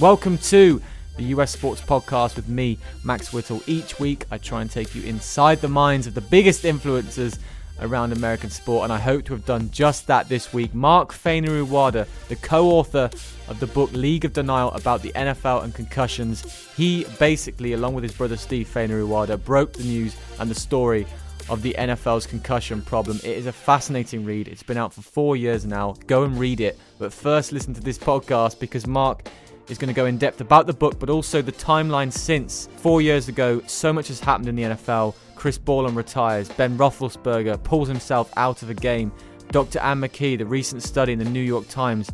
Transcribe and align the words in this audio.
Welcome 0.00 0.38
to 0.38 0.80
the 1.18 1.24
US 1.24 1.50
Sports 1.50 1.82
Podcast 1.82 2.36
with 2.36 2.48
me, 2.48 2.78
Max 3.04 3.34
Whittle. 3.34 3.60
Each 3.66 4.00
week, 4.00 4.24
I 4.30 4.38
try 4.38 4.62
and 4.62 4.70
take 4.70 4.94
you 4.94 5.02
inside 5.02 5.60
the 5.60 5.68
minds 5.68 6.06
of 6.06 6.14
the 6.14 6.22
biggest 6.22 6.62
influencers 6.62 7.38
around 7.80 8.14
American 8.14 8.48
sport, 8.48 8.84
and 8.84 8.92
I 8.94 8.98
hope 8.98 9.26
to 9.26 9.34
have 9.34 9.44
done 9.44 9.70
just 9.70 10.06
that 10.06 10.26
this 10.26 10.54
week. 10.54 10.74
Mark 10.74 11.12
Fainaru-Wada, 11.12 12.06
the 12.28 12.36
co-author 12.36 13.10
of 13.46 13.60
the 13.60 13.66
book 13.66 13.92
League 13.92 14.24
of 14.24 14.32
Denial 14.32 14.70
about 14.70 15.02
the 15.02 15.12
NFL 15.12 15.64
and 15.64 15.74
concussions, 15.74 16.66
he 16.74 17.04
basically, 17.18 17.74
along 17.74 17.92
with 17.92 18.02
his 18.02 18.14
brother 18.14 18.38
Steve 18.38 18.68
Fainaru-Wada, 18.72 19.36
broke 19.36 19.74
the 19.74 19.84
news 19.84 20.16
and 20.38 20.50
the 20.50 20.54
story 20.54 21.06
of 21.50 21.60
the 21.60 21.74
NFL's 21.78 22.26
concussion 22.26 22.80
problem. 22.80 23.18
It 23.18 23.36
is 23.36 23.44
a 23.44 23.52
fascinating 23.52 24.24
read. 24.24 24.48
It's 24.48 24.62
been 24.62 24.78
out 24.78 24.94
for 24.94 25.02
four 25.02 25.36
years 25.36 25.66
now. 25.66 25.96
Go 26.06 26.22
and 26.22 26.38
read 26.38 26.60
it. 26.60 26.78
But 26.98 27.12
first, 27.12 27.52
listen 27.52 27.74
to 27.74 27.82
this 27.82 27.98
podcast 27.98 28.58
because 28.58 28.86
Mark 28.86 29.28
is 29.68 29.78
going 29.78 29.88
to 29.88 29.94
go 29.94 30.06
in 30.06 30.18
depth 30.18 30.40
about 30.40 30.66
the 30.66 30.72
book, 30.72 30.98
but 30.98 31.10
also 31.10 31.42
the 31.42 31.52
timeline 31.52 32.12
since 32.12 32.68
four 32.76 33.02
years 33.02 33.28
ago. 33.28 33.62
So 33.66 33.92
much 33.92 34.08
has 34.08 34.20
happened 34.20 34.48
in 34.48 34.56
the 34.56 34.62
NFL. 34.62 35.14
Chris 35.36 35.58
Borland 35.58 35.96
retires. 35.96 36.48
Ben 36.50 36.76
Roethlisberger 36.76 37.62
pulls 37.62 37.88
himself 37.88 38.32
out 38.36 38.62
of 38.62 38.70
a 38.70 38.74
game. 38.74 39.12
Dr. 39.50 39.78
Anne 39.80 40.00
McKee, 40.00 40.38
the 40.38 40.46
recent 40.46 40.82
study 40.82 41.12
in 41.12 41.18
the 41.18 41.24
New 41.24 41.40
York 41.40 41.68
Times. 41.68 42.10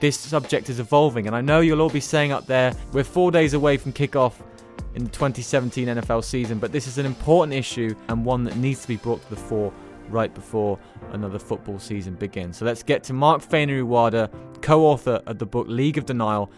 This 0.00 0.18
subject 0.18 0.68
is 0.68 0.80
evolving, 0.80 1.26
and 1.26 1.36
I 1.36 1.40
know 1.40 1.60
you'll 1.60 1.80
all 1.80 1.90
be 1.90 2.00
saying 2.00 2.32
up 2.32 2.46
there, 2.46 2.74
we're 2.92 3.04
four 3.04 3.30
days 3.30 3.54
away 3.54 3.76
from 3.76 3.92
kickoff 3.92 4.34
in 4.94 5.04
the 5.04 5.10
2017 5.10 5.86
NFL 5.88 6.24
season, 6.24 6.58
but 6.58 6.72
this 6.72 6.86
is 6.86 6.98
an 6.98 7.06
important 7.06 7.54
issue 7.54 7.94
and 8.08 8.24
one 8.24 8.44
that 8.44 8.56
needs 8.56 8.82
to 8.82 8.88
be 8.88 8.96
brought 8.96 9.22
to 9.22 9.30
the 9.30 9.36
fore 9.36 9.72
right 10.08 10.34
before 10.34 10.78
another 11.12 11.38
football 11.38 11.78
season 11.78 12.14
begins. 12.14 12.58
So 12.58 12.64
let's 12.64 12.82
get 12.82 13.02
to 13.04 13.12
Mark 13.12 13.42
Fainaru-Wada, 13.42 14.30
co-author 14.60 15.22
of 15.26 15.38
the 15.38 15.46
book 15.46 15.66
League 15.68 15.98
of 15.98 16.06
Denial. 16.06 16.50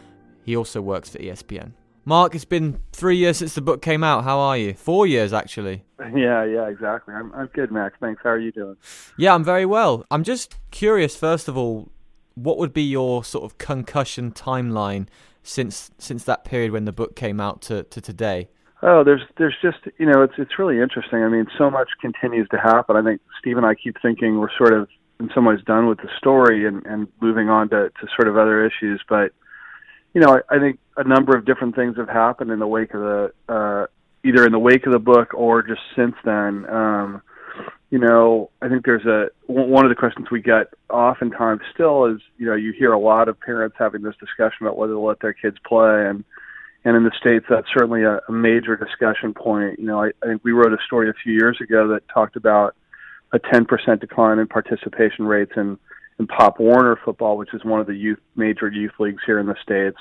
He 0.45 0.57
also 0.57 0.81
works 0.81 1.11
for 1.11 1.19
ESPN. 1.19 1.73
Mark, 2.07 2.35
it's 2.35 2.45
been 2.45 2.79
three 2.93 3.17
years 3.17 3.39
since 3.39 3.55
the 3.55 3.63
book 3.63 3.81
came 3.81 4.05
out. 4.05 4.25
How 4.25 4.39
are 4.39 4.59
you? 4.59 4.75
Four 4.75 5.07
years, 5.07 5.33
actually. 5.33 5.85
Yeah, 6.15 6.45
yeah, 6.45 6.69
exactly. 6.69 7.15
I'm, 7.15 7.33
I'm 7.33 7.47
good, 7.55 7.73
Max. 7.73 7.97
Thanks. 7.99 8.21
How 8.23 8.31
are 8.31 8.39
you 8.39 8.53
doing? 8.53 8.77
Yeah, 9.17 9.35
I'm 9.35 9.43
very 9.43 9.65
well. 9.65 10.05
I'm 10.11 10.23
just 10.23 10.55
curious, 10.71 11.17
first 11.17 11.49
of 11.49 11.57
all, 11.57 11.89
what 12.35 12.59
would 12.59 12.75
be 12.75 12.83
your 12.83 13.25
sort 13.25 13.45
of 13.45 13.57
concussion 13.57 14.31
timeline 14.31 15.07
since 15.43 15.91
since 15.99 16.25
that 16.25 16.45
period 16.45 16.73
when 16.73 16.85
the 16.85 16.93
book 16.93 17.17
came 17.17 17.41
out 17.41 17.63
to, 17.63 17.85
to 17.85 18.01
today? 18.03 18.49
Oh, 18.83 19.03
there's 19.03 19.23
there's 19.39 19.57
just 19.63 19.79
you 19.99 20.05
know 20.05 20.23
it's 20.23 20.35
it's 20.37 20.59
really 20.59 20.81
interesting. 20.81 21.23
I 21.23 21.29
mean, 21.29 21.47
so 21.57 21.71
much 21.71 21.89
continues 22.01 22.49
to 22.51 22.59
happen. 22.59 22.97
I 22.97 23.03
think 23.03 23.23
Steve 23.39 23.57
and 23.57 23.65
I 23.65 23.75
keep 23.75 23.97
thinking 24.03 24.39
we're 24.39 24.55
sort 24.59 24.75
of 24.75 24.89
in 25.21 25.31
some 25.35 25.47
ways 25.47 25.61
done 25.65 25.87
with 25.87 25.99
the 25.99 26.11
story 26.19 26.67
and 26.67 26.85
and 26.85 27.09
moving 27.23 27.49
on 27.49 27.71
to 27.71 27.89
to 27.89 28.07
sort 28.15 28.29
of 28.29 28.37
other 28.37 28.65
issues. 28.65 29.03
But 29.09 29.33
you 30.15 30.21
know, 30.21 30.39
I, 30.49 30.57
I 30.57 30.59
think 30.59 30.79
a 30.97 31.05
number 31.05 31.37
of 31.37 31.45
different 31.45 31.75
things 31.75 31.97
have 31.97 32.09
happened 32.09 32.51
in 32.51 32.61
the 32.61 32.67
wake 32.67 32.95
of 32.95 33.01
the 33.01 33.33
uh, 33.49 33.87
either 34.25 34.47
in 34.47 34.53
the 34.53 34.59
wake 34.59 34.87
of 34.87 34.93
the 34.93 34.99
book 34.99 35.35
or 35.35 35.63
just 35.63 35.81
since 35.95 36.15
then. 36.25 36.69
Um, 36.71 37.23
you 37.91 37.99
know, 37.99 38.51
I 38.63 38.69
think 38.69 38.85
there's 38.85 39.05
a 39.05 39.29
one 39.47 39.85
of 39.85 39.91
the 39.91 39.95
questions 39.95 40.29
we 40.31 40.41
get 40.41 40.69
oftentimes 40.91 41.61
still 41.73 42.07
is, 42.07 42.21
you 42.39 42.47
know, 42.47 42.55
you 42.55 42.73
hear 42.73 42.93
a 42.93 42.99
lot 42.99 43.29
of 43.29 43.39
parents 43.39 43.77
having 43.79 44.03
this 44.03 44.17
discussion 44.19 44.67
about 44.67 44.79
whether 44.79 44.95
to 44.95 44.99
let 44.99 45.21
their 45.21 45.35
kids 45.35 45.57
play, 45.67 46.07
and 46.07 46.25
and 46.85 46.97
in 46.97 47.05
the 47.05 47.13
states 47.21 47.47
that's 47.49 47.69
certainly 47.73 48.03
a, 48.03 48.21
a 48.29 48.33
major 48.33 48.77
discussion 48.77 49.35
point. 49.35 49.79
You 49.79 49.87
know, 49.87 50.03
I, 50.03 50.11
I 50.23 50.27
think 50.27 50.45
we 50.45 50.53
wrote 50.53 50.73
a 50.73 50.83
story 50.87 51.09
a 51.09 51.15
few 51.23 51.33
years 51.33 51.59
ago 51.61 51.89
that 51.89 52.09
talked 52.09 52.37
about 52.37 52.75
a 53.33 53.39
10% 53.39 54.01
decline 54.01 54.39
in 54.39 54.47
participation 54.47 55.27
rates 55.27 55.53
in 55.57 55.79
in 56.19 56.27
Pop 56.27 56.61
Warner 56.61 56.99
football, 57.05 57.37
which 57.37 57.53
is 57.55 57.65
one 57.65 57.81
of 57.81 57.87
the 57.87 57.95
youth 57.95 58.21
major 58.37 58.69
youth 58.69 58.93
leagues 58.99 59.23
here 59.27 59.39
in 59.39 59.47
the 59.47 59.57
states. 59.63 59.99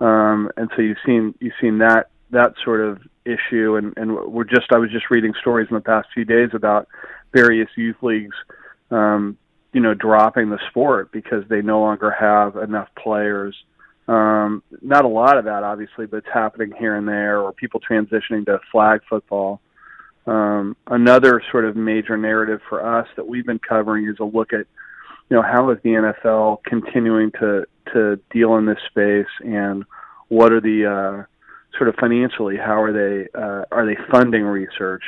Um, 0.00 0.50
and 0.56 0.70
so 0.74 0.82
you've 0.82 0.98
seen 1.04 1.34
you've 1.40 1.54
seen 1.60 1.78
that 1.78 2.10
that 2.30 2.54
sort 2.64 2.80
of 2.80 2.98
issue, 3.24 3.76
and 3.76 3.92
and 3.96 4.14
we're 4.32 4.44
just 4.44 4.72
I 4.72 4.78
was 4.78 4.90
just 4.90 5.10
reading 5.10 5.34
stories 5.40 5.68
in 5.70 5.74
the 5.74 5.82
past 5.82 6.08
few 6.14 6.24
days 6.24 6.50
about 6.54 6.88
various 7.32 7.68
youth 7.76 7.96
leagues, 8.02 8.34
um, 8.90 9.36
you 9.72 9.80
know, 9.80 9.94
dropping 9.94 10.50
the 10.50 10.58
sport 10.70 11.12
because 11.12 11.44
they 11.48 11.62
no 11.62 11.80
longer 11.80 12.10
have 12.10 12.56
enough 12.56 12.88
players. 12.96 13.56
Um, 14.08 14.62
not 14.82 15.04
a 15.04 15.08
lot 15.08 15.38
of 15.38 15.44
that, 15.44 15.62
obviously, 15.62 16.06
but 16.06 16.18
it's 16.18 16.34
happening 16.34 16.72
here 16.76 16.96
and 16.96 17.06
there, 17.06 17.40
or 17.40 17.52
people 17.52 17.80
transitioning 17.80 18.44
to 18.46 18.58
flag 18.72 19.02
football. 19.08 19.60
Um, 20.26 20.76
another 20.88 21.42
sort 21.50 21.64
of 21.64 21.76
major 21.76 22.16
narrative 22.16 22.60
for 22.68 22.84
us 22.84 23.06
that 23.16 23.26
we've 23.26 23.46
been 23.46 23.60
covering 23.60 24.08
is 24.08 24.16
a 24.20 24.24
look 24.24 24.52
at, 24.52 24.66
you 25.30 25.36
know, 25.36 25.42
how 25.42 25.70
is 25.70 25.78
the 25.82 25.90
NFL 25.90 26.58
continuing 26.64 27.30
to 27.32 27.64
to 27.94 28.20
deal 28.30 28.56
in 28.56 28.66
this 28.66 28.78
space, 28.88 29.30
and 29.40 29.84
what 30.28 30.52
are 30.52 30.60
the 30.60 30.86
uh, 30.86 31.76
sort 31.78 31.88
of 31.88 31.94
financially, 31.96 32.56
how 32.56 32.82
are 32.82 32.92
they 32.92 33.28
uh, 33.34 33.64
are 33.72 33.86
they 33.86 33.96
funding 34.10 34.44
research? 34.44 35.02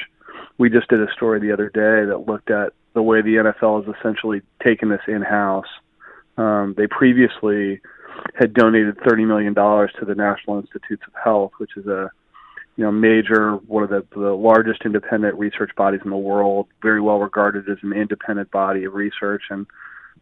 we 0.59 0.71
just 0.71 0.88
did 0.88 1.00
a 1.00 1.12
story 1.12 1.41
the 1.41 1.53
other 1.53 1.69
day 1.69 2.09
that 2.09 2.27
looked 2.27 2.50
at 2.50 2.72
the 2.94 3.03
way 3.03 3.22
the 3.22 3.37
NFL 3.37 3.84
has 3.84 3.94
essentially 3.99 4.43
taken 4.62 4.88
this 4.88 5.00
in 5.09 5.22
house. 5.22 5.66
Um, 6.37 6.75
they 6.77 6.87
previously 6.87 7.81
had 8.34 8.55
donated 8.55 8.97
$30 8.99 9.27
million 9.27 9.55
to 9.55 10.05
the 10.06 10.15
National 10.15 10.59
Institutes 10.59 11.03
of 11.06 11.15
Health, 11.22 11.53
which 11.59 11.77
is 11.77 11.87
a 11.87 12.11
you 12.77 12.84
know 12.84 12.91
major 12.91 13.56
one 13.56 13.82
of 13.82 13.91
the, 13.91 14.06
the 14.15 14.32
largest 14.32 14.82
independent 14.87 15.38
research 15.38 15.71
bodies 15.77 16.00
in 16.05 16.11
the 16.11 16.16
world, 16.16 16.69
very 16.81 17.00
well 17.03 17.19
regarded 17.19 17.69
as 17.69 17.77
an 17.82 17.93
independent 17.93 18.50
body 18.50 18.84
of 18.84 18.94
research, 18.94 19.43
and 19.50 19.66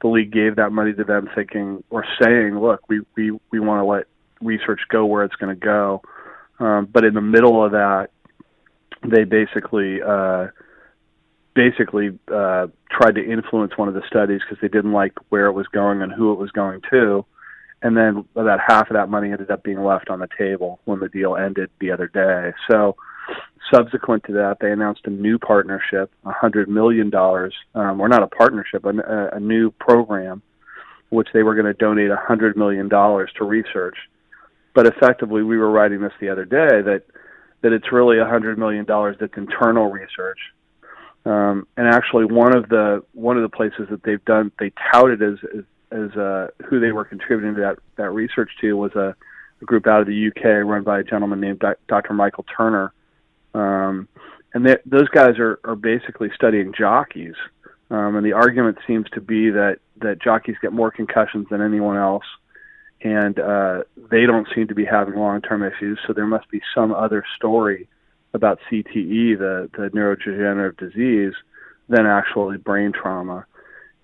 the 0.00 0.08
league 0.08 0.32
gave 0.32 0.56
that 0.56 0.72
money 0.72 0.92
to 0.94 1.04
them, 1.04 1.28
thinking 1.34 1.84
or 1.90 2.04
saying, 2.20 2.58
"Look, 2.58 2.88
we 2.88 3.00
we 3.16 3.38
we 3.50 3.60
want 3.60 3.80
to 3.80 3.84
let 3.84 4.06
research 4.40 4.80
go 4.88 5.06
where 5.06 5.24
it's 5.24 5.36
going 5.36 5.54
to 5.54 5.60
go." 5.60 6.02
Um, 6.58 6.86
but 6.86 7.04
in 7.04 7.14
the 7.14 7.20
middle 7.20 7.64
of 7.64 7.72
that, 7.72 8.10
they 9.02 9.24
basically 9.24 10.02
uh, 10.02 10.48
basically 11.54 12.18
uh, 12.32 12.68
tried 12.90 13.14
to 13.16 13.24
influence 13.24 13.76
one 13.76 13.88
of 13.88 13.94
the 13.94 14.02
studies 14.06 14.40
because 14.40 14.60
they 14.60 14.68
didn't 14.68 14.92
like 14.92 15.12
where 15.28 15.46
it 15.46 15.52
was 15.52 15.66
going 15.68 16.02
and 16.02 16.12
who 16.12 16.32
it 16.32 16.38
was 16.38 16.50
going 16.50 16.80
to. 16.90 17.24
And 17.82 17.96
then 17.96 18.24
about 18.36 18.60
half 18.66 18.90
of 18.90 18.94
that 18.94 19.08
money 19.08 19.32
ended 19.32 19.50
up 19.50 19.62
being 19.62 19.82
left 19.82 20.10
on 20.10 20.18
the 20.18 20.28
table 20.38 20.80
when 20.84 21.00
the 21.00 21.08
deal 21.08 21.36
ended 21.36 21.70
the 21.80 21.92
other 21.92 22.08
day. 22.08 22.52
So, 22.70 22.96
subsequent 23.72 24.24
to 24.24 24.32
that, 24.32 24.58
they 24.60 24.72
announced 24.72 25.02
a 25.04 25.10
new 25.10 25.38
partnership, 25.38 26.10
a 26.24 26.32
hundred 26.32 26.68
million 26.68 27.10
dollars, 27.10 27.54
um, 27.74 28.00
or 28.00 28.08
not 28.08 28.22
a 28.22 28.26
partnership, 28.26 28.84
a, 28.84 29.28
a 29.32 29.40
new 29.40 29.70
program, 29.72 30.42
which 31.10 31.28
they 31.32 31.42
were 31.42 31.54
going 31.54 31.66
to 31.66 31.74
donate 31.74 32.10
a 32.10 32.16
hundred 32.16 32.56
million 32.56 32.88
dollars 32.88 33.30
to 33.36 33.44
research. 33.44 33.96
But 34.74 34.86
effectively, 34.86 35.42
we 35.42 35.58
were 35.58 35.70
writing 35.70 36.00
this 36.00 36.12
the 36.20 36.28
other 36.28 36.44
day 36.44 36.82
that 36.82 37.02
that 37.62 37.72
it's 37.72 37.92
really 37.92 38.18
a 38.18 38.24
hundred 38.24 38.58
million 38.58 38.84
dollars 38.84 39.16
that's 39.20 39.36
internal 39.36 39.90
research. 39.90 40.38
Um, 41.26 41.66
and 41.76 41.86
actually, 41.86 42.24
one 42.24 42.56
of 42.56 42.68
the 42.68 43.04
one 43.12 43.36
of 43.36 43.42
the 43.42 43.54
places 43.54 43.88
that 43.90 44.02
they've 44.02 44.24
done 44.24 44.50
they 44.58 44.72
touted 44.92 45.22
as 45.22 45.38
as, 45.56 45.64
as 45.92 46.16
uh, 46.16 46.48
who 46.66 46.80
they 46.80 46.92
were 46.92 47.04
contributing 47.04 47.54
to 47.56 47.60
that 47.60 47.78
that 47.96 48.10
research 48.10 48.50
to 48.60 48.72
was 48.74 48.92
a, 48.94 49.14
a 49.60 49.64
group 49.64 49.86
out 49.86 50.00
of 50.00 50.06
the 50.06 50.28
UK 50.28 50.64
run 50.64 50.82
by 50.82 51.00
a 51.00 51.04
gentleman 51.04 51.40
named 51.40 51.62
Dr. 51.88 52.14
Michael 52.14 52.46
Turner. 52.56 52.92
Um, 53.54 54.08
and 54.52 54.66
those 54.84 55.08
guys 55.08 55.38
are, 55.38 55.60
are 55.64 55.76
basically 55.76 56.30
studying 56.34 56.72
jockeys. 56.76 57.34
Um, 57.90 58.16
and 58.16 58.24
the 58.24 58.32
argument 58.32 58.78
seems 58.86 59.08
to 59.10 59.20
be 59.20 59.50
that, 59.50 59.78
that 60.00 60.20
jockeys 60.20 60.56
get 60.62 60.72
more 60.72 60.90
concussions 60.90 61.46
than 61.50 61.60
anyone 61.60 61.96
else 61.96 62.24
and 63.02 63.38
uh, 63.38 63.82
they 64.10 64.26
don't 64.26 64.46
seem 64.54 64.68
to 64.68 64.74
be 64.74 64.84
having 64.84 65.14
long-term 65.14 65.62
issues. 65.62 65.98
So 66.06 66.12
there 66.12 66.26
must 66.26 66.50
be 66.50 66.60
some 66.74 66.92
other 66.92 67.24
story 67.36 67.88
about 68.34 68.60
CTE, 68.70 69.38
the 69.38 69.70
the 69.72 69.90
neurodegenerative 69.94 70.76
disease, 70.78 71.34
than 71.88 72.06
actually 72.06 72.58
brain 72.58 72.92
trauma, 72.92 73.46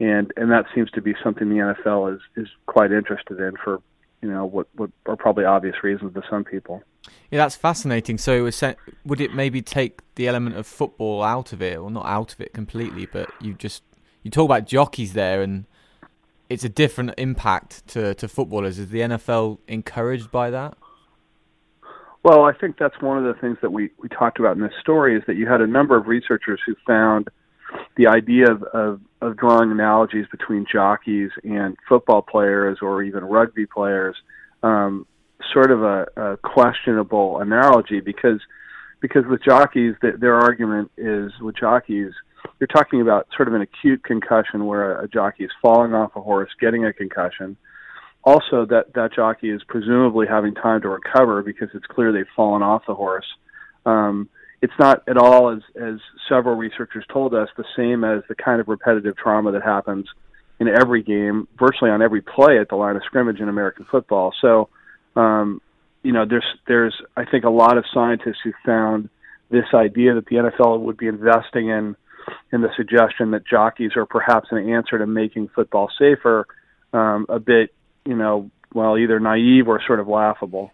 and 0.00 0.32
and 0.36 0.50
that 0.50 0.64
seems 0.74 0.90
to 0.92 1.02
be 1.02 1.14
something 1.22 1.48
the 1.48 1.74
NFL 1.86 2.14
is 2.14 2.20
is 2.36 2.48
quite 2.66 2.90
interested 2.90 3.38
in 3.38 3.52
for 3.62 3.80
you 4.26 4.32
know 4.32 4.44
what 4.44 4.66
what 4.74 4.90
are 5.06 5.16
probably 5.16 5.44
obvious 5.44 5.76
reasons 5.84 6.12
to 6.14 6.22
some 6.28 6.42
people. 6.42 6.82
Yeah, 7.30 7.38
that's 7.38 7.54
fascinating. 7.54 8.18
So 8.18 8.50
would 9.04 9.20
it 9.20 9.34
maybe 9.34 9.62
take 9.62 10.00
the 10.16 10.26
element 10.26 10.56
of 10.56 10.66
football 10.66 11.22
out 11.22 11.52
of 11.52 11.62
it, 11.62 11.78
or 11.78 11.90
not 11.90 12.06
out 12.06 12.32
of 12.32 12.40
it 12.40 12.52
completely, 12.52 13.06
but 13.06 13.30
you 13.40 13.54
just 13.54 13.84
you 14.24 14.30
talk 14.30 14.46
about 14.46 14.66
jockeys 14.66 15.12
there 15.12 15.42
and 15.42 15.66
it's 16.48 16.64
a 16.64 16.68
different 16.68 17.14
impact 17.18 17.86
to, 17.88 18.14
to 18.14 18.28
footballers. 18.28 18.78
Is 18.78 18.90
the 18.90 19.00
NFL 19.00 19.58
encouraged 19.68 20.30
by 20.30 20.50
that? 20.50 20.76
Well, 22.22 22.44
I 22.44 22.52
think 22.52 22.76
that's 22.78 23.00
one 23.00 23.18
of 23.18 23.24
the 23.24 23.40
things 23.40 23.58
that 23.62 23.70
we, 23.70 23.90
we 23.98 24.08
talked 24.08 24.40
about 24.40 24.56
in 24.56 24.62
this 24.62 24.72
story 24.80 25.16
is 25.16 25.22
that 25.26 25.36
you 25.36 25.46
had 25.46 25.60
a 25.60 25.66
number 25.66 25.96
of 25.96 26.06
researchers 26.06 26.60
who 26.66 26.74
found 26.86 27.28
the 27.96 28.08
idea 28.08 28.50
of, 28.50 28.62
of, 28.64 29.00
of 29.21 29.36
drawing 29.36 29.71
analogies 29.71 30.27
between 30.30 30.66
jockeys 30.71 31.30
and 31.42 31.77
football 31.89 32.22
players 32.22 32.78
or 32.83 33.03
even 33.03 33.24
rugby 33.24 33.66
players 33.66 34.16
um, 34.63 35.07
sort 35.53 35.71
of 35.71 35.83
a, 35.83 36.07
a 36.16 36.36
questionable 36.39 37.41
analogy 37.41 38.01
because 38.01 38.41
because 39.01 39.24
with 39.28 39.42
jockeys, 39.42 39.95
the, 40.01 40.13
their 40.18 40.36
argument 40.36 40.91
is 40.97 41.30
with 41.41 41.57
jockeys– 41.57 42.13
you're 42.60 42.66
talking 42.66 43.01
about 43.01 43.27
sort 43.36 43.48
of 43.48 43.54
an 43.54 43.63
acute 43.63 44.03
concussion 44.04 44.66
where 44.66 44.98
a, 45.01 45.04
a 45.04 45.09
jockey 45.09 45.45
is 45.45 45.51
falling 45.60 45.95
off 45.95 46.16
a 46.16 46.21
horse, 46.21 46.51
getting 46.60 46.84
a 46.84 46.92
concussion. 46.92 47.57
also 48.24 48.66
that 48.66 48.92
that 48.95 49.12
jockey 49.15 49.51
is 49.51 49.62
presumably 49.69 50.27
having 50.27 50.54
time 50.54 50.80
to 50.83 50.89
recover 50.89 51.42
because 51.42 51.69
it's 51.74 51.86
clear 51.86 52.12
they've 52.12 52.27
fallen 52.34 52.62
off 52.62 52.83
the 52.86 52.95
horse. 52.95 53.27
Um, 53.86 54.28
it's 54.60 54.72
not 54.78 55.03
at 55.09 55.16
all 55.16 55.50
as 55.50 55.62
as 55.80 55.98
several 56.28 56.56
researchers 56.56 57.04
told 57.12 57.34
us 57.34 57.48
the 57.56 57.65
same 57.77 58.04
as 58.04 58.22
the 58.28 58.34
kind 58.34 58.60
of 58.60 58.68
repetitive 58.68 59.16
trauma 59.16 59.53
that 59.53 59.62
happens 59.62 60.06
in 60.59 60.68
every 60.68 61.03
game, 61.03 61.47
virtually 61.59 61.91
on 61.91 62.03
every 62.03 62.22
play 62.22 62.59
at 62.59 62.68
the 62.68 62.77
line 62.77 62.97
of 62.97 63.03
scrimmage 63.04 63.41
in 63.41 63.48
American 63.48 63.86
football. 63.91 64.34
So, 64.41 64.68
um, 65.15 65.60
you 66.03 66.12
know, 66.12 66.24
there's 66.28 66.47
there's 66.66 66.94
I 67.16 67.24
think 67.24 67.44
a 67.44 67.50
lot 67.50 67.78
of 67.78 67.84
scientists 67.92 68.38
who 68.42 68.53
found 68.65 69.09
this 69.50 69.66
idea 69.74 70.15
that 70.15 70.27
the 70.27 70.36
NFL 70.36 70.80
would 70.80 70.97
be 70.97 71.06
investing 71.06 71.68
in 71.68 71.97
in 72.53 72.60
the 72.60 72.71
suggestion 72.77 73.30
that 73.33 73.47
jockeys 73.47 73.92
are 73.97 74.06
perhaps 74.06 74.48
an 74.50 74.71
answer 74.71 74.98
to 74.98 75.06
making 75.06 75.48
football 75.54 75.91
safer 75.98 76.47
um, 76.92 77.27
a 77.28 77.38
bit, 77.38 77.72
you 78.04 78.16
know, 78.16 78.50
well, 78.74 78.98
either 78.98 79.21
naive 79.21 79.68
or 79.68 79.80
sort 79.86 80.00
of 80.00 80.09
laughable. 80.09 80.72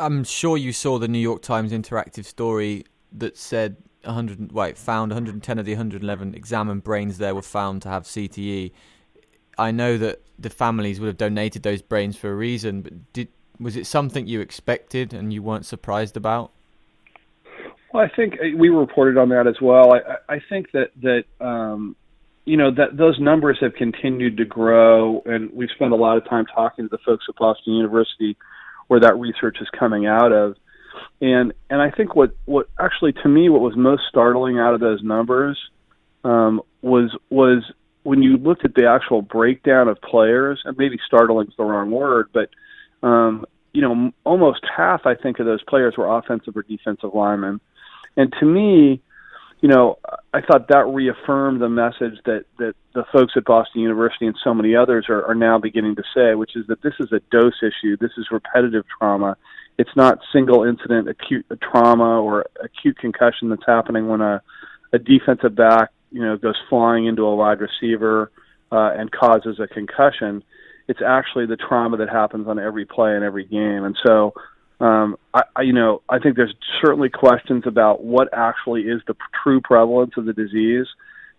I'm 0.00 0.24
sure 0.24 0.56
you 0.56 0.72
saw 0.72 0.98
the 0.98 1.08
New 1.08 1.18
York 1.18 1.42
Times 1.42 1.72
interactive 1.72 2.24
story 2.24 2.84
that 3.12 3.36
said 3.36 3.76
100 4.04 4.52
wait 4.52 4.78
found 4.78 5.10
110 5.12 5.58
of 5.58 5.66
the 5.66 5.72
111 5.72 6.34
examined 6.34 6.82
brains 6.82 7.18
there 7.18 7.34
were 7.34 7.42
found 7.42 7.82
to 7.82 7.88
have 7.88 8.04
CTE. 8.04 8.72
I 9.58 9.70
know 9.70 9.98
that 9.98 10.22
the 10.38 10.48
families 10.50 10.98
would 11.00 11.06
have 11.06 11.18
donated 11.18 11.62
those 11.62 11.82
brains 11.82 12.16
for 12.16 12.32
a 12.32 12.34
reason, 12.34 12.80
but 12.80 13.12
did 13.12 13.28
was 13.58 13.76
it 13.76 13.86
something 13.86 14.26
you 14.26 14.40
expected 14.40 15.12
and 15.12 15.32
you 15.32 15.42
weren't 15.42 15.66
surprised 15.66 16.16
about? 16.16 16.50
Well, 17.92 18.02
I 18.02 18.08
think 18.08 18.34
uh, 18.34 18.56
we 18.56 18.70
reported 18.70 19.18
on 19.18 19.28
that 19.30 19.46
as 19.46 19.60
well. 19.60 19.92
I, 19.92 20.34
I 20.34 20.40
think 20.48 20.72
that 20.72 20.92
that 21.02 21.24
um, 21.44 21.94
you 22.46 22.56
know 22.56 22.70
that 22.70 22.96
those 22.96 23.18
numbers 23.20 23.58
have 23.60 23.74
continued 23.74 24.38
to 24.38 24.46
grow, 24.46 25.22
and 25.26 25.52
we've 25.52 25.70
spent 25.74 25.92
a 25.92 25.96
lot 25.96 26.16
of 26.16 26.26
time 26.28 26.46
talking 26.46 26.86
to 26.86 26.88
the 26.88 27.02
folks 27.04 27.26
at 27.28 27.36
Boston 27.36 27.74
University, 27.74 28.36
where 28.90 28.98
that 28.98 29.16
research 29.20 29.58
is 29.60 29.68
coming 29.78 30.06
out 30.06 30.32
of. 30.32 30.56
And 31.20 31.52
and 31.70 31.80
I 31.80 31.92
think 31.92 32.16
what 32.16 32.34
what 32.44 32.68
actually 32.76 33.12
to 33.22 33.28
me 33.28 33.48
what 33.48 33.60
was 33.60 33.76
most 33.76 34.02
startling 34.08 34.58
out 34.58 34.74
of 34.74 34.80
those 34.80 35.00
numbers 35.00 35.56
um, 36.24 36.60
was 36.82 37.16
was 37.30 37.62
when 38.02 38.20
you 38.20 38.36
looked 38.36 38.64
at 38.64 38.74
the 38.74 38.88
actual 38.88 39.22
breakdown 39.22 39.86
of 39.86 40.00
players, 40.02 40.60
and 40.64 40.76
maybe 40.76 40.98
startling 41.06 41.46
is 41.46 41.54
the 41.56 41.62
wrong 41.62 41.92
word, 41.92 42.30
but 42.32 42.50
um, 43.06 43.46
you 43.72 43.80
know 43.80 44.10
almost 44.24 44.62
half 44.76 45.06
I 45.06 45.14
think 45.14 45.38
of 45.38 45.46
those 45.46 45.62
players 45.62 45.94
were 45.96 46.12
offensive 46.18 46.56
or 46.56 46.62
defensive 46.62 47.14
linemen, 47.14 47.60
and 48.16 48.34
to 48.40 48.44
me, 48.44 49.00
you 49.60 49.68
know, 49.68 50.00
I 50.32 50.40
thought 50.40 50.68
that 50.68 50.86
reaffirmed 50.86 51.60
the 51.60 51.68
message 51.68 52.18
that 52.24 52.44
that 52.58 52.74
the 52.94 53.04
folks 53.12 53.32
at 53.36 53.44
Boston 53.44 53.80
University 53.80 54.26
and 54.26 54.36
so 54.44 54.54
many 54.54 54.76
others 54.76 55.06
are, 55.08 55.24
are 55.24 55.34
now 55.34 55.58
beginning 55.58 55.96
to 55.96 56.04
say, 56.14 56.34
which 56.34 56.54
is 56.54 56.66
that 56.68 56.82
this 56.82 56.94
is 57.00 57.10
a 57.12 57.20
dose 57.32 57.60
issue. 57.62 57.96
This 57.96 58.12
is 58.16 58.28
repetitive 58.30 58.84
trauma. 58.98 59.36
It's 59.76 59.90
not 59.96 60.20
single 60.32 60.62
incident 60.62 61.08
acute 61.08 61.46
trauma 61.60 62.20
or 62.22 62.46
acute 62.62 62.98
concussion 62.98 63.48
that's 63.48 63.66
happening 63.66 64.08
when 64.08 64.20
a 64.20 64.40
a 64.92 64.98
defensive 64.98 65.54
back, 65.54 65.90
you 66.10 66.20
know, 66.20 66.36
goes 66.36 66.56
flying 66.68 67.06
into 67.06 67.22
a 67.22 67.34
wide 67.34 67.60
receiver 67.60 68.30
uh, 68.72 68.92
and 68.96 69.10
causes 69.10 69.58
a 69.60 69.66
concussion. 69.66 70.42
It's 70.88 71.00
actually 71.04 71.46
the 71.46 71.56
trauma 71.56 71.96
that 71.98 72.08
happens 72.08 72.48
on 72.48 72.58
every 72.58 72.84
play 72.84 73.16
in 73.16 73.22
every 73.22 73.44
game, 73.44 73.84
and 73.84 73.96
so 74.06 74.32
um, 74.80 75.16
I, 75.34 75.42
I, 75.56 75.62
you 75.62 75.72
know, 75.72 76.02
I 76.08 76.18
think 76.18 76.36
there's 76.36 76.54
certainly 76.82 77.10
questions 77.10 77.64
about 77.66 78.02
what 78.02 78.28
actually 78.32 78.82
is 78.82 79.02
the 79.06 79.14
true 79.42 79.60
prevalence 79.60 80.12
of 80.16 80.24
the 80.24 80.32
disease, 80.32 80.86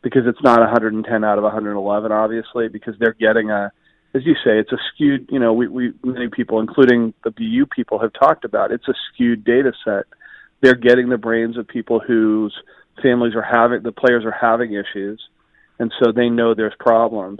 because 0.01 0.23
it's 0.25 0.41
not 0.43 0.59
110 0.59 1.23
out 1.23 1.37
of 1.37 1.43
111, 1.43 2.11
obviously, 2.11 2.67
because 2.67 2.93
they're 2.99 3.13
getting 3.13 3.49
a, 3.49 3.71
as 4.13 4.25
you 4.25 4.33
say, 4.35 4.59
it's 4.59 4.71
a 4.71 4.77
skewed. 4.93 5.27
You 5.31 5.39
know, 5.39 5.53
we, 5.53 5.67
we 5.67 5.93
many 6.03 6.27
people, 6.27 6.59
including 6.59 7.13
the 7.23 7.31
BU 7.31 7.67
people, 7.75 7.99
have 7.99 8.13
talked 8.13 8.45
about 8.45 8.71
it's 8.71 8.87
a 8.87 8.93
skewed 9.11 9.43
data 9.43 9.73
set. 9.83 10.05
They're 10.61 10.75
getting 10.75 11.09
the 11.09 11.17
brains 11.17 11.57
of 11.57 11.67
people 11.67 11.99
whose 11.99 12.53
families 13.01 13.33
are 13.35 13.41
having, 13.41 13.81
the 13.81 13.91
players 13.91 14.23
are 14.25 14.31
having 14.31 14.73
issues, 14.73 15.21
and 15.79 15.91
so 15.99 16.11
they 16.11 16.29
know 16.29 16.53
there's 16.53 16.75
problems. 16.79 17.39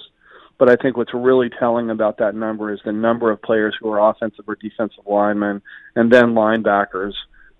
But 0.62 0.69
I 0.69 0.75
think 0.75 0.96
what's 0.96 1.12
really 1.12 1.50
telling 1.50 1.90
about 1.90 2.19
that 2.19 2.36
number 2.36 2.72
is 2.72 2.80
the 2.86 2.92
number 2.92 3.31
of 3.31 3.42
players 3.42 3.75
who 3.81 3.90
are 3.90 4.12
offensive 4.12 4.48
or 4.48 4.54
defensive 4.54 5.04
linemen, 5.08 5.63
and 5.96 6.13
then 6.13 6.36
linebackers 6.36 7.13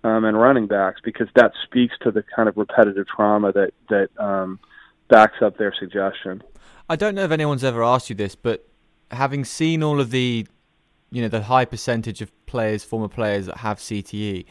um, 0.04 0.24
and 0.24 0.40
running 0.40 0.68
backs, 0.68 1.02
because 1.04 1.28
that 1.34 1.52
speaks 1.64 1.96
to 2.04 2.12
the 2.12 2.24
kind 2.36 2.48
of 2.48 2.58
repetitive 2.58 3.08
trauma 3.08 3.52
that 3.54 3.72
that 3.90 4.10
um, 4.24 4.60
backs 5.10 5.42
up 5.42 5.58
their 5.58 5.74
suggestion. 5.80 6.44
I 6.92 6.96
don't 6.96 7.16
know 7.16 7.24
if 7.24 7.32
anyone's 7.32 7.64
ever 7.64 7.84
asked 7.84 8.12
you 8.12 8.16
this, 8.16 8.36
but 8.36 8.70
having 9.10 9.46
seen 9.46 9.82
all 9.82 10.00
of 10.00 10.12
the, 10.12 10.46
you 11.10 11.24
know, 11.24 11.28
the 11.28 11.42
high 11.42 11.66
percentage 11.66 12.22
of 12.22 12.32
players, 12.46 12.84
former 12.84 13.08
players 13.08 13.48
that 13.48 13.58
have 13.58 13.80
CTE, 13.80 14.46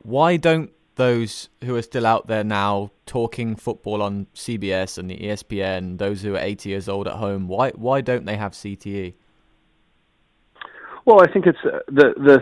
why 0.00 0.38
don't 0.38 0.70
those 0.96 1.48
who 1.64 1.74
are 1.76 1.82
still 1.82 2.06
out 2.06 2.26
there 2.26 2.44
now 2.44 2.90
talking 3.06 3.56
football 3.56 4.02
on 4.02 4.26
CBS 4.34 4.98
and 4.98 5.10
the 5.10 5.16
ESPN, 5.16 5.98
those 5.98 6.22
who 6.22 6.34
are 6.34 6.40
80 6.40 6.68
years 6.68 6.88
old 6.88 7.08
at 7.08 7.14
home, 7.14 7.48
why 7.48 7.70
why 7.70 8.00
don't 8.00 8.24
they 8.24 8.36
have 8.36 8.52
CTE? 8.52 9.14
Well, 11.04 11.20
I 11.22 11.30
think 11.32 11.46
it's 11.46 11.58
uh, 11.64 11.80
the 11.88 12.14
the 12.16 12.40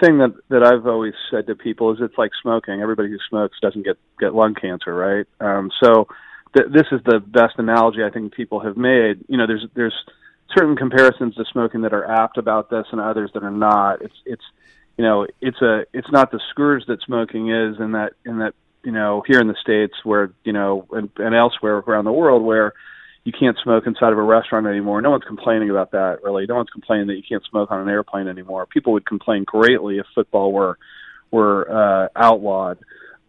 thing 0.00 0.18
that 0.18 0.34
that 0.50 0.62
I've 0.62 0.86
always 0.86 1.14
said 1.30 1.46
to 1.46 1.54
people 1.54 1.92
is 1.92 1.98
it's 2.00 2.18
like 2.18 2.30
smoking. 2.40 2.80
Everybody 2.80 3.08
who 3.08 3.18
smokes 3.28 3.58
doesn't 3.60 3.84
get 3.84 3.96
get 4.20 4.34
lung 4.34 4.54
cancer, 4.54 4.94
right? 4.94 5.26
Um, 5.40 5.70
so 5.82 6.06
th- 6.56 6.68
this 6.72 6.86
is 6.92 7.00
the 7.04 7.20
best 7.20 7.54
analogy 7.58 8.02
I 8.04 8.10
think 8.10 8.34
people 8.34 8.60
have 8.60 8.76
made. 8.76 9.24
You 9.28 9.36
know, 9.38 9.46
there's 9.46 9.66
there's 9.74 9.94
certain 10.56 10.76
comparisons 10.76 11.34
to 11.36 11.44
smoking 11.50 11.82
that 11.82 11.92
are 11.92 12.08
apt 12.08 12.38
about 12.38 12.70
this, 12.70 12.86
and 12.92 13.00
others 13.00 13.30
that 13.34 13.42
are 13.42 13.50
not. 13.50 14.02
It's 14.02 14.14
it's 14.24 14.44
you 14.96 15.04
know, 15.04 15.26
it's 15.40 15.60
a 15.60 15.84
it's 15.92 16.10
not 16.10 16.30
the 16.30 16.40
scourge 16.50 16.84
that 16.86 17.02
smoking 17.04 17.50
is, 17.50 17.76
in 17.80 17.92
that 17.92 18.12
in 18.24 18.38
that 18.38 18.54
you 18.82 18.92
know 18.92 19.22
here 19.26 19.40
in 19.40 19.48
the 19.48 19.56
states 19.60 19.94
where 20.04 20.32
you 20.44 20.52
know 20.52 20.86
and, 20.92 21.10
and 21.16 21.34
elsewhere 21.34 21.78
around 21.78 22.04
the 22.04 22.12
world 22.12 22.42
where 22.42 22.72
you 23.24 23.32
can't 23.32 23.56
smoke 23.62 23.84
inside 23.86 24.12
of 24.12 24.18
a 24.18 24.22
restaurant 24.22 24.66
anymore. 24.66 25.00
No 25.00 25.10
one's 25.10 25.24
complaining 25.26 25.70
about 25.70 25.92
that 25.92 26.22
really. 26.22 26.46
No 26.46 26.56
one's 26.56 26.70
complaining 26.70 27.08
that 27.08 27.14
you 27.14 27.22
can't 27.28 27.42
smoke 27.50 27.70
on 27.70 27.80
an 27.80 27.88
airplane 27.88 28.28
anymore. 28.28 28.66
People 28.66 28.92
would 28.92 29.06
complain 29.06 29.44
greatly 29.44 29.98
if 29.98 30.06
football 30.14 30.52
were 30.52 30.78
were 31.30 31.68
uh, 31.70 32.08
outlawed. 32.14 32.78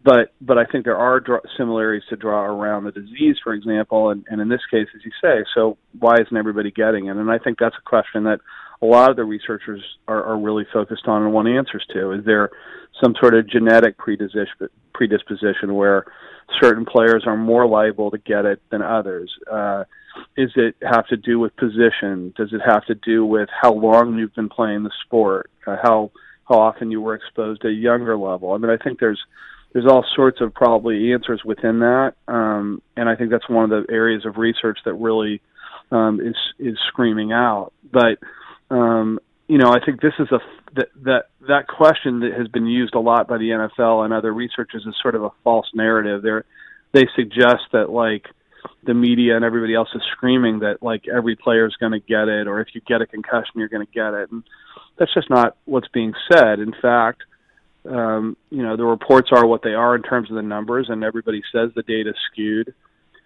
But 0.04 0.32
but 0.40 0.58
I 0.58 0.66
think 0.66 0.84
there 0.84 0.96
are 0.96 1.18
dr- 1.18 1.42
similarities 1.56 2.08
to 2.10 2.16
draw 2.16 2.44
around 2.44 2.84
the 2.84 2.92
disease, 2.92 3.36
for 3.42 3.54
example, 3.54 4.10
and, 4.10 4.24
and 4.28 4.40
in 4.40 4.48
this 4.48 4.60
case, 4.70 4.86
as 4.94 5.04
you 5.04 5.10
say, 5.20 5.44
so 5.52 5.78
why 5.98 6.14
isn't 6.20 6.36
everybody 6.36 6.70
getting 6.70 7.06
it? 7.06 7.16
And 7.16 7.28
I 7.28 7.38
think 7.38 7.58
that's 7.58 7.74
a 7.76 7.88
question 7.88 8.22
that 8.24 8.38
a 8.82 8.86
lot 8.86 9.10
of 9.10 9.16
the 9.16 9.24
researchers 9.24 9.82
are, 10.06 10.22
are 10.24 10.38
really 10.38 10.66
focused 10.72 11.06
on 11.06 11.22
and 11.22 11.32
want 11.32 11.48
answers 11.48 11.84
to. 11.92 12.12
Is 12.12 12.24
there 12.24 12.50
some 13.02 13.14
sort 13.20 13.34
of 13.34 13.48
genetic 13.48 13.98
predisposition, 13.98 14.68
predisposition 14.94 15.74
where 15.74 16.04
certain 16.60 16.84
players 16.84 17.24
are 17.26 17.36
more 17.36 17.66
liable 17.66 18.10
to 18.10 18.18
get 18.18 18.44
it 18.44 18.60
than 18.70 18.82
others? 18.82 19.32
Uh, 19.50 19.84
is 20.36 20.50
it 20.56 20.76
have 20.82 21.06
to 21.08 21.16
do 21.16 21.38
with 21.38 21.56
position? 21.56 22.32
Does 22.36 22.52
it 22.52 22.60
have 22.64 22.84
to 22.86 22.94
do 22.94 23.24
with 23.24 23.48
how 23.62 23.72
long 23.72 24.16
you've 24.18 24.34
been 24.34 24.48
playing 24.48 24.82
the 24.82 24.92
sport? 25.04 25.50
Uh, 25.66 25.76
how 25.82 26.10
how 26.48 26.60
often 26.60 26.90
you 26.90 27.00
were 27.00 27.14
exposed 27.14 27.64
at 27.64 27.70
a 27.70 27.74
younger 27.74 28.16
level? 28.16 28.52
I 28.52 28.58
mean, 28.58 28.70
I 28.70 28.82
think 28.82 28.98
there's 28.98 29.20
there's 29.72 29.86
all 29.86 30.04
sorts 30.14 30.40
of 30.40 30.54
probably 30.54 31.12
answers 31.12 31.42
within 31.44 31.80
that, 31.80 32.14
um, 32.28 32.80
and 32.96 33.08
I 33.08 33.16
think 33.16 33.30
that's 33.30 33.48
one 33.48 33.70
of 33.70 33.70
the 33.70 33.92
areas 33.92 34.24
of 34.24 34.38
research 34.38 34.78
that 34.84 34.94
really 34.94 35.42
um, 35.90 36.20
is 36.20 36.36
is 36.58 36.78
screaming 36.88 37.32
out. 37.32 37.72
But 37.92 38.18
um, 38.70 39.18
you 39.48 39.58
know, 39.58 39.70
I 39.70 39.84
think 39.84 40.00
this 40.00 40.14
is 40.18 40.28
a 40.32 40.38
that 40.74 40.88
that 41.04 41.24
that 41.46 41.68
question 41.68 42.20
that 42.20 42.32
has 42.36 42.48
been 42.48 42.66
used 42.66 42.94
a 42.94 43.00
lot 43.00 43.28
by 43.28 43.38
the 43.38 43.50
NFL 43.50 44.04
and 44.04 44.12
other 44.12 44.32
researchers 44.32 44.84
is 44.86 44.94
sort 45.00 45.14
of 45.14 45.22
a 45.22 45.30
false 45.44 45.68
narrative. 45.74 46.22
They 46.22 47.00
they 47.00 47.08
suggest 47.14 47.64
that 47.72 47.90
like 47.90 48.26
the 48.84 48.94
media 48.94 49.36
and 49.36 49.44
everybody 49.44 49.74
else 49.74 49.88
is 49.94 50.02
screaming 50.12 50.60
that 50.60 50.82
like 50.82 51.06
every 51.08 51.36
player 51.36 51.66
is 51.66 51.76
going 51.78 51.92
to 51.92 52.00
get 52.00 52.28
it, 52.28 52.48
or 52.48 52.60
if 52.60 52.68
you 52.74 52.80
get 52.86 53.02
a 53.02 53.06
concussion, 53.06 53.52
you're 53.56 53.68
going 53.68 53.86
to 53.86 53.92
get 53.92 54.14
it, 54.14 54.30
and 54.30 54.42
that's 54.98 55.14
just 55.14 55.30
not 55.30 55.56
what's 55.64 55.88
being 55.88 56.14
said. 56.32 56.58
In 56.58 56.74
fact, 56.80 57.22
um, 57.88 58.36
you 58.50 58.62
know, 58.62 58.76
the 58.76 58.84
reports 58.84 59.28
are 59.32 59.46
what 59.46 59.62
they 59.62 59.74
are 59.74 59.94
in 59.94 60.02
terms 60.02 60.30
of 60.30 60.36
the 60.36 60.42
numbers, 60.42 60.88
and 60.88 61.04
everybody 61.04 61.42
says 61.52 61.70
the 61.74 61.82
data 61.82 62.14
skewed. 62.30 62.74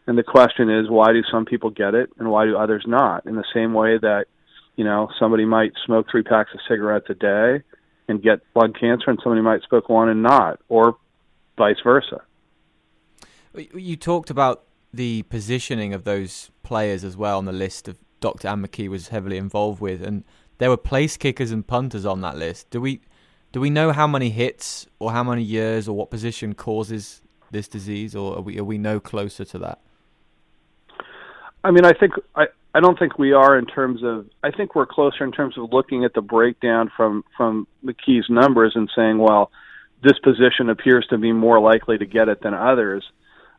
And 0.06 0.18
the 0.18 0.22
question 0.22 0.70
is, 0.70 0.90
why 0.90 1.12
do 1.12 1.22
some 1.30 1.44
people 1.44 1.70
get 1.70 1.94
it, 1.94 2.10
and 2.18 2.30
why 2.30 2.44
do 2.44 2.56
others 2.56 2.84
not? 2.86 3.26
In 3.26 3.36
the 3.36 3.44
same 3.54 3.72
way 3.72 3.98
that 3.98 4.26
you 4.80 4.84
know, 4.84 5.10
somebody 5.18 5.44
might 5.44 5.72
smoke 5.84 6.06
three 6.10 6.22
packs 6.22 6.52
of 6.54 6.60
cigarettes 6.66 7.04
a 7.10 7.14
day 7.14 7.62
and 8.08 8.22
get 8.22 8.40
lung 8.54 8.72
cancer, 8.72 9.10
and 9.10 9.18
somebody 9.22 9.42
might 9.42 9.60
smoke 9.68 9.90
one 9.90 10.08
and 10.08 10.22
not, 10.22 10.58
or 10.70 10.96
vice 11.58 11.76
versa. 11.84 12.22
You 13.54 13.96
talked 13.96 14.30
about 14.30 14.62
the 14.90 15.24
positioning 15.24 15.92
of 15.92 16.04
those 16.04 16.50
players 16.62 17.04
as 17.04 17.14
well 17.14 17.36
on 17.36 17.44
the 17.44 17.52
list 17.52 17.88
of 17.88 17.98
Dr. 18.20 18.48
McKee 18.48 18.88
was 18.88 19.08
heavily 19.08 19.36
involved 19.36 19.82
with, 19.82 20.02
and 20.02 20.24
there 20.56 20.70
were 20.70 20.78
place 20.78 21.18
kickers 21.18 21.50
and 21.50 21.66
punters 21.66 22.06
on 22.06 22.22
that 22.22 22.38
list. 22.38 22.70
Do 22.70 22.80
we 22.80 23.02
do 23.52 23.60
we 23.60 23.68
know 23.68 23.92
how 23.92 24.06
many 24.06 24.30
hits 24.30 24.86
or 24.98 25.12
how 25.12 25.22
many 25.22 25.42
years 25.42 25.88
or 25.88 25.94
what 25.94 26.10
position 26.10 26.54
causes 26.54 27.20
this 27.50 27.68
disease, 27.68 28.16
or 28.16 28.38
are 28.38 28.40
we 28.40 28.58
are 28.58 28.64
we 28.64 28.78
no 28.78 28.98
closer 28.98 29.44
to 29.44 29.58
that? 29.58 29.78
I 31.64 31.70
mean, 31.70 31.84
I 31.84 31.92
think 31.92 32.14
I 32.34 32.46
I 32.74 32.80
don't 32.80 32.98
think 32.98 33.18
we 33.18 33.32
are 33.32 33.58
in 33.58 33.66
terms 33.66 34.02
of. 34.04 34.26
I 34.42 34.50
think 34.50 34.74
we're 34.74 34.86
closer 34.86 35.24
in 35.24 35.32
terms 35.32 35.58
of 35.58 35.72
looking 35.72 36.04
at 36.04 36.14
the 36.14 36.20
breakdown 36.20 36.90
from 36.96 37.24
from 37.36 37.66
McKee's 37.84 38.30
numbers 38.30 38.72
and 38.76 38.88
saying, 38.94 39.18
well, 39.18 39.50
this 40.02 40.18
position 40.20 40.70
appears 40.70 41.06
to 41.10 41.18
be 41.18 41.32
more 41.32 41.60
likely 41.60 41.98
to 41.98 42.06
get 42.06 42.28
it 42.28 42.42
than 42.42 42.54
others. 42.54 43.04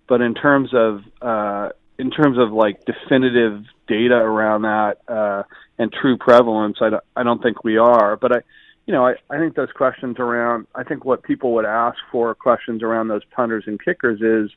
But 0.07 0.21
in 0.21 0.33
terms 0.33 0.69
of 0.73 1.01
uh, 1.21 1.69
in 1.97 2.09
terms 2.09 2.37
of 2.37 2.51
like 2.53 2.85
definitive 2.85 3.63
data 3.87 4.15
around 4.15 4.61
that 4.61 4.97
uh, 5.07 5.43
and 5.77 5.91
true 5.91 6.17
prevalence, 6.17 6.77
I 6.81 6.89
don't, 6.89 7.03
I 7.15 7.23
don't 7.23 7.43
think 7.43 7.63
we 7.63 7.77
are. 7.77 8.15
But 8.15 8.31
I, 8.31 8.41
you 8.87 8.93
know, 8.93 9.05
I, 9.05 9.15
I 9.29 9.37
think 9.39 9.55
those 9.55 9.71
questions 9.71 10.17
around. 10.19 10.67
I 10.73 10.83
think 10.83 11.03
what 11.03 11.23
people 11.23 11.53
would 11.53 11.65
ask 11.65 11.97
for 12.11 12.33
questions 12.33 12.81
around 12.81 13.09
those 13.09 13.25
punters 13.25 13.65
and 13.67 13.83
kickers 13.83 14.21
is 14.21 14.55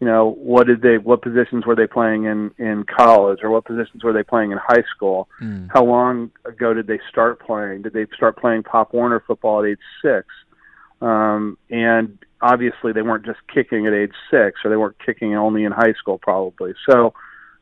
you 0.00 0.06
know, 0.06 0.32
what 0.32 0.66
did 0.66 0.82
they, 0.82 0.98
what 0.98 1.22
positions 1.22 1.64
were 1.64 1.74
they 1.74 1.86
playing 1.86 2.24
in 2.24 2.50
in 2.58 2.84
college, 2.84 3.40
or 3.42 3.50
what 3.50 3.64
positions 3.64 4.04
were 4.04 4.12
they 4.12 4.22
playing 4.22 4.52
in 4.52 4.58
high 4.58 4.84
school? 4.94 5.28
Mm. 5.40 5.68
How 5.72 5.84
long 5.84 6.30
ago 6.44 6.74
did 6.74 6.86
they 6.86 7.00
start 7.08 7.40
playing? 7.40 7.82
Did 7.82 7.94
they 7.94 8.06
start 8.14 8.36
playing 8.36 8.64
Pop 8.64 8.92
Warner 8.92 9.22
football 9.26 9.64
at 9.64 9.70
age 9.70 9.78
six? 10.02 10.26
Um, 11.00 11.56
and 11.70 12.18
obviously, 12.42 12.92
they 12.92 13.02
weren't 13.02 13.24
just 13.24 13.38
kicking 13.52 13.86
at 13.86 13.94
age 13.94 14.12
six, 14.30 14.60
or 14.64 14.70
they 14.70 14.76
weren't 14.76 14.98
kicking 15.04 15.34
only 15.34 15.64
in 15.64 15.72
high 15.72 15.94
school, 15.94 16.18
probably. 16.18 16.74
So, 16.90 17.14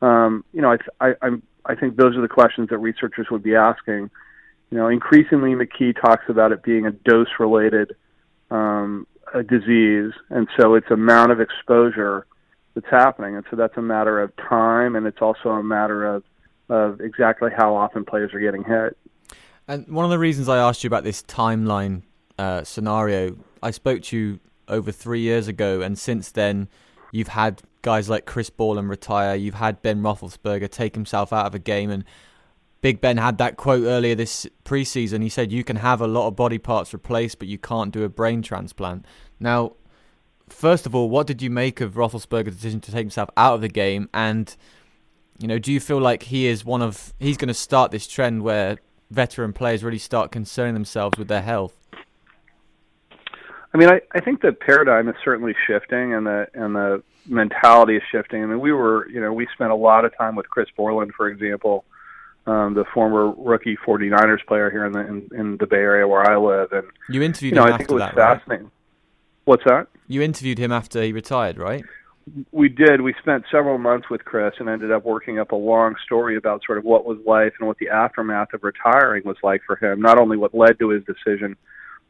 um, 0.02 0.44
you 0.52 0.60
know, 0.60 0.76
I, 1.00 1.08
I, 1.08 1.14
I'm, 1.22 1.42
I 1.64 1.74
think 1.76 1.96
those 1.96 2.16
are 2.16 2.20
the 2.20 2.28
questions 2.28 2.68
that 2.70 2.78
researchers 2.78 3.28
would 3.30 3.42
be 3.42 3.54
asking. 3.54 4.10
You 4.70 4.78
know, 4.78 4.88
increasingly, 4.88 5.54
McKee 5.54 5.94
talks 6.00 6.24
about 6.28 6.50
it 6.50 6.64
being 6.64 6.84
a 6.86 6.90
dose-related 6.90 7.94
um, 8.50 9.06
a 9.34 9.42
disease, 9.42 10.12
and 10.30 10.48
so 10.58 10.74
it's 10.74 10.90
amount 10.90 11.32
of 11.32 11.40
exposure 11.40 12.26
that's 12.74 12.88
happening, 12.90 13.36
and 13.36 13.44
so 13.50 13.56
that's 13.56 13.76
a 13.76 13.82
matter 13.82 14.22
of 14.22 14.34
time, 14.36 14.96
and 14.96 15.06
it's 15.06 15.20
also 15.20 15.50
a 15.50 15.62
matter 15.62 16.06
of 16.06 16.22
of 16.70 17.00
exactly 17.02 17.50
how 17.54 17.74
often 17.76 18.06
players 18.06 18.32
are 18.32 18.40
getting 18.40 18.64
hit. 18.64 18.96
And 19.68 19.86
one 19.88 20.06
of 20.06 20.10
the 20.10 20.18
reasons 20.18 20.48
I 20.48 20.56
asked 20.56 20.82
you 20.82 20.88
about 20.88 21.04
this 21.04 21.22
timeline 21.22 22.02
uh, 22.38 22.64
scenario, 22.64 23.36
I 23.62 23.70
spoke 23.70 24.02
to 24.04 24.16
you 24.16 24.40
over 24.68 24.90
three 24.90 25.20
years 25.20 25.46
ago, 25.46 25.82
and 25.82 25.98
since 25.98 26.30
then, 26.30 26.68
you've 27.12 27.28
had 27.28 27.60
guys 27.82 28.08
like 28.08 28.24
Chris 28.24 28.48
Borland 28.48 28.88
retire. 28.88 29.34
You've 29.34 29.54
had 29.54 29.82
Ben 29.82 30.00
Roethlisberger 30.00 30.70
take 30.70 30.94
himself 30.94 31.32
out 31.32 31.46
of 31.46 31.54
a 31.54 31.58
game, 31.58 31.90
and 31.90 32.04
Big 32.84 33.00
Ben 33.00 33.16
had 33.16 33.38
that 33.38 33.56
quote 33.56 33.84
earlier 33.84 34.14
this 34.14 34.46
preseason. 34.66 35.22
He 35.22 35.30
said, 35.30 35.50
"You 35.50 35.64
can 35.64 35.76
have 35.76 36.02
a 36.02 36.06
lot 36.06 36.28
of 36.28 36.36
body 36.36 36.58
parts 36.58 36.92
replaced, 36.92 37.38
but 37.38 37.48
you 37.48 37.56
can't 37.56 37.90
do 37.90 38.04
a 38.04 38.10
brain 38.10 38.42
transplant." 38.42 39.06
Now, 39.40 39.76
first 40.50 40.84
of 40.84 40.94
all, 40.94 41.08
what 41.08 41.26
did 41.26 41.40
you 41.40 41.48
make 41.48 41.80
of 41.80 41.94
Roethlisberger's 41.94 42.56
decision 42.56 42.82
to 42.82 42.92
take 42.92 43.00
himself 43.00 43.30
out 43.38 43.54
of 43.54 43.62
the 43.62 43.70
game? 43.70 44.10
And 44.12 44.54
you 45.38 45.48
know, 45.48 45.58
do 45.58 45.72
you 45.72 45.80
feel 45.80 45.98
like 45.98 46.24
he 46.24 46.46
is 46.46 46.62
one 46.62 46.82
of 46.82 47.14
he's 47.18 47.38
going 47.38 47.48
to 47.48 47.54
start 47.54 47.90
this 47.90 48.06
trend 48.06 48.42
where 48.42 48.76
veteran 49.10 49.54
players 49.54 49.82
really 49.82 49.96
start 49.96 50.30
concerning 50.30 50.74
themselves 50.74 51.16
with 51.16 51.28
their 51.28 51.40
health? 51.40 51.74
I 53.72 53.78
mean, 53.78 53.88
I, 53.88 54.02
I 54.14 54.20
think 54.20 54.42
the 54.42 54.52
paradigm 54.52 55.08
is 55.08 55.14
certainly 55.24 55.54
shifting, 55.66 56.12
and 56.12 56.26
the 56.26 56.48
and 56.52 56.74
the 56.74 57.02
mentality 57.24 57.96
is 57.96 58.02
shifting. 58.12 58.42
I 58.42 58.46
mean, 58.46 58.60
we 58.60 58.72
were, 58.72 59.08
you 59.08 59.22
know, 59.22 59.32
we 59.32 59.48
spent 59.54 59.70
a 59.70 59.74
lot 59.74 60.04
of 60.04 60.14
time 60.18 60.36
with 60.36 60.50
Chris 60.50 60.68
Borland, 60.76 61.14
for 61.16 61.28
example, 61.28 61.86
um, 62.46 62.74
the 62.74 62.84
former 62.92 63.30
rookie 63.30 63.76
49ers 63.86 64.44
player 64.46 64.70
here 64.70 64.84
in 64.84 64.92
the 64.92 65.00
in, 65.00 65.28
in 65.34 65.56
the 65.58 65.66
Bay 65.66 65.76
Area 65.76 66.06
where 66.06 66.30
I 66.30 66.36
live, 66.36 66.72
and 66.72 66.86
you 67.08 67.22
interviewed 67.22 67.54
you 67.54 67.60
know, 67.60 67.66
him 67.66 67.74
I 67.74 67.76
think 67.78 67.90
it 67.90 67.94
was 67.94 68.02
that, 68.02 68.14
fascinating. 68.14 68.64
Right? 68.64 68.72
What's 69.44 69.64
that? 69.64 69.88
You 70.08 70.22
interviewed 70.22 70.58
him 70.58 70.72
after 70.72 71.02
he 71.02 71.12
retired, 71.12 71.58
right? 71.58 71.84
We 72.52 72.70
did. 72.70 73.02
We 73.02 73.14
spent 73.20 73.44
several 73.50 73.76
months 73.76 74.08
with 74.08 74.24
Chris 74.24 74.54
and 74.58 74.68
ended 74.68 74.90
up 74.90 75.04
working 75.04 75.38
up 75.38 75.52
a 75.52 75.56
long 75.56 75.94
story 76.04 76.36
about 76.36 76.62
sort 76.64 76.78
of 76.78 76.84
what 76.84 77.04
was 77.04 77.18
life 77.26 77.52
and 77.58 77.68
what 77.68 77.76
the 77.78 77.90
aftermath 77.90 78.54
of 78.54 78.64
retiring 78.64 79.22
was 79.26 79.36
like 79.42 79.60
for 79.66 79.76
him. 79.76 80.00
Not 80.00 80.18
only 80.18 80.38
what 80.38 80.54
led 80.54 80.78
to 80.78 80.88
his 80.88 81.02
decision, 81.04 81.56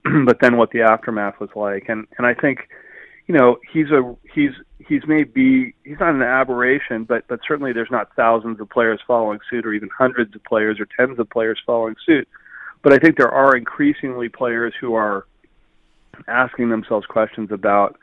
but 0.24 0.38
then 0.40 0.56
what 0.56 0.70
the 0.70 0.82
aftermath 0.82 1.40
was 1.40 1.50
like. 1.56 1.88
And 1.88 2.06
and 2.18 2.26
I 2.26 2.34
think, 2.34 2.68
you 3.26 3.34
know, 3.34 3.58
he's 3.72 3.90
a 3.90 4.14
he's 4.34 4.52
he's 4.86 5.02
maybe 5.06 5.74
he's 5.84 5.98
not 5.98 6.14
an 6.14 6.22
aberration, 6.22 7.04
but 7.04 7.26
but 7.28 7.40
certainly 7.46 7.72
there's 7.72 7.90
not 7.90 8.14
thousands 8.16 8.60
of 8.60 8.68
players 8.68 9.00
following 9.06 9.38
suit, 9.50 9.66
or 9.66 9.72
even 9.72 9.88
hundreds 9.96 10.34
of 10.34 10.44
players 10.44 10.78
or 10.78 10.86
tens 10.96 11.18
of 11.18 11.28
players 11.30 11.58
following 11.64 11.94
suit. 12.04 12.28
But 12.82 12.92
I 12.92 12.98
think 12.98 13.16
there 13.16 13.30
are 13.30 13.56
increasingly 13.56 14.28
players 14.28 14.74
who 14.78 14.94
are 14.94 15.26
asking 16.28 16.68
themselves 16.68 17.06
questions 17.06 17.50
about 17.50 17.96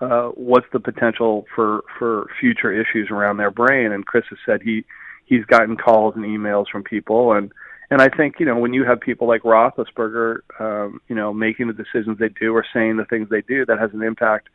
uh, 0.00 0.28
what's 0.28 0.66
the 0.72 0.80
potential 0.80 1.44
for 1.54 1.82
for 1.98 2.26
future 2.40 2.72
issues 2.72 3.08
around 3.10 3.36
their 3.36 3.50
brain. 3.50 3.92
And 3.92 4.06
Chris 4.06 4.24
has 4.30 4.38
said 4.46 4.62
he 4.62 4.84
he's 5.26 5.44
gotten 5.46 5.76
calls 5.76 6.14
and 6.14 6.24
emails 6.24 6.66
from 6.70 6.84
people, 6.84 7.32
and 7.32 7.52
and 7.90 8.00
I 8.00 8.08
think 8.08 8.36
you 8.38 8.46
know 8.46 8.56
when 8.56 8.72
you 8.72 8.84
have 8.84 9.00
people 9.00 9.26
like 9.26 9.42
Roethlisberger, 9.42 10.38
um, 10.60 11.00
you 11.08 11.16
know, 11.16 11.32
making 11.32 11.66
the 11.66 11.72
decisions 11.72 12.18
they 12.18 12.28
do 12.28 12.54
or 12.54 12.64
saying 12.72 12.96
the 12.96 13.06
things 13.06 13.28
they 13.28 13.42
do, 13.42 13.66
that 13.66 13.78
has 13.78 13.90
an 13.92 14.02
impact, 14.02 14.48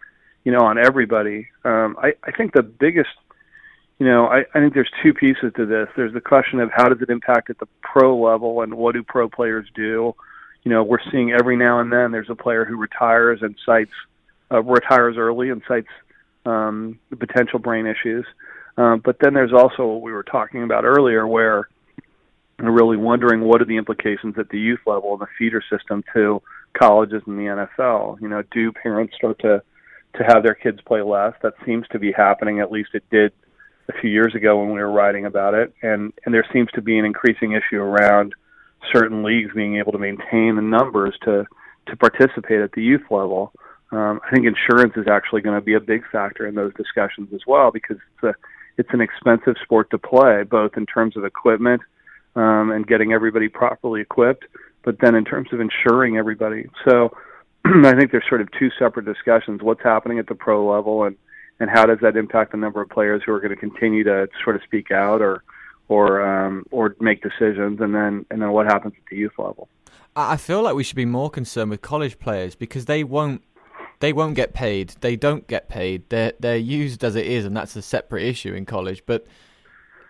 you 0.43 0.51
know, 0.51 0.61
on 0.61 0.77
everybody. 0.77 1.47
Um, 1.63 1.97
I 2.01 2.13
I 2.23 2.31
think 2.31 2.53
the 2.53 2.63
biggest 2.63 3.09
you 3.99 4.07
know, 4.07 4.25
I, 4.25 4.39
I 4.53 4.59
think 4.59 4.73
there's 4.73 4.91
two 5.01 5.13
pieces 5.13 5.53
to 5.55 5.65
this. 5.65 5.87
There's 5.95 6.13
the 6.13 6.21
question 6.21 6.59
of 6.59 6.71
how 6.75 6.89
does 6.89 7.01
it 7.01 7.09
impact 7.09 7.49
at 7.49 7.59
the 7.59 7.67
pro 7.81 8.19
level 8.19 8.61
and 8.61 8.73
what 8.73 8.95
do 8.95 9.03
pro 9.03 9.29
players 9.29 9.67
do? 9.75 10.15
you 10.63 10.71
know, 10.71 10.83
we're 10.83 10.99
seeing 11.11 11.31
every 11.31 11.57
now 11.57 11.79
and 11.79 11.91
then 11.91 12.11
there's 12.11 12.29
a 12.29 12.35
player 12.35 12.65
who 12.65 12.77
retires 12.77 13.39
and 13.41 13.55
cites 13.65 13.91
uh, 14.51 14.61
retires 14.63 15.17
early 15.17 15.49
and 15.49 15.61
cites 15.67 15.87
um, 16.45 16.99
the 17.09 17.15
potential 17.15 17.59
brain 17.59 17.85
issues. 17.85 18.25
Um, 18.77 19.01
but 19.03 19.17
then 19.19 19.33
there's 19.33 19.53
also 19.53 19.85
what 19.85 20.01
we 20.01 20.11
were 20.11 20.23
talking 20.23 20.63
about 20.63 20.85
earlier, 20.85 21.27
where 21.27 21.69
we're 22.59 22.71
really 22.71 22.97
wondering 22.97 23.41
what 23.41 23.61
are 23.61 23.65
the 23.65 23.77
implications 23.77 24.37
at 24.37 24.49
the 24.49 24.59
youth 24.59 24.79
level 24.85 25.13
and 25.13 25.21
the 25.21 25.27
feeder 25.37 25.61
system 25.69 26.03
to 26.13 26.41
colleges 26.77 27.21
and 27.27 27.37
the 27.37 27.67
NFL. 27.77 28.21
You 28.21 28.29
know, 28.29 28.43
do 28.51 28.71
parents 28.71 29.15
start 29.15 29.39
to 29.39 29.61
to 30.15 30.23
have 30.23 30.43
their 30.43 30.55
kids 30.55 30.79
play 30.85 31.01
less? 31.01 31.33
That 31.41 31.53
seems 31.65 31.87
to 31.89 31.99
be 31.99 32.11
happening. 32.11 32.59
At 32.59 32.71
least 32.71 32.89
it 32.93 33.03
did 33.09 33.31
a 33.89 33.93
few 33.99 34.09
years 34.09 34.33
ago 34.35 34.59
when 34.59 34.73
we 34.73 34.79
were 34.79 34.91
writing 34.91 35.25
about 35.25 35.53
it, 35.53 35.73
and 35.81 36.13
and 36.25 36.33
there 36.33 36.45
seems 36.53 36.69
to 36.71 36.81
be 36.81 36.97
an 36.97 37.05
increasing 37.05 37.53
issue 37.53 37.81
around 37.81 38.33
certain 38.91 39.23
leagues 39.23 39.51
being 39.55 39.77
able 39.77 39.91
to 39.91 39.97
maintain 39.97 40.55
the 40.55 40.61
numbers 40.61 41.15
to 41.23 41.45
to 41.87 41.95
participate 41.97 42.61
at 42.61 42.71
the 42.73 42.81
youth 42.81 43.03
level. 43.09 43.51
Um, 43.91 44.19
I 44.25 44.33
think 44.33 44.47
insurance 44.47 44.93
is 44.95 45.07
actually 45.07 45.41
going 45.41 45.59
to 45.59 45.63
be 45.63 45.75
a 45.75 45.79
big 45.79 46.03
factor 46.11 46.47
in 46.47 46.55
those 46.55 46.73
discussions 46.75 47.29
as 47.33 47.41
well 47.45 47.71
because 47.71 47.97
it's 47.97 48.23
a 48.23 48.33
it's 48.77 48.89
an 48.91 49.01
expensive 49.01 49.55
sport 49.61 49.89
to 49.91 49.97
play, 49.97 50.43
both 50.43 50.77
in 50.77 50.85
terms 50.85 51.15
of 51.15 51.25
equipment 51.25 51.81
um, 52.35 52.71
and 52.71 52.87
getting 52.87 53.13
everybody 53.13 53.47
properly 53.47 54.01
equipped, 54.01 54.45
but 54.83 54.95
then 54.99 55.13
in 55.13 55.25
terms 55.25 55.49
of 55.53 55.59
insuring 55.59 56.17
everybody. 56.17 56.67
So 56.87 57.15
I 57.85 57.95
think 57.95 58.11
there's 58.11 58.27
sort 58.27 58.41
of 58.41 58.49
two 58.51 58.69
separate 58.77 59.05
discussions: 59.05 59.61
what's 59.61 59.83
happening 59.83 60.19
at 60.19 60.27
the 60.27 60.35
pro 60.35 60.69
level, 60.69 61.03
and 61.03 61.15
and 61.59 61.69
how 61.69 61.85
does 61.85 61.99
that 62.01 62.17
impact 62.17 62.51
the 62.51 62.57
number 62.57 62.81
of 62.81 62.89
players 62.89 63.21
who 63.25 63.31
are 63.31 63.39
going 63.39 63.51
to 63.53 63.59
continue 63.59 64.03
to 64.03 64.27
sort 64.43 64.55
of 64.55 64.63
speak 64.63 64.91
out 64.91 65.21
or 65.21 65.43
or 65.87 66.21
um, 66.21 66.65
or 66.71 66.95
make 66.99 67.21
decisions, 67.21 67.79
and 67.79 67.93
then 67.93 68.25
and 68.29 68.41
then 68.41 68.51
what 68.51 68.65
happens 68.65 68.93
at 68.97 69.09
the 69.09 69.15
youth 69.15 69.33
level. 69.37 69.67
I 70.15 70.37
feel 70.37 70.61
like 70.61 70.75
we 70.75 70.83
should 70.83 70.95
be 70.95 71.05
more 71.05 71.29
concerned 71.29 71.71
with 71.71 71.81
college 71.81 72.19
players 72.19 72.53
because 72.55 72.85
they 72.85 73.03
won't 73.03 73.41
they 73.99 74.13
won't 74.13 74.35
get 74.35 74.53
paid. 74.53 74.89
They 75.01 75.15
don't 75.15 75.47
get 75.47 75.69
paid. 75.69 76.09
They're 76.09 76.33
they're 76.39 76.57
used 76.57 77.03
as 77.03 77.15
it 77.15 77.25
is, 77.25 77.45
and 77.45 77.55
that's 77.55 77.75
a 77.75 77.81
separate 77.81 78.23
issue 78.23 78.53
in 78.53 78.65
college. 78.65 79.03
But 79.05 79.25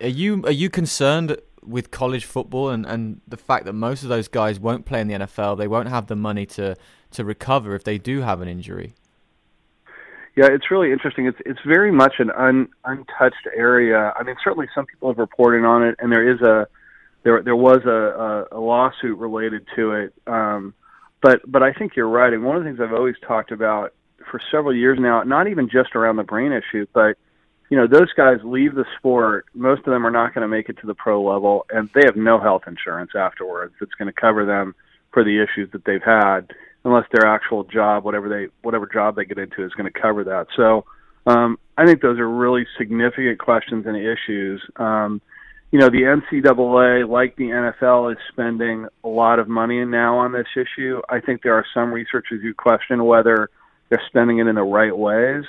are 0.02 0.08
you 0.08 0.44
are 0.46 0.52
you 0.52 0.70
concerned 0.70 1.38
with 1.66 1.92
college 1.92 2.26
football 2.26 2.70
and, 2.70 2.86
and 2.86 3.22
the 3.28 3.38
fact 3.38 3.66
that 3.66 3.74
most 3.74 4.04
of 4.04 4.10
those 4.10 4.28
guys 4.28 4.60
won't 4.60 4.86
play 4.86 5.02
in 5.02 5.08
the 5.08 5.16
NFL? 5.16 5.58
They 5.58 5.68
won't 5.68 5.90
have 5.90 6.08
the 6.08 6.16
money 6.16 6.46
to 6.48 6.76
to 7.12 7.24
recover 7.24 7.76
if 7.76 7.84
they 7.84 7.98
do 7.98 8.22
have 8.22 8.42
an 8.42 8.48
injury. 8.48 8.94
Yeah, 10.36 10.48
it's 10.48 10.72
really 10.72 10.92
interesting. 10.92 11.28
It's 11.28 11.38
it's 11.46 11.60
very 11.66 11.92
much 11.92 12.16
an 12.20 12.32
un, 12.32 12.70
untouched 12.86 13.48
area. 13.56 14.14
I 14.18 14.24
mean, 14.24 14.36
certainly 14.44 14.68
some 14.74 14.86
people 14.86 15.10
have 15.10 15.20
reported 15.20 15.64
on 15.64 15.84
it, 15.84 15.96
and 16.00 16.12
there 16.12 16.28
is 16.28 16.42
a 16.42 16.68
there 17.24 17.42
there 17.44 17.56
was 17.56 17.82
a, 17.86 18.48
a, 18.52 18.58
a 18.58 18.60
lawsuit 18.60 19.18
related 19.18 19.68
to 19.76 19.92
it. 19.92 20.14
Um, 20.26 20.74
but 21.22 21.40
but 21.50 21.62
I 21.62 21.72
think 21.72 21.96
you're 21.96 22.10
right. 22.10 22.34
And 22.34 22.44
one 22.44 22.58
of 22.58 22.64
the 22.64 22.70
things 22.70 22.80
I've 22.80 22.94
always 22.94 23.16
talked 23.26 23.52
about 23.52 23.94
for 24.30 24.42
several 24.52 24.76
years 24.76 24.98
now, 25.00 25.22
not 25.24 25.48
even 25.48 25.70
just 25.70 25.96
around 25.96 26.16
the 26.16 26.24
brain 26.24 26.52
issue, 26.52 26.88
but 26.94 27.18
you 27.74 27.80
know, 27.80 27.88
those 27.88 28.14
guys 28.14 28.38
leave 28.44 28.76
the 28.76 28.86
sport. 29.00 29.48
Most 29.56 29.80
of 29.80 29.86
them 29.86 30.06
are 30.06 30.12
not 30.12 30.36
going 30.36 30.44
to 30.44 30.48
make 30.48 30.70
it 30.70 30.78
to 30.82 30.86
the 30.86 30.94
pro 30.94 31.24
level, 31.24 31.66
and 31.72 31.90
they 31.96 32.06
have 32.06 32.16
no 32.16 32.40
health 32.40 32.66
insurance 32.68 33.14
afterwards 33.16 33.74
that's 33.80 33.96
going 33.98 34.14
to 34.14 34.22
cover 34.22 34.46
them 34.46 34.76
for 35.12 35.24
the 35.24 35.42
issues 35.42 35.72
that 35.72 35.84
they've 35.84 36.04
had 36.06 36.52
unless 36.86 37.06
their 37.12 37.28
actual 37.28 37.64
job, 37.64 38.04
whatever 38.04 38.30
they 38.30 38.50
whatever 38.62 38.86
job 38.86 39.16
they 39.16 39.26
get 39.26 39.40
into, 39.40 39.66
is 39.66 39.72
going 39.74 39.92
to 39.92 40.00
cover 40.00 40.24
that. 40.24 40.46
So 40.56 40.86
um, 41.26 41.58
I 41.76 41.88
think 41.88 42.04
those 42.04 42.20
are 42.20 42.30
really 42.30 42.68
significant 42.78 43.40
questions 43.40 43.88
and 43.88 43.98
issues. 43.98 44.62
Um, 44.76 45.20
you 45.72 45.80
know, 45.80 45.90
the 45.90 46.04
NCAA, 46.04 47.10
like 47.10 47.36
the 47.38 47.46
NFL, 47.46 48.12
is 48.12 48.20
spending 48.32 48.86
a 49.04 49.08
lot 49.08 49.40
of 49.40 49.48
money 49.48 49.84
now 49.84 50.20
on 50.20 50.32
this 50.32 50.46
issue. 50.56 51.02
I 51.10 51.22
think 51.22 51.42
there 51.42 51.56
are 51.56 51.66
some 51.74 51.92
researchers 51.92 52.40
who 52.44 52.54
question 52.54 53.04
whether 53.04 53.50
they're 53.90 54.04
spending 54.10 54.38
it 54.38 54.46
in 54.46 54.54
the 54.54 54.62
right 54.62 54.96
ways. 54.96 55.44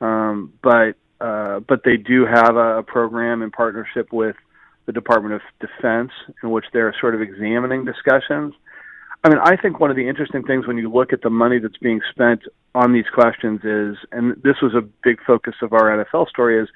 Um, 0.00 0.54
but 0.62 0.96
uh, 1.20 1.60
but 1.60 1.82
they 1.84 1.96
do 1.96 2.26
have 2.26 2.56
a, 2.56 2.82
program 2.82 3.42
in 3.42 3.50
partnership 3.50 4.12
with 4.12 4.36
the 4.86 4.92
Department 4.92 5.34
of 5.34 5.40
Defense, 5.60 6.10
in 6.42 6.50
which 6.50 6.64
they're 6.72 6.94
sort 7.00 7.14
of 7.14 7.20
examining 7.20 7.84
discussions. 7.84 8.54
I 9.24 9.28
mean, 9.28 9.38
I 9.42 9.56
think 9.56 9.80
one 9.80 9.90
of 9.90 9.96
the 9.96 10.08
interesting 10.08 10.44
things 10.44 10.66
when 10.66 10.78
you 10.78 10.90
look 10.90 11.12
at 11.12 11.22
the 11.22 11.30
money 11.30 11.58
that's 11.58 11.76
being 11.78 12.00
spent 12.10 12.42
on 12.74 12.92
these 12.92 13.08
questions 13.12 13.60
is, 13.64 13.96
and 14.12 14.40
this 14.42 14.56
was 14.62 14.74
a 14.74 14.88
big 15.02 15.18
focus 15.26 15.54
of 15.60 15.72
our 15.72 16.04
NFL 16.04 16.28
story, 16.28 16.62
is 16.62 16.68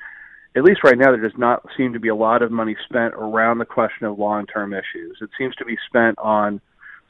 at 0.56 0.64
least 0.64 0.80
right 0.84 0.98
now 0.98 1.12
there 1.12 1.20
does 1.20 1.38
not 1.38 1.64
seem 1.76 1.92
to 1.92 2.00
be 2.00 2.08
a 2.08 2.14
lot 2.14 2.42
of 2.42 2.50
money 2.50 2.76
spent 2.84 3.14
around 3.14 3.58
the 3.58 3.64
question 3.64 4.06
of 4.06 4.18
long-term 4.18 4.72
issues. 4.74 5.18
It 5.20 5.30
seems 5.38 5.54
to 5.56 5.64
be 5.64 5.78
spent 5.86 6.18
on 6.18 6.60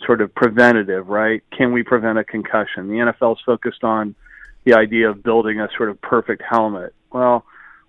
sort 0.04 0.20
of 0.20 0.34
preventative, 0.34 1.08
right? 1.08 1.42
Can 1.56 1.72
we 1.72 1.82
prevent 1.82 2.18
a 2.18 2.24
concussion? 2.24 2.88
The 2.88 3.12
NFL 3.12 3.32
is 3.32 3.42
focused 3.44 3.84
on 3.84 4.14
the 4.64 4.74
idea 4.74 5.10
of 5.10 5.22
building 5.22 5.60
a 5.60 5.68
sort 5.76 5.88
of 5.88 6.00
perfect 6.00 6.42
helmet. 6.48 6.94
Well, 7.12 7.44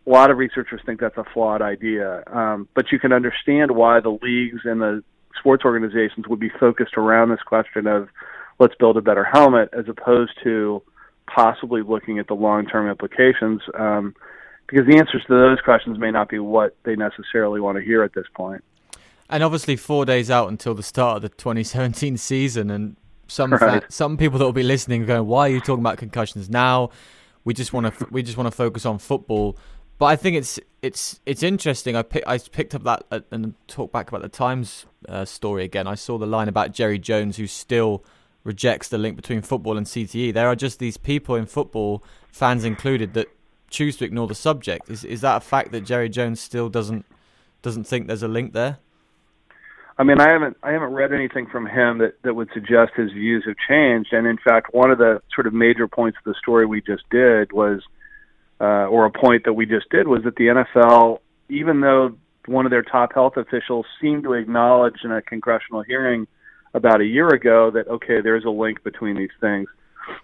a 0.05 0.09
lot 0.09 0.31
of 0.31 0.37
researchers 0.37 0.81
think 0.85 0.99
that's 0.99 1.17
a 1.17 1.23
flawed 1.33 1.61
idea, 1.61 2.23
um, 2.27 2.67
but 2.73 2.91
you 2.91 2.99
can 2.99 3.13
understand 3.13 3.71
why 3.71 3.99
the 3.99 4.17
leagues 4.21 4.61
and 4.65 4.81
the 4.81 5.03
sports 5.39 5.63
organizations 5.65 6.27
would 6.27 6.39
be 6.39 6.49
focused 6.59 6.97
around 6.97 7.29
this 7.29 7.41
question 7.41 7.87
of 7.87 8.09
let's 8.59 8.75
build 8.75 8.97
a 8.97 9.01
better 9.01 9.23
helmet 9.23 9.69
as 9.73 9.85
opposed 9.87 10.31
to 10.43 10.83
possibly 11.27 11.81
looking 11.81 12.19
at 12.19 12.27
the 12.27 12.33
long-term 12.33 12.89
implications. 12.89 13.61
Um, 13.73 14.15
because 14.67 14.87
the 14.87 14.97
answers 14.97 15.21
to 15.27 15.33
those 15.33 15.59
questions 15.63 15.99
may 15.99 16.11
not 16.11 16.29
be 16.29 16.39
what 16.39 16.75
they 16.83 16.95
necessarily 16.95 17.59
want 17.59 17.77
to 17.77 17.83
hear 17.83 18.03
at 18.03 18.13
this 18.13 18.25
point. 18.33 18.63
And 19.29 19.43
obviously, 19.43 19.75
four 19.75 20.05
days 20.05 20.29
out 20.29 20.49
until 20.49 20.73
the 20.73 20.83
start 20.83 21.17
of 21.17 21.21
the 21.23 21.29
2017 21.29 22.17
season, 22.17 22.69
and 22.69 22.95
some 23.27 23.53
right. 23.53 23.83
fa- 23.83 23.91
some 23.91 24.17
people 24.17 24.39
that 24.39 24.45
will 24.45 24.53
be 24.53 24.63
listening 24.63 25.03
are 25.03 25.05
going, 25.05 25.27
"Why 25.27 25.47
are 25.47 25.51
you 25.51 25.59
talking 25.59 25.81
about 25.81 25.97
concussions 25.97 26.49
now? 26.49 26.91
We 27.45 27.53
just 27.53 27.73
want 27.73 27.97
to 27.97 28.07
we 28.11 28.23
just 28.23 28.37
want 28.37 28.47
to 28.47 28.51
focus 28.51 28.85
on 28.85 28.99
football." 28.99 29.57
But 29.97 30.05
I 30.07 30.15
think 30.15 30.35
it's 30.35 30.59
it's 30.81 31.19
it's 31.25 31.43
interesting. 31.43 31.95
I 31.95 32.01
pick, 32.01 32.23
I 32.27 32.37
picked 32.37 32.75
up 32.75 32.83
that 32.83 33.05
uh, 33.11 33.19
and 33.31 33.53
talked 33.67 33.93
back 33.93 34.09
about 34.09 34.21
the 34.21 34.29
Times 34.29 34.85
uh, 35.07 35.25
story 35.25 35.63
again. 35.63 35.87
I 35.87 35.95
saw 35.95 36.17
the 36.17 36.25
line 36.25 36.47
about 36.47 36.71
Jerry 36.73 36.99
Jones, 36.99 37.37
who 37.37 37.47
still 37.47 38.03
rejects 38.43 38.89
the 38.89 38.97
link 38.97 39.15
between 39.15 39.41
football 39.41 39.77
and 39.77 39.85
CTE. 39.85 40.33
There 40.33 40.47
are 40.47 40.55
just 40.55 40.79
these 40.79 40.97
people 40.97 41.35
in 41.35 41.45
football, 41.45 42.03
fans 42.31 42.65
included, 42.65 43.13
that 43.13 43.27
choose 43.69 43.97
to 43.97 44.05
ignore 44.05 44.27
the 44.27 44.35
subject. 44.35 44.89
Is 44.89 45.03
is 45.03 45.21
that 45.21 45.37
a 45.37 45.39
fact 45.39 45.71
that 45.71 45.81
Jerry 45.81 46.09
Jones 46.09 46.39
still 46.39 46.69
doesn't 46.69 47.05
doesn't 47.61 47.85
think 47.85 48.07
there's 48.07 48.23
a 48.23 48.27
link 48.27 48.53
there? 48.53 48.79
I 49.97 50.03
mean, 50.03 50.19
I 50.19 50.31
haven't 50.31 50.57
I 50.63 50.71
haven't 50.71 50.93
read 50.93 51.13
anything 51.13 51.47
from 51.47 51.67
him 51.67 51.99
that 51.99 52.15
that 52.23 52.33
would 52.33 52.49
suggest 52.53 52.93
his 52.95 53.11
views 53.11 53.43
have 53.45 53.55
changed. 53.67 54.11
And 54.11 54.25
in 54.25 54.37
fact, 54.37 54.73
one 54.73 54.91
of 54.91 54.97
the 54.97 55.21
sort 55.33 55.45
of 55.45 55.53
major 55.53 55.87
points 55.87 56.17
of 56.17 56.23
the 56.23 56.37
story 56.39 56.65
we 56.65 56.81
just 56.81 57.03
did 57.11 57.51
was, 57.51 57.81
uh, 58.59 58.87
or 58.87 59.05
a 59.05 59.11
point 59.11 59.45
that 59.45 59.53
we 59.53 59.65
just 59.65 59.89
did 59.89 60.07
was 60.07 60.23
that 60.23 60.35
the 60.35 60.47
NFL, 60.47 61.19
even 61.49 61.81
though 61.81 62.15
one 62.47 62.65
of 62.65 62.71
their 62.71 62.83
top 62.83 63.13
health 63.13 63.37
officials 63.37 63.85
seemed 64.01 64.23
to 64.23 64.33
acknowledge 64.33 64.95
in 65.03 65.11
a 65.11 65.21
congressional 65.21 65.83
hearing 65.83 66.27
about 66.73 66.99
a 66.99 67.05
year 67.05 67.27
ago 67.29 67.69
that 67.71 67.87
okay, 67.87 68.19
there's 68.21 68.45
a 68.45 68.49
link 68.49 68.83
between 68.83 69.15
these 69.15 69.29
things. 69.39 69.67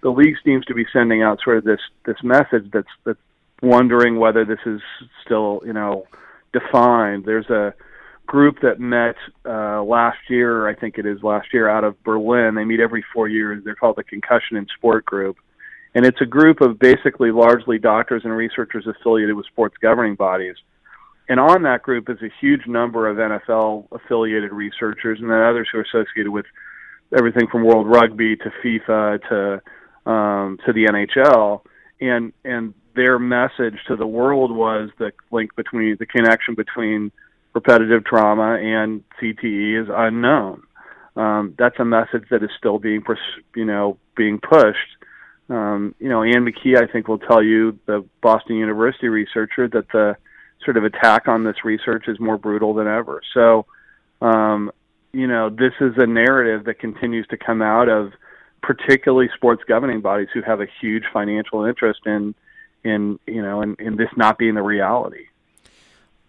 The 0.01 0.09
league 0.09 0.35
seems 0.43 0.65
to 0.65 0.73
be 0.73 0.85
sending 0.91 1.21
out 1.21 1.39
sort 1.43 1.57
of 1.57 1.63
this 1.63 1.81
this 2.05 2.17
message 2.23 2.71
that's 2.73 2.87
that's 3.05 3.19
wondering 3.61 4.17
whether 4.19 4.45
this 4.45 4.59
is 4.65 4.81
still, 5.23 5.61
you 5.63 5.73
know, 5.73 6.05
defined. 6.53 7.25
There's 7.25 7.49
a 7.49 7.73
group 8.29 8.61
that 8.61 8.79
met 8.79 9.15
uh, 9.43 9.81
last 9.83 10.19
year, 10.29 10.69
I 10.69 10.75
think 10.75 10.99
it 10.99 11.05
is 11.07 11.21
last 11.23 11.47
year, 11.51 11.67
out 11.67 11.83
of 11.83 12.01
Berlin. 12.03 12.53
They 12.53 12.63
meet 12.63 12.79
every 12.79 13.03
four 13.11 13.27
years. 13.27 13.63
They're 13.65 13.75
called 13.75 13.95
the 13.97 14.03
Concussion 14.03 14.55
and 14.55 14.69
Sport 14.77 15.03
Group. 15.05 15.37
And 15.95 16.05
it's 16.05 16.21
a 16.21 16.25
group 16.25 16.61
of 16.61 16.77
basically 16.77 17.31
largely 17.31 17.79
doctors 17.79 18.21
and 18.23 18.33
researchers 18.33 18.85
affiliated 18.85 19.35
with 19.35 19.47
sports 19.47 19.75
governing 19.81 20.13
bodies. 20.13 20.55
And 21.27 21.39
on 21.39 21.63
that 21.63 21.81
group 21.81 22.07
is 22.07 22.21
a 22.21 22.29
huge 22.39 22.67
number 22.67 23.09
of 23.09 23.17
NFL 23.17 23.87
affiliated 23.91 24.51
researchers 24.53 25.19
and 25.19 25.29
then 25.29 25.41
others 25.41 25.67
who 25.71 25.79
are 25.79 25.81
associated 25.81 26.29
with 26.29 26.45
everything 27.17 27.47
from 27.51 27.65
World 27.65 27.87
Rugby 27.87 28.35
to 28.35 28.51
FIFA 28.63 29.29
to 29.29 30.11
um, 30.11 30.59
to 30.65 30.73
the 30.73 30.85
NHL. 30.85 31.61
And 31.99 32.33
and 32.45 32.75
their 32.95 33.17
message 33.17 33.79
to 33.87 33.95
the 33.95 34.07
world 34.07 34.51
was 34.51 34.89
the 34.99 35.11
link 35.31 35.55
between 35.55 35.97
the 35.99 36.05
connection 36.05 36.53
between 36.53 37.11
repetitive 37.59 38.05
trauma 38.05 38.55
and 38.55 39.03
CTE 39.21 39.81
is 39.83 39.89
unknown. 39.91 40.63
Um, 41.17 41.55
that's 41.57 41.77
a 41.79 41.85
message 41.85 42.23
that 42.31 42.41
is 42.41 42.49
still 42.57 42.79
being, 42.79 43.03
you 43.53 43.65
know, 43.65 43.97
being 44.15 44.39
pushed. 44.39 44.89
Um, 45.49 45.93
you 45.99 46.07
know, 46.07 46.23
Anne 46.23 46.45
McKee, 46.45 46.81
I 46.81 46.89
think, 46.89 47.09
will 47.09 47.19
tell 47.19 47.43
you, 47.43 47.77
the 47.85 48.05
Boston 48.21 48.55
University 48.55 49.09
researcher, 49.09 49.67
that 49.67 49.91
the 49.91 50.15
sort 50.63 50.77
of 50.77 50.85
attack 50.85 51.27
on 51.27 51.43
this 51.43 51.65
research 51.65 52.05
is 52.07 52.17
more 52.19 52.37
brutal 52.37 52.73
than 52.73 52.87
ever. 52.87 53.21
So, 53.33 53.65
um, 54.21 54.71
you 55.11 55.27
know, 55.27 55.49
this 55.49 55.73
is 55.81 55.93
a 55.97 56.07
narrative 56.07 56.65
that 56.65 56.79
continues 56.79 57.27
to 57.27 57.37
come 57.37 57.61
out 57.61 57.89
of 57.89 58.13
particularly 58.61 59.29
sports 59.35 59.63
governing 59.67 60.01
bodies 60.01 60.29
who 60.33 60.41
have 60.43 60.61
a 60.61 60.67
huge 60.79 61.03
financial 61.11 61.65
interest 61.65 62.01
in 62.05 62.35
in 62.83 63.19
you 63.25 63.41
know 63.41 63.61
in, 63.61 63.75
in 63.79 63.97
this 63.97 64.09
not 64.15 64.37
being 64.37 64.55
the 64.55 64.61
reality. 64.61 65.25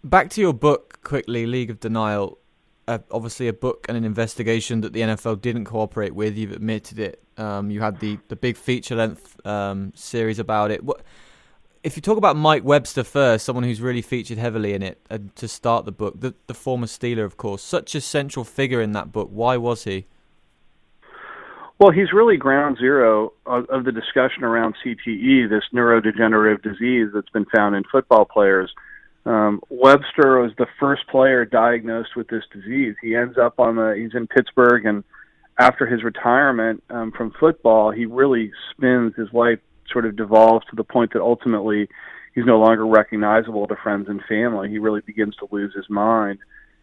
Back 0.03 0.29
to 0.31 0.41
your 0.41 0.53
book 0.53 0.99
quickly, 1.03 1.45
League 1.45 1.69
of 1.69 1.79
Denial. 1.79 2.39
Uh, 2.87 2.99
obviously, 3.11 3.47
a 3.47 3.53
book 3.53 3.85
and 3.87 3.97
an 3.97 4.03
investigation 4.03 4.81
that 4.81 4.93
the 4.93 5.01
NFL 5.01 5.41
didn't 5.41 5.65
cooperate 5.65 6.15
with. 6.15 6.37
You've 6.37 6.51
admitted 6.51 6.99
it. 6.99 7.23
Um, 7.37 7.69
you 7.69 7.81
had 7.81 7.99
the, 7.99 8.17
the 8.27 8.35
big 8.35 8.57
feature 8.57 8.95
length 8.95 9.43
um, 9.45 9.93
series 9.95 10.39
about 10.39 10.71
it. 10.71 10.83
What 10.83 11.03
if 11.83 11.95
you 11.95 12.01
talk 12.01 12.17
about 12.17 12.35
Mike 12.35 12.63
Webster 12.63 13.03
first, 13.03 13.45
someone 13.45 13.63
who's 13.63 13.81
really 13.81 14.01
featured 14.01 14.37
heavily 14.37 14.73
in 14.73 14.83
it 14.83 14.99
uh, 15.09 15.19
to 15.35 15.47
start 15.47 15.85
the 15.85 15.91
book, 15.91 16.19
the, 16.19 16.33
the 16.47 16.53
former 16.53 16.85
Steeler, 16.85 17.23
of 17.23 17.37
course, 17.37 17.63
such 17.63 17.95
a 17.95 18.01
central 18.01 18.45
figure 18.45 18.81
in 18.81 18.91
that 18.91 19.11
book. 19.11 19.29
Why 19.31 19.57
was 19.57 19.83
he? 19.85 20.05
Well, 21.79 21.91
he's 21.91 22.13
really 22.13 22.37
ground 22.37 22.77
zero 22.77 23.33
of, 23.47 23.67
of 23.69 23.85
the 23.85 23.91
discussion 23.91 24.43
around 24.43 24.75
CTE, 24.85 25.49
this 25.49 25.63
neurodegenerative 25.73 26.61
disease 26.61 27.09
that's 27.13 27.29
been 27.29 27.45
found 27.45 27.75
in 27.75 27.83
football 27.91 28.25
players. 28.25 28.71
Um, 29.25 29.61
Webster 29.69 30.39
was 30.39 30.51
the 30.57 30.67
first 30.79 31.07
player 31.07 31.45
diagnosed 31.45 32.15
with 32.15 32.27
this 32.27 32.43
disease. 32.51 32.95
He 33.01 33.15
ends 33.15 33.37
up 33.37 33.59
on 33.59 33.75
the 33.75 33.95
he's 33.97 34.15
in 34.15 34.27
Pittsburgh, 34.27 34.85
and 34.85 35.03
after 35.59 35.85
his 35.85 36.03
retirement 36.03 36.83
um, 36.89 37.11
from 37.11 37.31
football, 37.39 37.91
he 37.91 38.05
really 38.05 38.51
spins 38.71 39.13
his 39.15 39.27
life 39.31 39.59
sort 39.91 40.05
of 40.05 40.15
devolves 40.15 40.65
to 40.67 40.75
the 40.75 40.83
point 40.83 41.13
that 41.13 41.21
ultimately 41.21 41.87
he's 42.33 42.45
no 42.45 42.59
longer 42.59 42.87
recognizable 42.87 43.67
to 43.67 43.75
friends 43.75 44.07
and 44.09 44.21
family. 44.27 44.69
He 44.69 44.79
really 44.79 45.01
begins 45.01 45.35
to 45.35 45.47
lose 45.51 45.73
his 45.75 45.89
mind, 45.89 46.39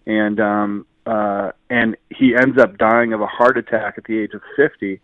and 0.07 0.38
um, 0.38 0.87
uh, 1.07 1.51
and 1.70 1.96
he 2.11 2.37
ends 2.37 2.59
up 2.61 2.79
dying 2.79 3.12
of 3.12 3.20
a 3.20 3.27
heart 3.27 3.59
attack 3.59 3.94
at 3.96 4.05
the 4.05 4.18
age 4.18 4.35
of 4.35 4.42
50 4.57 5.01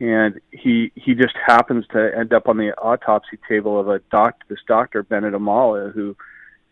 and 0.00 0.40
he 0.50 0.90
he 0.94 1.14
just 1.14 1.34
happens 1.46 1.84
to 1.92 2.10
end 2.16 2.32
up 2.32 2.48
on 2.48 2.56
the 2.56 2.72
autopsy 2.78 3.38
table 3.48 3.78
of 3.78 3.88
a 3.88 4.00
doc 4.10 4.34
this 4.48 4.58
doctor 4.66 5.02
Bennet 5.02 5.34
Omalu 5.34 5.92
who 5.92 6.16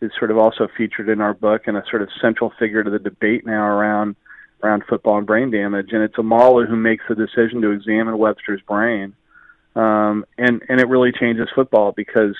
is 0.01 0.11
sort 0.17 0.31
of 0.31 0.37
also 0.37 0.67
featured 0.77 1.09
in 1.09 1.21
our 1.21 1.33
book 1.33 1.63
and 1.67 1.77
a 1.77 1.83
sort 1.89 2.01
of 2.01 2.09
central 2.21 2.53
figure 2.57 2.83
to 2.83 2.89
the 2.89 2.99
debate 2.99 3.45
now 3.45 3.65
around 3.65 4.15
around 4.61 4.83
football 4.89 5.17
and 5.17 5.27
brain 5.27 5.51
damage. 5.51 5.89
And 5.91 6.03
it's 6.03 6.15
Omalu 6.15 6.67
who 6.67 6.75
makes 6.75 7.05
the 7.07 7.15
decision 7.15 7.61
to 7.61 7.71
examine 7.71 8.17
Webster's 8.17 8.61
brain. 8.61 9.13
Um, 9.75 10.25
and 10.37 10.61
and 10.67 10.79
it 10.79 10.87
really 10.87 11.11
changes 11.11 11.47
football 11.53 11.91
because 11.91 12.35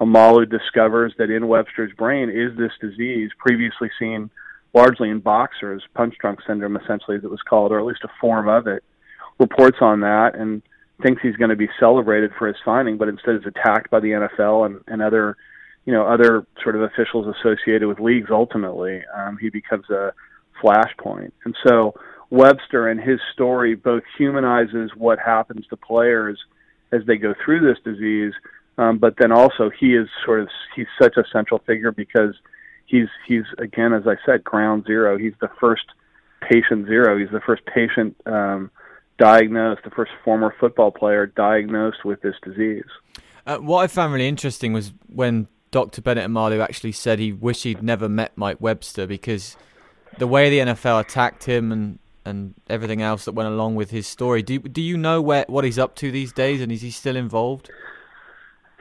Omalu 0.00 0.50
discovers 0.50 1.14
that 1.18 1.30
in 1.30 1.48
Webster's 1.48 1.92
brain 1.92 2.30
is 2.30 2.56
this 2.56 2.72
disease 2.80 3.30
previously 3.38 3.90
seen 3.98 4.30
largely 4.74 5.08
in 5.08 5.20
boxers, 5.20 5.82
punch 5.94 6.16
drunk 6.20 6.40
syndrome, 6.46 6.76
essentially, 6.76 7.16
as 7.16 7.24
it 7.24 7.30
was 7.30 7.40
called, 7.48 7.72
or 7.72 7.78
at 7.78 7.86
least 7.86 8.02
a 8.04 8.08
form 8.20 8.48
of 8.48 8.66
it, 8.66 8.82
reports 9.38 9.78
on 9.80 10.00
that 10.00 10.34
and 10.34 10.62
thinks 11.02 11.22
he's 11.22 11.36
going 11.36 11.50
to 11.50 11.56
be 11.56 11.68
celebrated 11.78 12.32
for 12.38 12.46
his 12.46 12.56
finding, 12.64 12.98
but 12.98 13.08
instead 13.08 13.36
is 13.36 13.46
attacked 13.46 13.90
by 13.90 14.00
the 14.00 14.08
NFL 14.08 14.66
and, 14.66 14.80
and 14.86 15.00
other, 15.00 15.36
you 15.84 15.92
know, 15.92 16.06
other 16.06 16.46
sort 16.62 16.76
of 16.76 16.82
officials 16.82 17.26
associated 17.38 17.86
with 17.86 18.00
leagues. 18.00 18.28
Ultimately, 18.30 19.02
um, 19.16 19.38
he 19.40 19.50
becomes 19.50 19.88
a 19.90 20.12
flashpoint, 20.62 21.32
and 21.44 21.54
so 21.66 21.94
Webster 22.30 22.88
and 22.88 23.00
his 23.00 23.20
story 23.32 23.74
both 23.74 24.02
humanizes 24.16 24.90
what 24.96 25.18
happens 25.18 25.66
to 25.68 25.76
players 25.76 26.38
as 26.92 27.02
they 27.06 27.16
go 27.16 27.34
through 27.44 27.60
this 27.60 27.78
disease, 27.84 28.32
um, 28.78 28.98
but 28.98 29.14
then 29.18 29.32
also 29.32 29.70
he 29.78 29.94
is 29.94 30.08
sort 30.24 30.40
of 30.40 30.48
he's 30.74 30.86
such 31.00 31.16
a 31.16 31.24
central 31.32 31.60
figure 31.66 31.92
because 31.92 32.34
he's 32.86 33.08
he's 33.26 33.44
again 33.58 33.92
as 33.92 34.06
I 34.06 34.16
said 34.26 34.44
ground 34.44 34.84
zero. 34.86 35.18
He's 35.18 35.34
the 35.40 35.50
first 35.60 35.84
patient 36.40 36.86
zero. 36.86 37.18
He's 37.18 37.30
the 37.30 37.40
first 37.40 37.62
patient 37.66 38.16
um, 38.26 38.70
diagnosed, 39.18 39.82
the 39.84 39.90
first 39.90 40.12
former 40.24 40.54
football 40.58 40.90
player 40.90 41.26
diagnosed 41.26 42.04
with 42.04 42.20
this 42.22 42.34
disease. 42.42 42.84
Uh, 43.46 43.58
what 43.58 43.82
I 43.82 43.86
found 43.86 44.12
really 44.12 44.28
interesting 44.28 44.72
was 44.72 44.92
when 45.12 45.46
Dr. 45.74 46.02
Bennet 46.02 46.30
Omalu 46.30 46.62
actually 46.62 46.92
said 46.92 47.18
he 47.18 47.32
wished 47.32 47.64
he'd 47.64 47.82
never 47.82 48.08
met 48.08 48.30
Mike 48.36 48.60
Webster 48.60 49.08
because 49.08 49.56
the 50.18 50.26
way 50.28 50.48
the 50.48 50.60
NFL 50.60 51.00
attacked 51.00 51.42
him 51.42 51.72
and 51.72 51.98
and 52.24 52.54
everything 52.70 53.02
else 53.02 53.24
that 53.24 53.32
went 53.32 53.48
along 53.48 53.74
with 53.74 53.90
his 53.90 54.06
story. 54.06 54.40
Do 54.40 54.60
do 54.60 54.80
you 54.80 54.96
know 54.96 55.20
where 55.20 55.44
what 55.48 55.64
he's 55.64 55.76
up 55.76 55.96
to 55.96 56.12
these 56.12 56.32
days, 56.32 56.62
and 56.62 56.70
is 56.70 56.80
he 56.80 56.92
still 56.92 57.16
involved? 57.16 57.72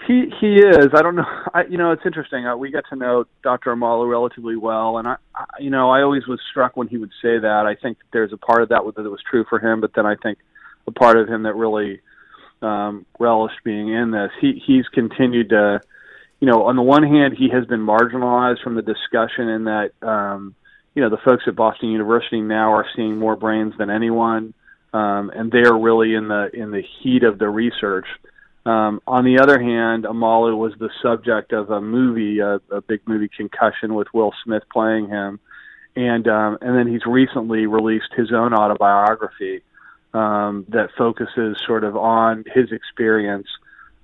He 0.05 0.31
he 0.39 0.57
is. 0.59 0.89
I 0.93 1.01
don't 1.01 1.15
know. 1.15 1.25
I, 1.55 1.63
you 1.63 1.79
know, 1.79 1.91
it's 1.93 2.05
interesting. 2.05 2.45
Uh, 2.45 2.55
we 2.57 2.69
got 2.69 2.83
to 2.91 2.95
know 2.95 3.25
Dr. 3.41 3.75
Omalu 3.75 4.07
relatively 4.07 4.55
well, 4.55 4.99
and 4.99 5.07
I, 5.07 5.15
I, 5.33 5.45
you 5.59 5.71
know, 5.71 5.89
I 5.89 6.03
always 6.03 6.27
was 6.27 6.39
struck 6.51 6.77
when 6.77 6.89
he 6.89 6.99
would 6.99 7.11
say 7.23 7.39
that. 7.39 7.65
I 7.65 7.73
think 7.73 7.97
there's 8.11 8.33
a 8.33 8.37
part 8.37 8.61
of 8.61 8.69
that 8.69 8.83
that 8.95 9.09
was 9.09 9.23
true 9.27 9.45
for 9.49 9.57
him, 9.57 9.81
but 9.81 9.95
then 9.95 10.05
I 10.05 10.15
think 10.15 10.37
a 10.85 10.91
part 10.91 11.17
of 11.17 11.27
him 11.27 11.41
that 11.41 11.55
really 11.55 12.01
um, 12.61 13.07
relished 13.19 13.63
being 13.63 13.89
in 13.89 14.11
this. 14.11 14.29
He 14.39 14.61
he's 14.63 14.87
continued 14.89 15.49
to, 15.49 15.81
you 16.43 16.49
know, 16.49 16.63
on 16.65 16.75
the 16.75 16.81
one 16.81 17.03
hand, 17.03 17.37
he 17.39 17.47
has 17.53 17.65
been 17.67 17.79
marginalized 17.79 18.61
from 18.61 18.75
the 18.75 18.81
discussion 18.81 19.47
in 19.47 19.63
that, 19.63 19.91
um, 20.01 20.53
you 20.93 21.01
know, 21.01 21.09
the 21.09 21.15
folks 21.23 21.43
at 21.47 21.55
Boston 21.55 21.87
University 21.87 22.41
now 22.41 22.73
are 22.73 22.85
seeing 22.97 23.17
more 23.17 23.37
brains 23.37 23.73
than 23.77 23.89
anyone, 23.89 24.53
um, 24.91 25.31
and 25.33 25.53
they 25.53 25.61
are 25.61 25.79
really 25.79 26.13
in 26.13 26.27
the 26.27 26.49
in 26.53 26.71
the 26.71 26.83
heat 26.99 27.23
of 27.23 27.39
the 27.39 27.47
research. 27.47 28.07
Um, 28.65 28.99
on 29.07 29.23
the 29.23 29.39
other 29.39 29.57
hand, 29.57 30.03
Omalu 30.03 30.57
was 30.57 30.73
the 30.79 30.89
subject 31.01 31.53
of 31.53 31.69
a 31.69 31.79
movie, 31.79 32.39
a, 32.39 32.59
a 32.69 32.81
big 32.81 32.99
movie, 33.05 33.29
Concussion, 33.29 33.93
with 33.93 34.09
Will 34.13 34.33
Smith 34.43 34.63
playing 34.69 35.07
him, 35.07 35.39
and 35.95 36.27
um, 36.27 36.57
and 36.59 36.77
then 36.77 36.91
he's 36.91 37.05
recently 37.05 37.67
released 37.67 38.11
his 38.17 38.33
own 38.33 38.53
autobiography 38.53 39.61
um, 40.13 40.65
that 40.67 40.89
focuses 40.97 41.55
sort 41.65 41.85
of 41.85 41.95
on 41.95 42.43
his 42.53 42.73
experience. 42.73 43.47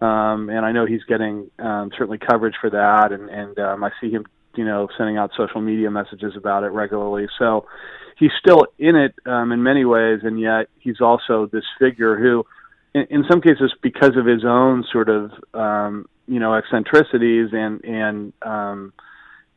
Um, 0.01 0.49
and 0.49 0.65
I 0.65 0.71
know 0.71 0.85
he's 0.85 1.03
getting 1.03 1.51
um, 1.59 1.91
certainly 1.97 2.19
coverage 2.19 2.55
for 2.61 2.69
that, 2.69 3.11
and 3.11 3.29
and 3.29 3.59
um, 3.59 3.83
I 3.83 3.91
see 3.99 4.09
him, 4.09 4.25
you 4.55 4.65
know, 4.65 4.87
sending 4.97 5.17
out 5.17 5.31
social 5.35 5.61
media 5.61 5.91
messages 5.91 6.33
about 6.37 6.63
it 6.63 6.69
regularly. 6.69 7.27
So 7.37 7.65
he's 8.17 8.31
still 8.39 8.67
in 8.77 8.95
it 8.95 9.15
um, 9.25 9.51
in 9.51 9.61
many 9.61 9.85
ways, 9.85 10.21
and 10.23 10.39
yet 10.39 10.67
he's 10.79 11.01
also 11.01 11.47
this 11.51 11.65
figure 11.79 12.17
who 12.17 12.45
in, 12.93 13.07
in 13.09 13.25
some 13.29 13.41
cases 13.41 13.73
because 13.81 14.15
of 14.15 14.25
his 14.25 14.43
own 14.45 14.83
sort 14.91 15.09
of 15.09 15.31
um, 15.53 16.07
you 16.27 16.39
know 16.39 16.53
eccentricities 16.53 17.49
and 17.51 17.83
and 17.83 18.33
um, 18.41 18.93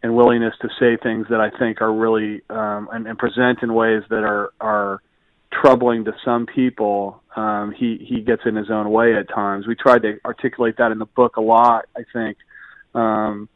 and 0.03 0.15
willingness 0.15 0.55
to 0.61 0.69
say 0.81 0.97
things 0.97 1.27
that 1.31 1.41
I 1.41 1.51
think 1.57 1.81
are 1.81 1.93
really 1.93 2.43
um, 2.51 2.89
and, 2.93 3.07
and 3.07 3.19
present 3.19 3.63
in 3.63 3.75
ways 3.75 4.03
that 4.11 4.25
are 4.25 4.53
are 4.61 5.03
troubling 5.53 6.05
to 6.07 6.13
some 6.25 6.47
people. 6.47 7.22
Um, 7.37 7.73
he 7.77 8.05
he 8.07 8.21
gets 8.21 8.43
in 8.45 8.57
his 8.57 8.71
own 8.71 8.91
way 8.91 9.15
at 9.15 9.29
times. 9.29 9.67
We 9.67 9.75
tried 9.75 10.03
to 10.03 10.19
articulate 10.25 10.77
that 10.79 10.93
in 10.93 10.99
the 10.99 11.07
book 11.07 11.37
a 11.37 11.41
lot. 11.41 11.87
I 11.97 12.03
think 12.13 12.37
um, 12.95 13.49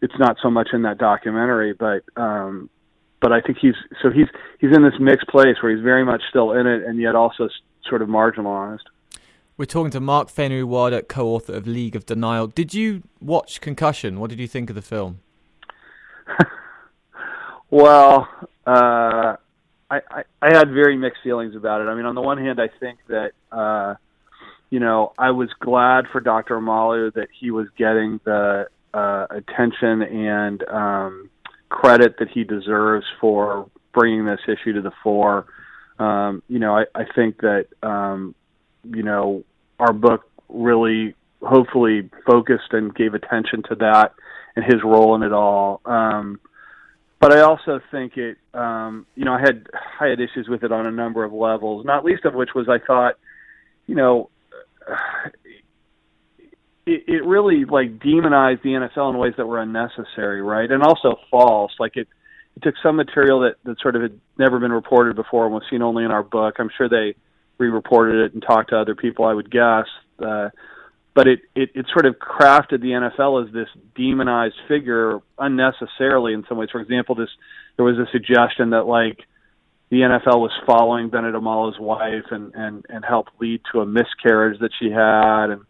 it's 0.00 0.18
not 0.18 0.36
so 0.42 0.50
much 0.50 0.68
in 0.72 0.82
that 0.82 0.98
documentary, 0.98 1.74
but 1.74 2.02
um, 2.16 2.70
but 3.20 3.32
I 3.32 3.40
think 3.40 3.58
he's 3.60 3.74
so 4.02 4.10
he's 4.10 4.28
he's 4.60 4.74
in 4.74 4.82
this 4.82 4.94
mixed 4.98 5.28
place 5.28 5.56
where 5.60 5.74
he's 5.74 5.84
very 5.84 6.04
much 6.04 6.22
still 6.30 6.52
in 6.52 6.66
it 6.66 6.84
and 6.84 6.98
yet 6.98 7.14
also 7.14 7.48
sort 7.88 8.02
of 8.02 8.08
marginalized. 8.08 8.86
We're 9.56 9.64
talking 9.64 9.90
to 9.90 10.00
Mark 10.00 10.28
Fainaru-Wada, 10.28 11.02
co-author 11.02 11.52
of 11.52 11.66
League 11.66 11.96
of 11.96 12.06
Denial. 12.06 12.46
Did 12.46 12.74
you 12.74 13.02
watch 13.20 13.60
Concussion? 13.60 14.20
What 14.20 14.30
did 14.30 14.38
you 14.38 14.46
think 14.46 14.70
of 14.70 14.76
the 14.76 14.82
film? 14.82 15.18
well, 17.70 18.28
uh, 18.68 19.34
I, 19.90 20.00
I, 20.10 20.22
I 20.42 20.56
had 20.56 20.70
very 20.70 20.96
mixed 20.96 21.22
feelings 21.22 21.54
about 21.56 21.80
it. 21.80 21.84
I 21.84 21.94
mean, 21.94 22.04
on 22.04 22.14
the 22.14 22.20
one 22.20 22.38
hand, 22.38 22.60
I 22.60 22.68
think 22.80 22.98
that 23.08 23.32
uh, 23.50 23.94
you 24.70 24.80
know 24.80 25.12
I 25.18 25.30
was 25.30 25.48
glad 25.60 26.06
for 26.12 26.20
Dr. 26.20 26.58
Omalu 26.58 27.14
that 27.14 27.28
he 27.38 27.50
was 27.50 27.68
getting 27.76 28.20
the 28.24 28.66
uh, 28.92 29.26
attention 29.30 30.02
and 30.02 30.62
um, 30.68 31.30
credit 31.68 32.18
that 32.18 32.28
he 32.28 32.44
deserves 32.44 33.06
for 33.20 33.70
bringing 33.94 34.26
this 34.26 34.40
issue 34.46 34.74
to 34.74 34.82
the 34.82 34.92
fore. 35.02 35.46
Um, 35.98 36.42
you 36.48 36.58
know, 36.58 36.76
I, 36.76 36.84
I 36.94 37.04
think 37.14 37.38
that 37.38 37.66
um, 37.82 38.34
you 38.84 39.02
know 39.02 39.44
our 39.78 39.92
book 39.92 40.28
really 40.48 41.14
hopefully 41.42 42.10
focused 42.26 42.72
and 42.72 42.94
gave 42.94 43.14
attention 43.14 43.62
to 43.68 43.74
that 43.76 44.12
and 44.56 44.64
his 44.64 44.82
role 44.84 45.14
in 45.14 45.22
it 45.22 45.32
all. 45.32 45.80
Um, 45.84 46.40
but 47.20 47.36
I 47.36 47.40
also 47.40 47.80
think 47.90 48.16
it, 48.16 48.38
um, 48.54 49.06
you 49.16 49.24
know, 49.24 49.34
I 49.34 49.40
had 49.40 49.66
I 50.00 50.06
had 50.06 50.20
issues 50.20 50.46
with 50.48 50.62
it 50.62 50.70
on 50.70 50.86
a 50.86 50.90
number 50.90 51.24
of 51.24 51.32
levels. 51.32 51.84
Not 51.84 52.04
least 52.04 52.24
of 52.24 52.34
which 52.34 52.50
was 52.54 52.68
I 52.68 52.78
thought, 52.84 53.14
you 53.86 53.96
know, 53.96 54.30
it, 56.86 57.04
it 57.08 57.24
really 57.24 57.64
like 57.64 58.00
demonized 58.00 58.62
the 58.62 58.70
NFL 58.70 59.12
in 59.12 59.18
ways 59.18 59.34
that 59.36 59.46
were 59.46 59.60
unnecessary, 59.60 60.42
right, 60.42 60.70
and 60.70 60.82
also 60.82 61.16
false. 61.30 61.72
Like 61.80 61.96
it, 61.96 62.06
it 62.56 62.62
took 62.62 62.74
some 62.82 62.94
material 62.96 63.40
that 63.40 63.56
that 63.64 63.80
sort 63.80 63.96
of 63.96 64.02
had 64.02 64.20
never 64.38 64.60
been 64.60 64.72
reported 64.72 65.16
before 65.16 65.46
and 65.46 65.54
was 65.54 65.64
seen 65.68 65.82
only 65.82 66.04
in 66.04 66.12
our 66.12 66.22
book. 66.22 66.56
I'm 66.58 66.70
sure 66.76 66.88
they 66.88 67.16
re-reported 67.58 68.26
it 68.26 68.34
and 68.34 68.42
talked 68.42 68.70
to 68.70 68.78
other 68.78 68.94
people. 68.94 69.24
I 69.24 69.34
would 69.34 69.50
guess. 69.50 69.86
Uh, 70.20 70.50
but 71.18 71.26
it, 71.26 71.40
it 71.56 71.70
it 71.74 71.86
sort 71.92 72.06
of 72.06 72.14
crafted 72.20 72.80
the 72.80 72.92
NFL 72.92 73.44
as 73.44 73.52
this 73.52 73.66
demonized 73.96 74.54
figure 74.68 75.18
unnecessarily 75.36 76.32
in 76.32 76.44
some 76.48 76.56
ways. 76.56 76.68
For 76.70 76.80
example, 76.80 77.16
this 77.16 77.28
there 77.74 77.84
was 77.84 77.98
a 77.98 78.06
suggestion 78.12 78.70
that 78.70 78.86
like 78.86 79.18
the 79.90 79.96
NFL 79.96 80.38
was 80.38 80.52
following 80.64 81.08
Bennet 81.08 81.34
Omalu's 81.34 81.76
wife 81.80 82.26
and 82.30 82.54
and 82.54 82.86
and 82.88 83.04
helped 83.04 83.32
lead 83.40 83.62
to 83.72 83.80
a 83.80 83.84
miscarriage 83.84 84.60
that 84.60 84.70
she 84.78 84.92
had, 84.92 85.46
and 85.46 85.62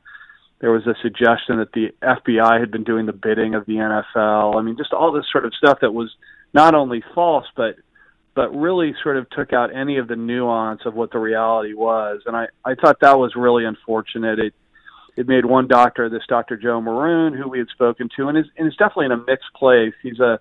there 0.61 0.71
was 0.71 0.87
a 0.87 0.95
suggestion 1.01 1.57
that 1.61 1.73
the 1.73 1.95
FBI 2.03 2.61
had 2.61 2.71
been 2.71 2.85
doing 2.85 3.07
the 3.07 3.15
bidding 3.15 3.55
of 3.55 3.65
the 3.65 3.77
NFL. 3.77 4.55
I 4.55 4.61
mean, 4.61 4.77
just 4.77 4.93
all 4.93 5.13
this 5.13 5.25
sort 5.33 5.47
of 5.47 5.55
stuff 5.55 5.79
that 5.81 5.95
was 5.95 6.15
not 6.53 6.75
only 6.75 7.03
false 7.15 7.47
but 7.57 7.77
but 8.35 8.55
really 8.55 8.95
sort 9.03 9.17
of 9.17 9.31
took 9.31 9.55
out 9.55 9.75
any 9.75 9.97
of 9.97 10.09
the 10.09 10.17
nuance 10.17 10.83
of 10.85 10.93
what 10.93 11.11
the 11.11 11.19
reality 11.19 11.73
was, 11.73 12.21
and 12.27 12.37
I 12.37 12.49
I 12.67 12.75
thought 12.75 13.01
that 13.01 13.19
was 13.19 13.33
really 13.35 13.65
unfortunate. 13.65 14.39
It 14.39 14.55
it 15.19 15.27
made 15.27 15.45
one 15.45 15.67
doctor, 15.67 16.09
this 16.09 16.23
Dr. 16.29 16.57
Joe 16.57 16.81
Maroon, 16.81 17.35
who 17.35 17.49
we 17.49 17.59
had 17.59 17.67
spoken 17.69 18.09
to, 18.17 18.29
and 18.29 18.39
is, 18.39 18.45
and 18.57 18.69
is 18.69 18.77
definitely 18.77 19.07
in 19.07 19.13
a 19.13 19.17
mixed 19.17 19.53
place. 19.57 19.93
He's 20.01 20.21
a 20.21 20.39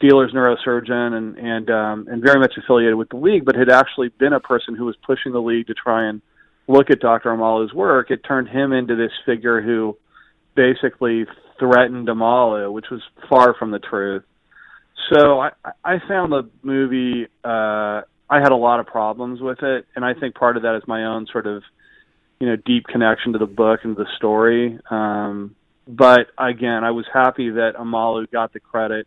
Steelers 0.00 0.32
neurosurgeon 0.32 1.12
and 1.12 1.36
and 1.36 1.70
um, 1.70 2.06
and 2.08 2.22
very 2.22 2.38
much 2.38 2.52
affiliated 2.56 2.94
with 2.94 3.08
the 3.08 3.16
league, 3.16 3.44
but 3.44 3.56
had 3.56 3.68
actually 3.68 4.10
been 4.10 4.32
a 4.32 4.38
person 4.38 4.76
who 4.76 4.84
was 4.84 4.94
pushing 5.04 5.32
the 5.32 5.40
league 5.40 5.66
to 5.66 5.74
try 5.74 6.08
and 6.08 6.22
look 6.68 6.88
at 6.90 7.00
Dr. 7.00 7.30
Omalu's 7.30 7.74
work. 7.74 8.12
It 8.12 8.20
turned 8.22 8.48
him 8.48 8.72
into 8.72 8.94
this 8.94 9.10
figure 9.26 9.60
who 9.60 9.98
basically 10.54 11.26
threatened 11.58 12.06
Omalu, 12.06 12.72
which 12.72 12.86
was 12.92 13.02
far 13.28 13.56
from 13.58 13.72
the 13.72 13.80
truth. 13.80 14.22
So 15.12 15.40
I, 15.40 15.50
I 15.84 15.98
found 16.06 16.30
the 16.30 16.48
movie. 16.62 17.26
Uh, 17.44 18.02
I 18.32 18.38
had 18.38 18.52
a 18.52 18.56
lot 18.56 18.78
of 18.78 18.86
problems 18.86 19.40
with 19.40 19.58
it, 19.64 19.86
and 19.96 20.04
I 20.04 20.14
think 20.14 20.36
part 20.36 20.56
of 20.56 20.62
that 20.62 20.76
is 20.76 20.84
my 20.86 21.06
own 21.06 21.26
sort 21.32 21.48
of 21.48 21.64
you 22.40 22.46
know 22.46 22.56
deep 22.56 22.86
connection 22.86 23.32
to 23.34 23.38
the 23.38 23.46
book 23.46 23.80
and 23.84 23.96
the 23.96 24.06
story. 24.16 24.78
Um, 24.90 25.54
but 25.86 26.28
again, 26.38 26.84
I 26.84 26.90
was 26.90 27.06
happy 27.12 27.50
that 27.50 27.76
Omalu 27.76 28.30
got 28.30 28.52
the 28.52 28.60
credit 28.60 29.06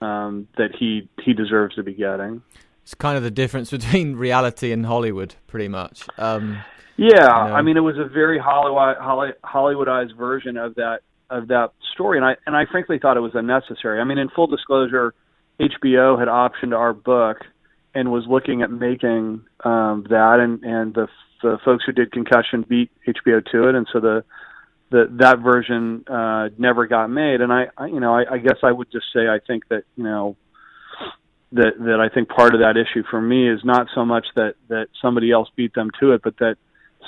um, 0.00 0.48
that 0.56 0.74
he 0.78 1.08
he 1.22 1.34
deserves 1.34 1.74
to 1.74 1.82
be 1.82 1.92
getting. 1.92 2.42
It's 2.82 2.94
kind 2.94 3.16
of 3.16 3.22
the 3.22 3.30
difference 3.30 3.70
between 3.78 4.16
reality 4.16 4.72
and 4.72 4.86
Hollywood, 4.86 5.34
pretty 5.46 5.68
much. 5.68 6.06
Um, 6.16 6.58
yeah, 6.96 7.08
you 7.08 7.18
know. 7.18 7.28
I 7.56 7.62
mean, 7.62 7.76
it 7.76 7.80
was 7.80 7.98
a 7.98 8.04
very 8.04 8.38
Hollywood 8.38 9.34
Hollywoodized 9.44 10.16
version 10.16 10.56
of 10.56 10.74
that 10.76 11.00
of 11.30 11.48
that 11.48 11.72
story, 11.92 12.18
and 12.18 12.24
I 12.24 12.36
and 12.46 12.56
I 12.56 12.64
frankly 12.70 12.98
thought 12.98 13.16
it 13.16 13.20
was 13.20 13.34
unnecessary. 13.34 14.00
I 14.00 14.04
mean, 14.04 14.18
in 14.18 14.28
full 14.28 14.46
disclosure, 14.46 15.14
HBO 15.60 16.18
had 16.18 16.28
optioned 16.28 16.76
our 16.76 16.92
book 16.92 17.38
and 17.94 18.12
was 18.12 18.24
looking 18.28 18.62
at 18.62 18.70
making 18.70 19.42
um, 19.64 20.06
that, 20.10 20.38
and 20.40 20.62
and 20.62 20.94
the 20.94 21.08
the 21.42 21.58
folks 21.64 21.84
who 21.84 21.92
did 21.92 22.12
Concussion 22.12 22.64
beat 22.68 22.90
HBO 23.06 23.44
to 23.52 23.68
it, 23.68 23.74
and 23.74 23.86
so 23.92 24.00
the 24.00 24.24
the 24.90 25.08
that 25.18 25.40
version 25.40 26.04
uh, 26.08 26.48
never 26.56 26.86
got 26.86 27.08
made. 27.08 27.40
And 27.40 27.52
I, 27.52 27.68
I 27.76 27.86
you 27.86 28.00
know, 28.00 28.14
I, 28.14 28.34
I 28.34 28.38
guess 28.38 28.58
I 28.62 28.72
would 28.72 28.90
just 28.90 29.06
say 29.12 29.28
I 29.28 29.38
think 29.46 29.68
that 29.68 29.84
you 29.96 30.04
know 30.04 30.36
that 31.52 31.78
that 31.78 32.00
I 32.00 32.12
think 32.12 32.28
part 32.28 32.54
of 32.54 32.60
that 32.60 32.76
issue 32.76 33.02
for 33.10 33.20
me 33.20 33.48
is 33.48 33.60
not 33.64 33.88
so 33.94 34.04
much 34.04 34.26
that 34.36 34.54
that 34.68 34.88
somebody 35.00 35.30
else 35.30 35.48
beat 35.56 35.74
them 35.74 35.90
to 36.00 36.12
it, 36.12 36.22
but 36.22 36.36
that 36.38 36.56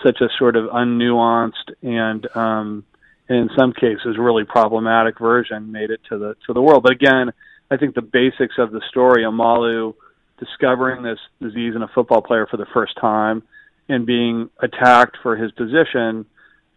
such 0.04 0.20
a 0.20 0.28
sort 0.38 0.56
of 0.56 0.66
unnuanced 0.70 1.74
and 1.82 2.26
um, 2.36 2.84
in 3.28 3.50
some 3.56 3.72
cases 3.72 4.16
really 4.18 4.44
problematic 4.44 5.18
version 5.18 5.72
made 5.72 5.90
it 5.90 6.00
to 6.08 6.18
the 6.18 6.36
to 6.46 6.52
the 6.52 6.62
world. 6.62 6.82
But 6.82 6.92
again, 6.92 7.32
I 7.70 7.76
think 7.76 7.94
the 7.94 8.02
basics 8.02 8.54
of 8.58 8.72
the 8.72 8.80
story, 8.88 9.24
Omalu 9.24 9.94
discovering 10.38 11.02
this 11.02 11.18
disease 11.40 11.74
in 11.76 11.82
a 11.82 11.88
football 11.88 12.22
player 12.22 12.46
for 12.46 12.56
the 12.56 12.66
first 12.72 12.96
time, 12.98 13.42
and 13.90 14.06
being 14.06 14.50
attacked 14.62 15.18
for 15.22 15.36
his 15.36 15.50
position, 15.52 16.24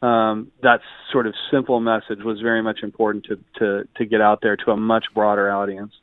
um, 0.02 0.52
that 0.62 0.82
sort 1.12 1.28
of 1.28 1.34
simple 1.52 1.80
message 1.80 2.23
was 2.23 2.41
very 2.41 2.62
much 2.62 2.80
important 2.84 3.26
to, 3.26 3.39
to, 3.60 3.88
to 3.95 4.06
get 4.06 4.19
out 4.19 4.39
there 4.41 4.58
to 4.58 4.71
a 4.71 4.78
much 4.78 5.06
broader 5.13 5.49
audience. 5.52 5.93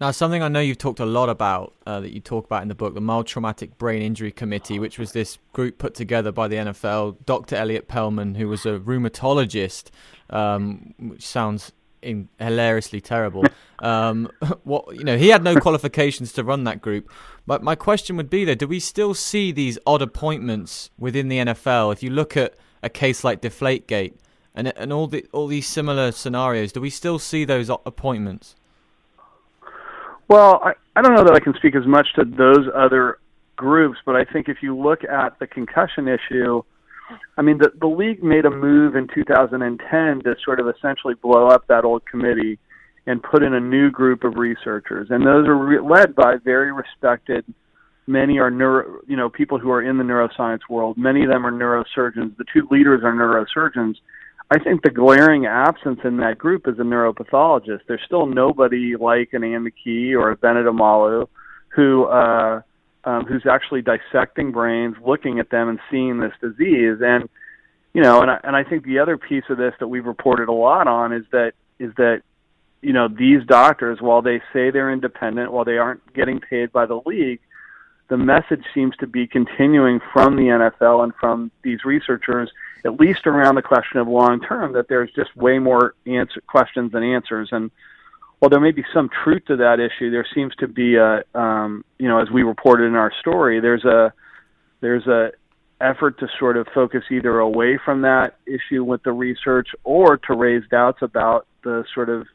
Now, 0.00 0.12
something 0.12 0.44
I 0.44 0.48
know 0.48 0.60
you've 0.60 0.78
talked 0.78 1.00
a 1.00 1.06
lot 1.06 1.28
about, 1.28 1.74
uh, 1.84 1.98
that 2.00 2.12
you 2.12 2.20
talk 2.20 2.44
about 2.44 2.62
in 2.62 2.68
the 2.68 2.76
book, 2.76 2.94
the 2.94 3.00
Mild 3.00 3.26
Traumatic 3.26 3.76
Brain 3.78 4.00
Injury 4.00 4.30
Committee, 4.30 4.78
which 4.78 4.96
was 4.96 5.10
this 5.10 5.38
group 5.52 5.78
put 5.78 5.94
together 5.94 6.30
by 6.30 6.46
the 6.46 6.54
NFL. 6.54 7.16
Dr. 7.26 7.56
Elliot 7.56 7.88
Pellman, 7.88 8.36
who 8.36 8.46
was 8.46 8.64
a 8.64 8.78
rheumatologist, 8.78 9.90
um, 10.30 10.94
which 10.98 11.26
sounds 11.26 11.72
in, 12.02 12.28
hilariously 12.38 13.00
terrible. 13.00 13.44
Um, 13.80 14.30
what 14.64 14.96
you 14.96 15.04
know, 15.04 15.16
he 15.16 15.28
had 15.28 15.42
no 15.42 15.56
qualifications 15.56 16.32
to 16.34 16.44
run 16.44 16.64
that 16.64 16.80
group. 16.80 17.10
But 17.46 17.62
my 17.62 17.74
question 17.74 18.16
would 18.16 18.30
be: 18.30 18.44
there, 18.44 18.54
do 18.54 18.66
we 18.66 18.80
still 18.80 19.14
see 19.14 19.52
these 19.52 19.78
odd 19.86 20.02
appointments 20.02 20.90
within 20.98 21.28
the 21.28 21.38
NFL? 21.38 21.92
If 21.92 22.02
you 22.02 22.10
look 22.10 22.36
at 22.36 22.54
a 22.82 22.88
case 22.88 23.24
like 23.24 23.40
Deflategate, 23.40 24.14
and 24.54 24.72
and 24.76 24.92
all 24.92 25.06
the 25.06 25.26
all 25.32 25.46
these 25.46 25.66
similar 25.66 26.12
scenarios, 26.12 26.72
do 26.72 26.80
we 26.80 26.90
still 26.90 27.18
see 27.18 27.44
those 27.44 27.70
appointments? 27.70 28.54
Well, 30.28 30.60
I, 30.62 30.72
I 30.94 31.02
don't 31.02 31.14
know 31.14 31.24
that 31.24 31.34
I 31.34 31.40
can 31.40 31.54
speak 31.54 31.74
as 31.74 31.86
much 31.86 32.08
to 32.16 32.24
those 32.24 32.68
other 32.74 33.18
groups, 33.56 33.98
but 34.04 34.14
I 34.14 34.24
think 34.24 34.48
if 34.48 34.62
you 34.62 34.76
look 34.76 35.04
at 35.04 35.38
the 35.38 35.46
concussion 35.46 36.06
issue, 36.06 36.62
I 37.36 37.42
mean, 37.42 37.58
the, 37.58 37.72
the 37.80 37.86
league 37.86 38.22
made 38.22 38.44
a 38.44 38.50
move 38.50 38.96
in 38.96 39.08
2010 39.14 40.20
to 40.22 40.36
sort 40.44 40.60
of 40.60 40.68
essentially 40.68 41.14
blow 41.14 41.48
up 41.48 41.66
that 41.68 41.84
old 41.84 42.04
committee 42.06 42.58
and 43.06 43.22
put 43.22 43.42
in 43.42 43.54
a 43.54 43.60
new 43.60 43.90
group 43.90 44.24
of 44.24 44.36
researchers, 44.36 45.08
and 45.10 45.26
those 45.26 45.46
are 45.48 45.56
re- 45.56 45.80
led 45.80 46.14
by 46.14 46.34
very 46.44 46.72
respected. 46.72 47.44
Many 48.06 48.38
are 48.38 48.50
neuro, 48.50 49.00
you 49.06 49.16
know, 49.16 49.30
people 49.30 49.58
who 49.58 49.70
are 49.70 49.82
in 49.82 49.98
the 49.98 50.04
neuroscience 50.04 50.60
world. 50.68 50.98
Many 50.98 51.24
of 51.24 51.30
them 51.30 51.46
are 51.46 51.52
neurosurgeons. 51.52 52.36
The 52.36 52.44
two 52.52 52.66
leaders 52.70 53.02
are 53.04 53.12
neurosurgeons. 53.12 53.96
I 54.50 54.58
think 54.58 54.82
the 54.82 54.90
glaring 54.90 55.46
absence 55.46 56.00
in 56.04 56.16
that 56.18 56.38
group 56.38 56.66
is 56.68 56.78
a 56.78 56.82
neuropathologist. 56.82 57.80
There's 57.86 58.00
still 58.06 58.26
nobody 58.26 58.96
like 58.96 59.30
an 59.32 59.44
Anne 59.44 59.66
McKee 59.66 60.12
or 60.12 60.30
a 60.30 60.36
Bennet 60.36 60.66
Omalu 60.66 61.28
who 61.68 62.04
uh, 62.04 62.62
um, 63.04 63.24
who's 63.24 63.46
actually 63.46 63.82
dissecting 63.82 64.52
brains, 64.52 64.96
looking 65.04 65.38
at 65.38 65.50
them, 65.50 65.68
and 65.68 65.78
seeing 65.90 66.20
this 66.20 66.32
disease. 66.40 66.98
And 67.00 67.28
you 67.94 68.02
know, 68.02 68.20
and 68.20 68.30
I, 68.30 68.40
and 68.44 68.54
I 68.54 68.64
think 68.64 68.84
the 68.84 68.98
other 68.98 69.16
piece 69.16 69.44
of 69.48 69.58
this 69.58 69.74
that 69.80 69.88
we've 69.88 70.04
reported 70.06 70.48
a 70.48 70.52
lot 70.52 70.86
on 70.86 71.12
is 71.12 71.24
that 71.32 71.52
is 71.78 71.92
that 71.96 72.22
you 72.82 72.92
know 72.92 73.08
these 73.08 73.44
doctors, 73.46 74.00
while 74.00 74.22
they 74.22 74.40
say 74.52 74.70
they're 74.70 74.92
independent, 74.92 75.52
while 75.52 75.64
they 75.64 75.78
aren't 75.78 76.12
getting 76.12 76.40
paid 76.40 76.70
by 76.72 76.86
the 76.86 77.00
league, 77.06 77.40
the 78.08 78.16
message 78.16 78.64
seems 78.74 78.96
to 78.96 79.06
be 79.06 79.26
continuing 79.26 80.00
from 80.12 80.36
the 80.36 80.44
NFL 80.44 81.04
and 81.04 81.14
from 81.20 81.50
these 81.62 81.84
researchers, 81.84 82.50
at 82.84 82.98
least 82.98 83.26
around 83.26 83.54
the 83.54 83.62
question 83.62 84.00
of 84.00 84.08
long 84.08 84.40
term, 84.40 84.72
that 84.72 84.88
there's 84.88 85.10
just 85.12 85.34
way 85.36 85.58
more 85.58 85.94
answer, 86.06 86.40
questions 86.46 86.92
than 86.92 87.02
answers. 87.02 87.50
And 87.52 87.70
while 88.38 88.50
there 88.50 88.60
may 88.60 88.70
be 88.70 88.84
some 88.94 89.08
truth 89.24 89.44
to 89.46 89.56
that 89.56 89.80
issue, 89.80 90.10
there 90.10 90.26
seems 90.34 90.54
to 90.56 90.68
be 90.68 90.96
a, 90.96 91.24
um, 91.38 91.84
you 91.98 92.08
know, 92.08 92.20
as 92.20 92.30
we 92.30 92.42
reported 92.42 92.84
in 92.84 92.94
our 92.94 93.12
story, 93.20 93.60
there's 93.60 93.84
a 93.84 94.12
there's 94.80 95.06
a 95.06 95.30
effort 95.80 96.18
to 96.18 96.28
sort 96.38 96.56
of 96.56 96.66
focus 96.74 97.02
either 97.10 97.38
away 97.38 97.78
from 97.84 98.02
that 98.02 98.36
issue 98.46 98.84
with 98.84 99.02
the 99.02 99.12
research 99.12 99.68
or 99.84 100.16
to 100.16 100.34
raise 100.34 100.62
doubts 100.70 100.98
about 101.02 101.46
the 101.64 101.84
sort 101.94 102.08
of 102.08 102.26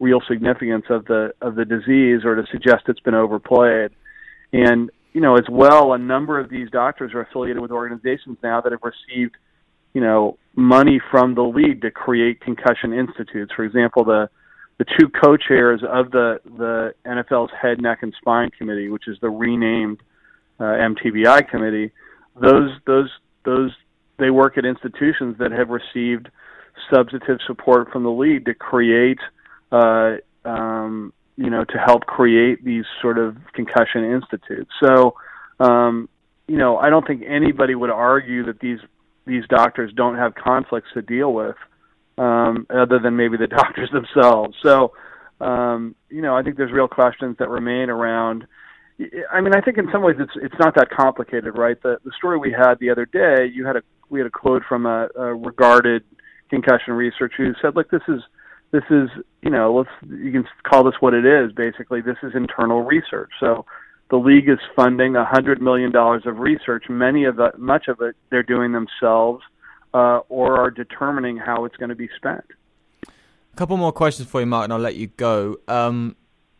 real 0.00 0.20
significance 0.28 0.84
of 0.90 1.04
the 1.04 1.32
of 1.40 1.54
the 1.54 1.64
disease 1.64 2.24
or 2.24 2.34
to 2.34 2.44
suggest 2.50 2.84
it's 2.88 3.00
been 3.00 3.14
overplayed. 3.14 3.92
And 4.52 4.90
you 5.12 5.20
know, 5.20 5.36
as 5.36 5.44
well, 5.48 5.92
a 5.92 5.98
number 5.98 6.40
of 6.40 6.50
these 6.50 6.70
doctors 6.70 7.12
are 7.14 7.20
affiliated 7.20 7.60
with 7.60 7.70
organizations 7.70 8.38
now 8.42 8.60
that 8.62 8.72
have 8.72 8.80
received, 8.82 9.36
you 9.92 10.00
know, 10.00 10.38
money 10.56 11.00
from 11.10 11.34
the 11.34 11.42
league 11.42 11.82
to 11.82 11.90
create 11.90 12.40
concussion 12.40 12.92
institutes. 12.92 13.52
For 13.54 13.64
example, 13.64 14.04
the 14.04 14.28
the 14.78 14.84
two 14.98 15.08
co-chairs 15.08 15.82
of 15.88 16.10
the 16.10 16.40
the 16.44 16.94
NFL's 17.06 17.50
head, 17.60 17.80
neck, 17.80 17.98
and 18.02 18.14
spine 18.18 18.50
committee, 18.50 18.88
which 18.88 19.06
is 19.06 19.18
the 19.20 19.30
renamed 19.30 20.00
uh, 20.58 20.64
MTBI 20.64 21.48
committee. 21.48 21.92
Those 22.40 22.70
those 22.86 23.10
those 23.44 23.70
they 24.18 24.30
work 24.30 24.56
at 24.58 24.64
institutions 24.64 25.36
that 25.38 25.52
have 25.52 25.68
received 25.68 26.28
substantive 26.92 27.38
support 27.46 27.90
from 27.90 28.02
the 28.02 28.10
league 28.10 28.44
to 28.46 28.54
create, 28.54 29.18
uh, 29.70 30.16
um, 30.44 31.12
you 31.36 31.50
know, 31.50 31.64
to 31.64 31.78
help 31.78 32.06
create 32.06 32.64
these 32.64 32.84
sort 33.00 33.18
of 33.18 33.36
concussion 33.52 34.04
institutes. 34.04 34.70
So, 34.82 35.14
um, 35.60 36.08
you 36.48 36.56
know, 36.56 36.76
I 36.78 36.90
don't 36.90 37.06
think 37.06 37.22
anybody 37.26 37.74
would 37.74 37.90
argue 37.90 38.44
that 38.46 38.60
these 38.60 38.78
these 39.26 39.44
doctors 39.48 39.92
don't 39.94 40.16
have 40.16 40.34
conflicts 40.34 40.88
to 40.94 41.02
deal 41.02 41.32
with 41.32 41.56
um, 42.18 42.66
other 42.70 42.98
than 42.98 43.16
maybe 43.16 43.36
the 43.36 43.46
doctors 43.48 43.90
themselves. 43.90 44.56
So, 44.62 44.92
um, 45.40 45.94
you 46.08 46.22
know, 46.22 46.36
I 46.36 46.42
think 46.42 46.56
there's 46.56 46.72
real 46.72 46.88
questions 46.88 47.36
that 47.38 47.48
remain 47.48 47.90
around. 47.90 48.46
I 49.32 49.40
mean, 49.40 49.54
I 49.54 49.60
think 49.60 49.78
in 49.78 49.88
some 49.90 50.02
ways 50.02 50.16
it's 50.20 50.32
it's 50.36 50.54
not 50.60 50.74
that 50.76 50.90
complicated, 50.90 51.58
right? 51.58 51.80
The 51.82 51.98
the 52.04 52.12
story 52.16 52.38
we 52.38 52.52
had 52.52 52.78
the 52.78 52.90
other 52.90 53.06
day, 53.06 53.50
you 53.52 53.66
had 53.66 53.76
a 53.76 53.82
we 54.10 54.20
had 54.20 54.26
a 54.26 54.30
quote 54.30 54.62
from 54.68 54.86
a, 54.86 55.08
a 55.16 55.34
regarded 55.34 56.04
concussion 56.50 56.94
researcher 56.94 57.44
who 57.44 57.54
said, 57.60 57.74
"Look, 57.74 57.90
this 57.90 58.02
is 58.06 58.20
this 58.70 58.84
is 58.90 59.08
you 59.42 59.50
know, 59.50 59.74
let's 59.74 59.90
you 60.08 60.30
can 60.30 60.46
call 60.62 60.84
this 60.84 60.94
what 61.00 61.14
it 61.14 61.24
is. 61.24 61.52
Basically, 61.52 62.00
this 62.00 62.18
is 62.22 62.32
internal 62.34 62.82
research. 62.82 63.30
So." 63.40 63.64
The 64.10 64.18
league 64.18 64.50
is 64.50 64.58
funding 64.76 65.16
a 65.16 65.24
hundred 65.24 65.62
million 65.62 65.90
dollars 65.90 66.24
of 66.26 66.38
research. 66.38 66.84
Many 66.90 67.24
of 67.24 67.36
the 67.36 67.50
much 67.56 67.88
of 67.88 68.02
it, 68.02 68.14
they're 68.28 68.42
doing 68.42 68.72
themselves 68.72 69.42
uh, 69.94 70.20
or 70.28 70.58
are 70.58 70.70
determining 70.70 71.36
how 71.36 71.64
it's 71.64 71.76
going 71.76 71.90
to 71.90 71.94
be 71.94 72.08
spent. 72.16 72.44
A 73.06 73.56
couple 73.56 73.76
more 73.76 73.92
questions 73.92 74.28
for 74.28 74.40
you, 74.40 74.46
Mark, 74.46 74.64
and 74.64 74.72
I'll 74.72 74.78
let 74.78 74.96
you 74.96 75.08
go. 75.08 75.58
Um, 75.68 76.16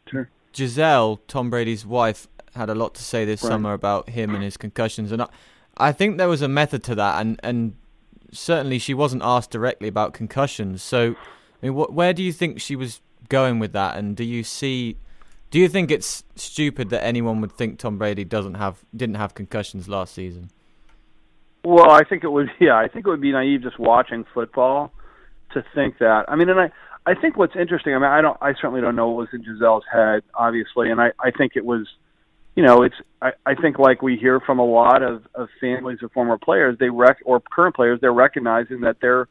sure. 0.08 0.28
Gisele, 0.52 1.20
Tom 1.26 1.48
Brady's 1.48 1.86
wife, 1.86 2.28
had 2.54 2.68
a 2.68 2.74
lot 2.74 2.94
to 2.94 3.02
say 3.02 3.24
this 3.24 3.42
right. 3.42 3.48
summer 3.48 3.72
about 3.72 4.10
him 4.10 4.34
and 4.34 4.44
his 4.44 4.56
concussions, 4.56 5.10
and 5.10 5.22
I, 5.22 5.28
I 5.78 5.92
think 5.92 6.18
there 6.18 6.28
was 6.28 6.42
a 6.42 6.48
method 6.48 6.82
to 6.84 6.94
that, 6.96 7.20
and 7.20 7.40
and 7.42 7.74
certainly 8.30 8.78
she 8.78 8.94
wasn't 8.94 9.22
asked 9.22 9.50
directly 9.50 9.88
about 9.88 10.12
concussions. 10.12 10.82
So, 10.82 11.12
I 11.12 11.66
mean, 11.66 11.74
what, 11.74 11.92
where 11.92 12.12
do 12.12 12.22
you 12.22 12.32
think 12.32 12.60
she 12.60 12.76
was 12.76 13.00
going 13.28 13.58
with 13.58 13.72
that, 13.72 13.96
and 13.96 14.14
do 14.16 14.24
you 14.24 14.44
see? 14.44 14.98
Do 15.50 15.58
you 15.58 15.68
think 15.68 15.90
it's 15.90 16.24
stupid 16.34 16.88
that 16.90 17.04
anyone 17.04 17.40
would 17.42 17.52
think 17.52 17.78
Tom 17.78 17.98
Brady 17.98 18.24
doesn't 18.24 18.54
have 18.54 18.84
didn't 18.94 19.16
have 19.16 19.34
concussions 19.34 19.88
last 19.88 20.14
season? 20.14 20.50
Well, 21.64 21.90
I 21.90 22.04
think 22.04 22.24
it 22.24 22.28
would. 22.32 22.50
Yeah, 22.60 22.76
I 22.76 22.88
think 22.88 23.06
it 23.06 23.10
would 23.10 23.20
be 23.20 23.32
naive 23.32 23.62
just 23.62 23.78
watching 23.78 24.24
football 24.34 24.92
to 25.52 25.64
think 25.74 25.98
that. 25.98 26.24
I 26.28 26.36
mean, 26.36 26.48
and 26.48 26.60
I, 26.60 26.70
I 27.06 27.14
think 27.14 27.36
what's 27.36 27.56
interesting. 27.56 27.94
I 27.94 27.98
mean, 27.98 28.08
I 28.08 28.20
don't. 28.20 28.36
I 28.40 28.54
certainly 28.54 28.80
don't 28.80 28.96
know 28.96 29.08
what 29.08 29.16
was 29.16 29.28
in 29.32 29.42
Gisele's 29.42 29.84
head, 29.92 30.22
obviously, 30.34 30.90
and 30.90 31.00
I, 31.00 31.12
I 31.20 31.30
think 31.30 31.52
it 31.56 31.64
was, 31.64 31.86
you 32.54 32.64
know, 32.64 32.82
it's. 32.82 32.94
I, 33.20 33.32
I 33.46 33.54
think 33.54 33.78
like 33.78 34.02
we 34.02 34.16
hear 34.16 34.40
from 34.40 34.58
a 34.58 34.64
lot 34.64 35.02
of, 35.02 35.26
of 35.34 35.48
families 35.60 35.98
of 36.02 36.12
former 36.12 36.38
players, 36.38 36.78
they 36.78 36.90
rec 36.90 37.18
or 37.24 37.40
current 37.40 37.74
players, 37.74 38.00
they're 38.00 38.12
recognizing 38.12 38.80
that 38.82 39.00
their 39.00 39.28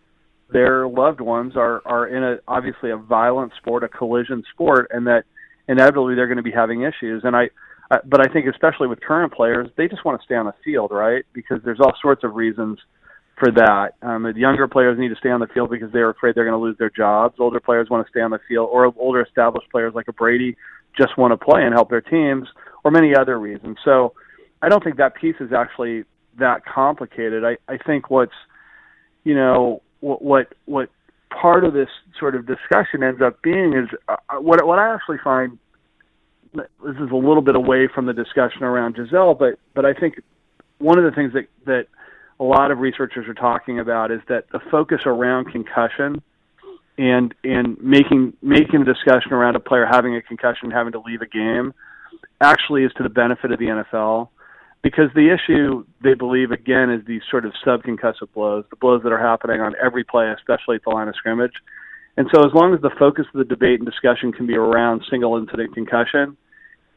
their 0.52 0.88
loved 0.88 1.22
ones 1.22 1.56
are 1.56 1.82
are 1.86 2.08
in 2.08 2.24
a 2.24 2.40
obviously 2.48 2.92
a 2.92 2.98
violent 2.98 3.54
sport, 3.58 3.84
a 3.84 3.88
collision 3.88 4.44
sport, 4.54 4.90
and 4.92 5.08
that 5.08 5.24
inevitably 5.68 6.16
they're 6.16 6.28
going 6.28 6.38
to 6.38 6.44
be 6.44 6.52
having 6.52 6.82
issues. 6.82 7.24
And 7.24 7.36
I 7.36 7.50
uh, 7.92 7.98
but 8.06 8.22
I 8.22 8.32
think 8.32 8.48
especially 8.48 8.88
with 8.88 9.02
current 9.02 9.34
players, 9.34 9.68
they 9.76 9.88
just 9.88 10.06
want 10.06 10.20
to 10.20 10.26
stay 10.26 10.36
on 10.36 10.46
the 10.46 10.54
field, 10.64 10.92
right? 10.92 11.26
Because 11.34 11.60
there's 11.64 11.80
all 11.80 11.94
sorts 12.02 12.24
of 12.24 12.36
reasons 12.36 12.80
for 13.38 13.52
that. 13.52 13.96
Um, 14.02 14.24
the 14.24 14.40
younger 14.40 14.68
players 14.68 14.98
need 14.98 15.10
to 15.10 15.16
stay 15.16 15.30
on 15.30 15.42
the 15.42 15.48
field 15.48 15.70
because 15.70 15.92
they're 15.92 16.10
afraid 16.10 16.36
they're 16.36 16.46
going 16.46 16.58
to 16.58 16.64
lose 16.64 16.78
their 16.78 16.90
jobs. 16.90 17.36
Older 17.40 17.60
players 17.60 17.90
want 17.90 18.06
to 18.06 18.10
stay 18.10 18.22
on 18.22 18.32
the 18.32 18.40
field, 18.48 18.70
or 18.72 18.94
older 18.98 19.22
established 19.22 19.70
players 19.72 19.94
like 19.94 20.08
a 20.08 20.14
Brady 20.14 20.56
just 20.98 21.18
want 21.18 21.32
to 21.32 21.38
play 21.38 21.64
and 21.64 21.74
help 21.74 21.90
their 21.90 22.02
teams, 22.02 22.48
or 22.84 22.92
many 22.92 23.16
other 23.16 23.40
reasons. 23.40 23.78
So 23.84 24.14
I 24.62 24.70
don't 24.70 24.84
think 24.84 24.98
that 24.98 25.16
piece 25.16 25.36
is 25.40 25.52
actually 25.52 26.06
that 26.40 26.66
complicated. 26.66 27.44
I, 27.44 27.58
I 27.68 27.78
think 27.78 28.10
what's, 28.10 28.32
you 29.24 29.36
know, 29.36 29.82
what 30.00 30.22
what 30.22 30.54
what 30.66 30.90
part 31.30 31.64
of 31.64 31.74
this 31.74 31.90
sort 32.20 32.36
of 32.36 32.46
discussion 32.46 33.04
ends 33.04 33.22
up 33.22 33.42
being 33.42 33.74
is 33.74 33.90
uh, 34.08 34.16
what 34.40 34.66
what 34.66 34.80
I 34.80 34.94
actually 34.94 35.20
find 35.24 35.58
this 36.54 36.96
is 37.00 37.12
a 37.12 37.16
little 37.16 37.42
bit 37.42 37.56
away 37.56 37.88
from 37.94 38.06
the 38.06 38.14
discussion 38.14 38.64
around 38.64 38.96
Gisele, 38.96 39.36
but 39.36 39.60
but 39.74 39.86
I 39.86 39.94
think 39.94 40.22
one 40.80 40.98
of 40.98 41.06
the 41.06 41.12
things 41.12 41.34
that 41.34 41.48
that 41.66 41.88
a 42.40 42.44
lot 42.44 42.72
of 42.72 42.80
researchers 42.80 43.28
are 43.28 43.34
talking 43.34 43.80
about 43.80 44.12
is 44.12 44.20
that 44.28 44.46
the 44.52 44.60
focus 44.72 45.02
around 45.06 45.52
concussion 45.52 46.22
and 46.98 47.34
and 47.44 47.82
making 47.82 48.34
making 48.42 48.84
the 48.84 48.94
discussion 48.94 49.32
around 49.32 49.56
a 49.56 49.60
player 49.60 49.86
having 49.90 50.16
a 50.16 50.22
concussion 50.22 50.72
having 50.72 50.92
to 50.92 51.00
leave 51.00 51.22
a 51.22 51.28
game 51.28 51.74
actually 52.42 52.84
is 52.84 52.92
to 52.98 53.04
the 53.04 53.10
benefit 53.10 53.52
of 53.52 53.60
the 53.60 53.66
NFL 53.66 54.30
because 54.82 55.10
the 55.14 55.30
issue 55.30 55.86
they 56.04 56.16
believe 56.16 56.52
again 56.52 56.90
is 56.90 57.06
these 57.06 57.22
sort 57.30 57.46
of 57.46 57.54
subconcussive 57.66 58.34
blows, 58.34 58.66
the 58.70 58.76
blows 58.76 59.04
that 59.04 59.12
are 59.12 59.20
happening 59.20 59.62
on 59.62 59.76
every 59.82 60.04
play, 60.04 60.32
especially 60.32 60.76
at 60.78 60.84
the 60.84 60.90
line 60.90 61.08
of 61.08 61.16
scrimmage. 61.16 61.54
And 62.18 62.28
so, 62.34 62.42
as 62.42 62.54
long 62.54 62.74
as 62.74 62.82
the 62.82 62.90
focus 62.98 63.26
of 63.34 63.38
the 63.38 63.46
debate 63.46 63.80
and 63.80 63.86
discussion 63.86 64.34
can 64.34 64.48
be 64.48 64.56
around 64.56 65.04
single 65.10 65.38
incident 65.38 65.74
concussion, 65.74 66.36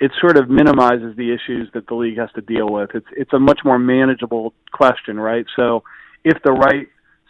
it 0.01 0.11
sort 0.21 0.37
of 0.37 0.51
minimizes 0.51 1.17
the 1.17 1.33
issues 1.33 1.69
that 1.75 1.87
the 1.87 1.95
league 1.95 2.19
has 2.19 2.31
to 2.35 2.41
deal 2.41 2.69
with. 2.69 2.91
It's 2.95 3.07
it's 3.17 3.33
a 3.33 3.39
much 3.39 3.61
more 3.65 3.79
manageable 3.79 4.53
question, 4.73 5.19
right? 5.19 5.47
So, 5.57 5.85
if 6.25 6.43
the 6.43 6.53
right 6.53 6.89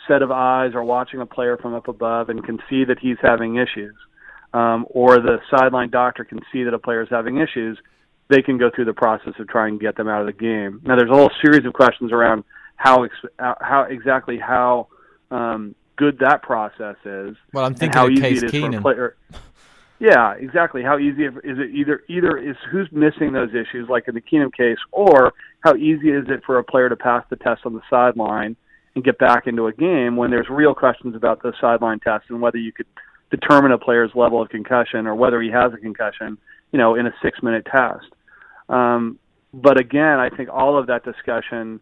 set 0.09 0.22
of 0.22 0.31
eyes 0.31 0.74
are 0.74 0.85
watching 0.85 1.20
a 1.20 1.27
player 1.27 1.57
from 1.57 1.74
up 1.74 1.88
above 1.88 2.29
and 2.29 2.44
can 2.44 2.59
see 2.68 2.85
that 2.85 2.98
he's 2.98 3.16
having 3.22 3.57
issues, 3.57 3.94
um, 4.53 4.87
or 4.90 5.16
the 5.16 5.38
sideline 5.50 5.90
doctor 5.90 6.24
can 6.24 6.40
see 6.53 6.64
that 6.64 6.74
a 6.74 6.79
player 6.79 7.03
is 7.03 7.09
having 7.11 7.38
issues, 7.38 7.79
they 8.29 8.42
can 8.42 8.59
go 8.59 8.70
through 8.74 8.87
the 8.87 8.94
process 8.94 9.35
of 9.38 9.48
trying 9.48 9.79
to 9.79 9.83
get 9.83 9.96
them 9.96 10.09
out 10.09 10.20
of 10.20 10.27
the 10.27 10.33
game. 10.33 10.81
Now, 10.85 10.96
there's 10.96 11.11
a 11.11 11.14
whole 11.14 11.31
series 11.42 11.66
of 11.66 11.72
questions 11.72 12.12
around 12.12 12.44
how 12.77 13.05
ex- 13.05 13.14
how 13.38 13.87
exactly 13.88 14.38
how 14.38 14.88
um, 15.31 15.74
good 15.96 16.18
that 16.20 16.42
process 16.42 16.96
is. 17.05 17.37
Well, 17.53 17.64
I'm 17.64 17.74
thinking 17.74 17.98
how 17.98 18.09
easy 18.09 18.20
Case 18.20 18.42
it 18.42 18.46
is 18.46 18.53
Keenum. 18.53 18.72
for 18.72 18.79
a 18.79 18.83
player. 18.83 19.16
Yeah, 20.05 20.35
exactly. 20.38 20.83
How 20.83 20.99
easy 20.99 21.25
is 21.25 21.33
it 21.45 21.75
either 21.75 22.03
either 22.11 22.37
is 22.37 22.57
who's 22.71 22.88
missing 22.93 23.33
those 23.33 23.49
issues, 23.51 23.88
like 23.88 24.07
in 24.07 24.14
the 24.14 24.21
Keenum 24.21 24.53
case, 24.53 24.77
or 24.93 25.33
how 25.61 25.77
easy 25.77 26.11
is 26.11 26.27
it 26.29 26.43
for 26.45 26.59
a 26.59 26.64
player 26.64 26.90
to 26.90 26.97
pass 26.97 27.25
the 27.31 27.37
test 27.37 27.62
on 27.64 27.73
the 27.73 27.81
sideline 27.88 28.55
and 28.95 29.03
get 29.03 29.19
back 29.19 29.47
into 29.47 29.67
a 29.67 29.73
game 29.73 30.17
when 30.17 30.31
there's 30.31 30.49
real 30.51 30.75
questions 30.75 31.17
about 31.17 31.43
the 31.43 31.55
sideline 31.59 32.01
test 32.01 32.27
and 32.29 32.43
whether 32.43 32.59
you 32.59 32.71
could 32.71 32.87
determine 33.31 33.73
a 33.73 33.79
player's 33.79 34.11
level 34.14 34.43
of 34.43 34.51
concussion 34.51 35.07
or 35.07 35.14
whether 35.14 35.40
he 35.40 35.51
has 35.51 35.73
a 35.73 35.79
concussion, 35.79 36.37
you 36.71 36.79
know, 36.79 36.97
in 36.97 37.07
a 37.07 37.14
six 37.23 37.43
minute 37.43 37.64
test. 37.64 38.05
Um, 38.69 39.19
but 39.55 39.81
again, 39.81 40.19
I 40.19 40.29
think 40.29 40.51
all 40.53 40.79
of 40.79 40.87
that 40.88 41.03
discussion 41.05 41.81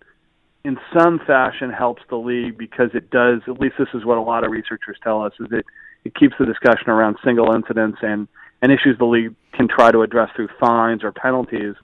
in 0.65 0.77
some 0.97 1.19
fashion 1.27 1.71
helps 1.71 2.03
the 2.09 2.17
league 2.17 2.57
because 2.57 2.91
it 2.95 3.11
does, 3.11 3.41
at 3.49 3.59
least 3.61 3.75
this 3.81 3.89
is 3.95 4.05
what 4.05 4.17
a 4.17 4.23
lot 4.23 4.45
of 4.45 4.53
researchers 4.53 4.97
tell 5.03 5.23
us, 5.23 5.33
is 5.41 5.49
it, 5.51 5.67
it 6.05 6.15
keeps 6.15 6.35
the 6.39 6.47
discussion 6.47 6.91
around 6.91 7.17
single 7.25 7.55
incidents 7.55 7.99
and, 8.03 8.29
and 8.61 8.73
issues 8.73 8.99
the 8.99 9.05
league 9.05 9.35
can 9.53 9.69
try 9.69 9.91
to 9.91 10.03
address 10.03 10.31
through 10.35 10.49
fines 10.59 11.05
or 11.05 11.13
penalties 11.13 11.75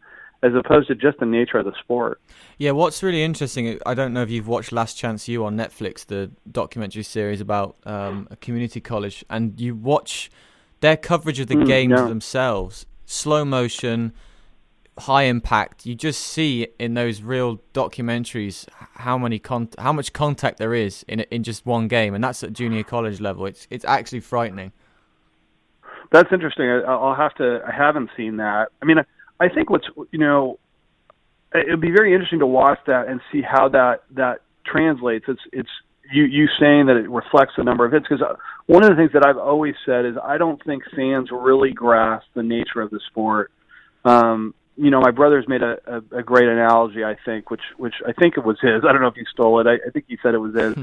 as 0.42 0.52
opposed 0.54 0.88
to 0.88 0.94
just 0.94 1.18
the 1.18 1.26
nature 1.26 1.58
of 1.58 1.64
the 1.64 1.72
sport. 1.80 2.20
Yeah, 2.58 2.70
what's 2.70 3.02
really 3.02 3.22
interesting, 3.22 3.78
I 3.84 3.94
don't 3.94 4.12
know 4.12 4.22
if 4.22 4.30
you've 4.30 4.46
watched 4.46 4.70
Last 4.70 4.94
Chance 4.94 5.26
U 5.28 5.44
on 5.44 5.56
Netflix, 5.56 6.06
the 6.06 6.30
documentary 6.50 7.02
series 7.02 7.40
about 7.40 7.76
um, 7.84 8.28
a 8.30 8.36
community 8.36 8.80
college, 8.80 9.24
and 9.28 9.60
you 9.60 9.74
watch 9.74 10.30
their 10.80 10.96
coverage 10.96 11.40
of 11.40 11.48
the 11.48 11.56
mm, 11.56 11.66
games 11.66 11.94
yeah. 11.96 12.06
themselves, 12.06 12.86
slow 13.04 13.44
motion, 13.44 14.12
high 15.00 15.24
impact. 15.24 15.86
You 15.86 15.94
just 15.94 16.20
see 16.20 16.68
in 16.78 16.94
those 16.94 17.22
real 17.22 17.60
documentaries 17.74 18.68
how 18.94 19.18
many 19.18 19.38
con- 19.38 19.70
how 19.78 19.92
much 19.92 20.12
contact 20.12 20.58
there 20.58 20.74
is 20.74 21.04
in 21.08 21.20
in 21.20 21.42
just 21.42 21.66
one 21.66 21.88
game, 21.88 22.14
and 22.14 22.22
that's 22.22 22.42
at 22.42 22.52
junior 22.52 22.82
college 22.82 23.20
level. 23.20 23.46
It's 23.46 23.66
it's 23.70 23.84
actually 23.84 24.20
frightening. 24.20 24.72
That's 26.10 26.32
interesting. 26.32 26.68
I, 26.68 26.96
will 26.96 27.14
have 27.14 27.34
to. 27.36 27.60
I 27.66 27.72
haven't 27.72 28.10
seen 28.16 28.36
that. 28.38 28.68
I 28.82 28.84
mean. 28.84 28.98
I, 28.98 29.04
I 29.40 29.48
think 29.48 29.70
what's 29.70 29.86
you 30.10 30.18
know, 30.18 30.58
it 31.54 31.68
would 31.70 31.80
be 31.80 31.90
very 31.90 32.12
interesting 32.12 32.40
to 32.40 32.46
watch 32.46 32.78
that 32.86 33.08
and 33.08 33.20
see 33.32 33.42
how 33.42 33.68
that 33.70 34.02
that 34.12 34.40
translates. 34.66 35.26
It's 35.28 35.40
it's 35.52 35.68
you 36.12 36.24
you 36.24 36.48
saying 36.58 36.86
that 36.86 36.96
it 36.96 37.08
reflects 37.08 37.54
the 37.56 37.64
number 37.64 37.86
of 37.86 37.92
hits 37.92 38.06
because 38.08 38.22
uh, 38.22 38.34
one 38.66 38.82
of 38.82 38.90
the 38.90 38.96
things 38.96 39.12
that 39.12 39.24
I've 39.24 39.38
always 39.38 39.74
said 39.86 40.04
is 40.04 40.16
I 40.22 40.38
don't 40.38 40.62
think 40.64 40.82
fans 40.94 41.28
really 41.30 41.72
grasp 41.72 42.26
the 42.34 42.42
nature 42.42 42.80
of 42.80 42.90
the 42.90 43.00
sport. 43.10 43.52
Um, 44.04 44.54
you 44.78 44.90
know, 44.90 45.00
my 45.00 45.10
brother's 45.10 45.48
made 45.48 45.62
a, 45.62 45.78
a, 45.86 46.18
a 46.18 46.22
great 46.22 46.48
analogy. 46.48 47.04
I 47.04 47.16
think, 47.24 47.50
which 47.50 47.62
which 47.76 47.94
I 48.06 48.12
think 48.12 48.36
it 48.36 48.44
was 48.44 48.58
his. 48.60 48.84
I 48.88 48.92
don't 48.92 49.00
know 49.00 49.08
if 49.08 49.14
he 49.14 49.24
stole 49.32 49.60
it. 49.60 49.66
I, 49.66 49.74
I 49.74 49.90
think 49.90 50.04
he 50.08 50.18
said 50.22 50.34
it 50.34 50.38
was 50.38 50.54
his. 50.54 50.74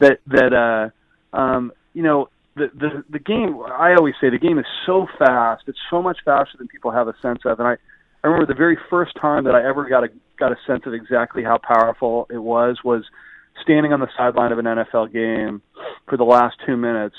that 0.00 0.20
that 0.26 0.52
uh, 0.52 1.36
um, 1.36 1.72
you 1.92 2.02
know, 2.02 2.28
the, 2.56 2.70
the 2.74 3.04
the 3.08 3.18
game. 3.18 3.60
I 3.62 3.94
always 3.94 4.14
say 4.20 4.28
the 4.30 4.38
game 4.38 4.58
is 4.58 4.66
so 4.84 5.06
fast. 5.18 5.64
It's 5.68 5.78
so 5.88 6.02
much 6.02 6.18
faster 6.24 6.58
than 6.58 6.68
people 6.68 6.90
have 6.90 7.06
a 7.06 7.14
sense 7.22 7.40
of. 7.44 7.60
And 7.60 7.68
I 7.68 7.76
I 8.22 8.26
remember 8.26 8.46
the 8.46 8.58
very 8.58 8.78
first 8.90 9.14
time 9.20 9.44
that 9.44 9.54
I 9.54 9.64
ever 9.66 9.88
got 9.88 10.04
a 10.04 10.08
got 10.38 10.50
a 10.50 10.56
sense 10.66 10.82
of 10.86 10.92
exactly 10.92 11.44
how 11.44 11.58
powerful 11.58 12.26
it 12.30 12.38
was 12.38 12.78
was 12.82 13.04
standing 13.62 13.92
on 13.92 14.00
the 14.00 14.08
sideline 14.16 14.50
of 14.50 14.58
an 14.58 14.64
NFL 14.64 15.12
game 15.12 15.62
for 16.08 16.16
the 16.16 16.24
last 16.24 16.56
two 16.66 16.76
minutes 16.76 17.14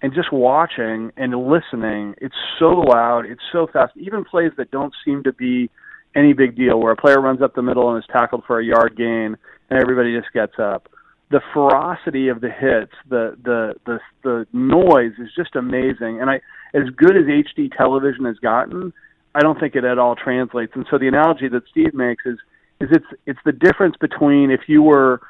and 0.00 0.14
just 0.14 0.32
watching 0.32 1.12
and 1.16 1.34
listening. 1.34 2.14
It's 2.18 2.34
so 2.58 2.66
loud, 2.68 3.26
it's 3.26 3.42
so 3.52 3.66
fast. 3.72 3.96
Even 3.96 4.24
plays 4.24 4.52
that 4.56 4.70
don't 4.70 4.94
seem 5.04 5.22
to 5.24 5.32
be 5.32 5.70
any 6.14 6.32
big 6.32 6.56
deal, 6.56 6.80
where 6.80 6.92
a 6.92 6.96
player 6.96 7.20
runs 7.20 7.42
up 7.42 7.54
the 7.54 7.62
middle 7.62 7.90
and 7.90 8.02
is 8.02 8.08
tackled 8.10 8.44
for 8.46 8.60
a 8.60 8.64
yard 8.64 8.96
gain, 8.96 9.36
and 9.70 9.80
everybody 9.80 10.16
just 10.16 10.32
gets 10.32 10.58
up. 10.58 10.88
The 11.30 11.40
ferocity 11.52 12.28
of 12.28 12.40
the 12.40 12.50
hits, 12.50 12.92
the 13.08 13.36
the 13.42 13.74
the 13.84 14.00
the 14.22 14.46
noise 14.52 15.12
is 15.18 15.28
just 15.36 15.54
amazing. 15.56 16.20
And 16.20 16.30
I, 16.30 16.36
as 16.74 16.88
good 16.96 17.16
as 17.16 17.24
HD 17.24 17.70
television 17.76 18.24
has 18.24 18.38
gotten, 18.38 18.94
I 19.34 19.40
don't 19.40 19.60
think 19.60 19.76
it 19.76 19.84
at 19.84 19.98
all 19.98 20.16
translates. 20.16 20.72
And 20.74 20.86
so 20.90 20.96
the 20.98 21.06
analogy 21.06 21.48
that 21.48 21.64
Steve 21.70 21.92
makes 21.92 22.24
is 22.24 22.38
is 22.80 22.88
it's 22.92 23.06
it's 23.26 23.40
the 23.44 23.52
difference 23.52 23.96
between 24.00 24.50
if 24.50 24.62
you 24.68 24.82
were 24.82 25.20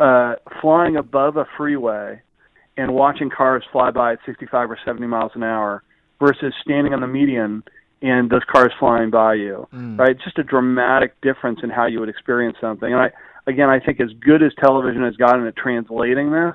uh, 0.00 0.36
flying 0.60 0.96
above 0.96 1.36
a 1.36 1.46
freeway 1.56 2.20
and 2.76 2.94
watching 2.94 3.30
cars 3.30 3.64
fly 3.72 3.90
by 3.90 4.12
at 4.14 4.18
65 4.26 4.70
or 4.70 4.78
70 4.84 5.06
miles 5.06 5.32
an 5.34 5.42
hour 5.42 5.82
versus 6.20 6.52
standing 6.62 6.92
on 6.92 7.00
the 7.00 7.06
median 7.06 7.62
and 8.02 8.30
those 8.30 8.42
cars 8.50 8.72
flying 8.78 9.10
by 9.10 9.34
you, 9.34 9.66
mm. 9.72 9.98
right? 9.98 10.10
It's 10.10 10.24
just 10.24 10.38
a 10.38 10.44
dramatic 10.44 11.18
difference 11.22 11.60
in 11.62 11.70
how 11.70 11.86
you 11.86 12.00
would 12.00 12.08
experience 12.08 12.56
something. 12.60 12.92
And 12.92 13.00
I, 13.00 13.10
again, 13.46 13.70
I 13.70 13.80
think 13.80 14.00
as 14.00 14.10
good 14.20 14.42
as 14.42 14.52
television 14.60 15.02
has 15.02 15.16
gotten 15.16 15.46
at 15.46 15.56
translating 15.56 16.30
this, 16.30 16.54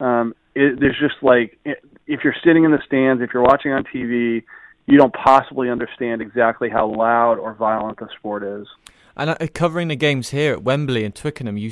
um, 0.00 0.34
it, 0.54 0.80
there's 0.80 0.98
just 0.98 1.22
like 1.22 1.58
if 2.06 2.20
you're 2.24 2.36
sitting 2.44 2.64
in 2.64 2.70
the 2.70 2.80
stands, 2.86 3.22
if 3.22 3.30
you're 3.34 3.42
watching 3.42 3.72
on 3.72 3.84
TV, 3.84 4.42
you 4.86 4.98
don't 4.98 5.12
possibly 5.12 5.68
understand 5.68 6.22
exactly 6.22 6.68
how 6.70 6.86
loud 6.86 7.38
or 7.38 7.54
violent 7.54 7.98
the 7.98 8.08
sport 8.18 8.42
is. 8.42 8.66
And 9.16 9.30
uh, 9.30 9.36
covering 9.52 9.88
the 9.88 9.96
games 9.96 10.30
here 10.30 10.52
at 10.52 10.62
Wembley 10.62 11.04
and 11.04 11.14
Twickenham, 11.14 11.56
you 11.56 11.70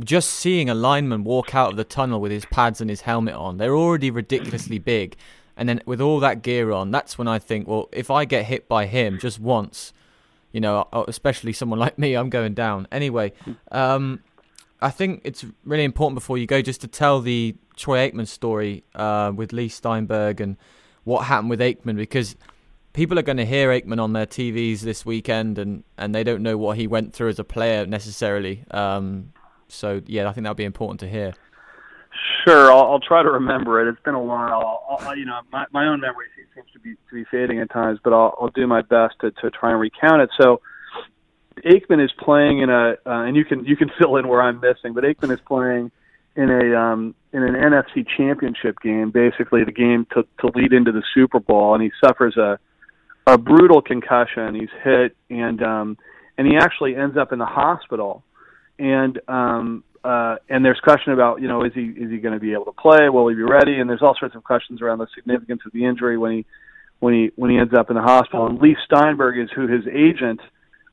just 0.00 0.30
seeing 0.30 0.68
a 0.68 0.74
lineman 0.74 1.24
walk 1.24 1.54
out 1.54 1.70
of 1.70 1.76
the 1.76 1.84
tunnel 1.84 2.20
with 2.20 2.32
his 2.32 2.44
pads 2.46 2.80
and 2.80 2.90
his 2.90 3.02
helmet 3.02 3.34
on, 3.34 3.58
they're 3.58 3.76
already 3.76 4.10
ridiculously 4.10 4.78
big. 4.78 5.16
And 5.56 5.68
then 5.68 5.80
with 5.86 6.00
all 6.00 6.20
that 6.20 6.42
gear 6.42 6.70
on, 6.72 6.90
that's 6.90 7.16
when 7.16 7.28
I 7.28 7.38
think, 7.38 7.66
well, 7.66 7.88
if 7.92 8.10
I 8.10 8.24
get 8.24 8.44
hit 8.44 8.68
by 8.68 8.86
him 8.86 9.18
just 9.18 9.40
once, 9.40 9.92
you 10.52 10.60
know, 10.60 10.86
uh, 10.92 11.04
especially 11.08 11.52
someone 11.52 11.78
like 11.86 11.98
me, 11.98 12.14
I'm 12.14 12.30
going 12.30 12.54
down. 12.54 12.86
Anyway, 12.92 13.32
um, 13.72 14.20
I 14.80 14.90
think 14.90 15.22
it's 15.24 15.44
really 15.64 15.84
important 15.84 16.16
before 16.16 16.38
you 16.38 16.46
go 16.46 16.60
just 16.60 16.80
to 16.82 16.88
tell 16.88 17.20
the 17.20 17.56
Troy 17.76 18.08
Aikman 18.08 18.26
story 18.26 18.84
uh, 18.94 19.32
with 19.34 19.52
Leigh 19.52 19.68
Steinberg 19.68 20.40
and 20.40 20.56
what 21.04 21.26
happened 21.26 21.50
with 21.50 21.60
Aikman 21.60 21.96
because 21.96 22.36
people 22.92 23.18
are 23.18 23.22
going 23.22 23.36
to 23.36 23.46
hear 23.46 23.70
Aikman 23.70 24.00
on 24.00 24.12
their 24.12 24.26
TVs 24.26 24.80
this 24.80 25.06
weekend 25.06 25.58
and, 25.58 25.84
and 25.96 26.14
they 26.14 26.24
don't 26.24 26.42
know 26.42 26.58
what 26.58 26.76
he 26.76 26.86
went 26.86 27.14
through 27.14 27.28
as 27.28 27.38
a 27.38 27.44
player 27.44 27.86
necessarily. 27.86 28.64
Um, 28.70 29.32
so, 29.68 30.02
yeah, 30.06 30.28
I 30.28 30.32
think 30.32 30.44
that'll 30.44 30.54
be 30.54 30.64
important 30.64 31.00
to 31.00 31.08
hear. 31.08 31.34
Sure, 32.44 32.70
I'll, 32.72 32.92
I'll 32.92 33.00
try 33.00 33.22
to 33.22 33.30
remember 33.30 33.80
it. 33.80 33.90
It's 33.90 34.02
been 34.02 34.14
a 34.14 34.22
while. 34.22 34.82
I'll, 34.88 34.98
I'll, 35.00 35.16
you 35.16 35.24
know, 35.24 35.40
my, 35.52 35.66
my 35.72 35.86
own 35.86 36.00
memory 36.00 36.26
seems 36.54 36.66
to 36.72 36.78
be 36.80 36.94
to 36.94 37.14
be 37.14 37.24
fading 37.30 37.60
at 37.60 37.70
times, 37.70 37.98
but 38.02 38.12
I'll, 38.12 38.34
I'll 38.40 38.48
do 38.48 38.66
my 38.66 38.82
best 38.82 39.14
to, 39.20 39.30
to 39.30 39.50
try 39.50 39.70
and 39.70 39.80
recount 39.80 40.22
it. 40.22 40.30
So, 40.40 40.60
Aikman 41.64 42.04
is 42.04 42.12
playing 42.18 42.60
in 42.60 42.70
a, 42.70 42.96
uh, 43.06 43.24
and 43.24 43.36
you 43.36 43.44
can 43.44 43.64
you 43.64 43.76
can 43.76 43.90
fill 43.98 44.16
in 44.16 44.28
where 44.28 44.42
I'm 44.42 44.60
missing, 44.60 44.94
but 44.94 45.04
Aikman 45.04 45.32
is 45.32 45.40
playing 45.46 45.90
in 46.36 46.50
a 46.50 46.78
um, 46.78 47.14
in 47.32 47.42
an 47.42 47.54
NFC 47.54 48.06
Championship 48.16 48.80
game, 48.80 49.10
basically 49.10 49.64
the 49.64 49.72
game 49.72 50.06
to 50.14 50.24
to 50.40 50.50
lead 50.54 50.72
into 50.72 50.92
the 50.92 51.02
Super 51.14 51.40
Bowl, 51.40 51.74
and 51.74 51.82
he 51.82 51.90
suffers 52.04 52.36
a 52.36 52.58
a 53.26 53.38
brutal 53.38 53.82
concussion. 53.82 54.54
He's 54.54 54.70
hit, 54.82 55.16
and 55.30 55.62
um, 55.62 55.98
and 56.38 56.46
he 56.46 56.56
actually 56.56 56.96
ends 56.96 57.16
up 57.16 57.32
in 57.32 57.38
the 57.38 57.46
hospital, 57.46 58.22
and 58.78 59.20
um, 59.28 59.84
uh, 60.04 60.36
and 60.48 60.64
there's 60.64 60.80
question 60.80 61.12
about 61.12 61.40
you 61.40 61.48
know 61.48 61.64
is 61.64 61.72
he 61.74 61.84
is 61.84 62.10
he 62.10 62.18
going 62.18 62.34
to 62.34 62.40
be 62.40 62.52
able 62.52 62.66
to 62.66 62.72
play? 62.72 63.08
Will 63.08 63.28
he 63.28 63.34
be 63.34 63.42
ready? 63.42 63.80
And 63.80 63.88
there's 63.88 64.02
all 64.02 64.16
sorts 64.18 64.34
of 64.34 64.44
questions 64.44 64.82
around 64.82 64.98
the 64.98 65.08
significance 65.14 65.62
of 65.66 65.72
the 65.72 65.84
injury 65.84 66.18
when 66.18 66.32
he 66.32 66.46
when 67.00 67.14
he 67.14 67.30
when 67.36 67.50
he 67.50 67.58
ends 67.58 67.74
up 67.74 67.90
in 67.90 67.96
the 67.96 68.02
hospital. 68.02 68.46
And 68.46 68.60
Leigh 68.60 68.76
Steinberg 68.84 69.38
is 69.38 69.50
who 69.54 69.66
his 69.66 69.86
agent 69.86 70.40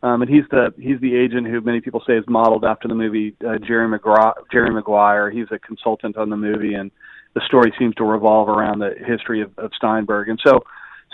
um, 0.03 0.21
and 0.21 0.29
he's 0.29 0.43
the 0.51 0.73
he's 0.77 0.99
the 0.99 1.15
agent 1.15 1.47
who 1.47 1.61
many 1.61 1.79
people 1.79 2.03
say 2.05 2.17
is 2.17 2.25
modeled 2.27 2.65
after 2.65 2.89
the 2.89 2.93
movie 2.93 3.35
uh, 3.47 3.57
Jerry 3.65 3.87
Maguire. 3.87 4.33
Jerry 4.51 4.69
Maguire. 4.69 5.31
He's 5.31 5.47
a 5.49 5.57
consultant 5.57 6.17
on 6.17 6.29
the 6.29 6.35
movie, 6.35 6.73
and 6.73 6.91
the 7.33 7.41
story 7.45 7.73
seems 7.79 7.95
to 7.95 8.03
revolve 8.03 8.49
around 8.49 8.79
the 8.79 8.93
history 9.07 9.41
of, 9.41 9.57
of 9.57 9.71
Steinberg. 9.77 10.27
And 10.27 10.39
so 10.45 10.65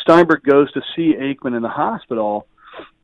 Steinberg 0.02 0.42
goes 0.44 0.72
to 0.72 0.82
see 0.96 1.14
Aikman 1.14 1.56
in 1.56 1.62
the 1.62 1.70
hospital, 1.70 2.48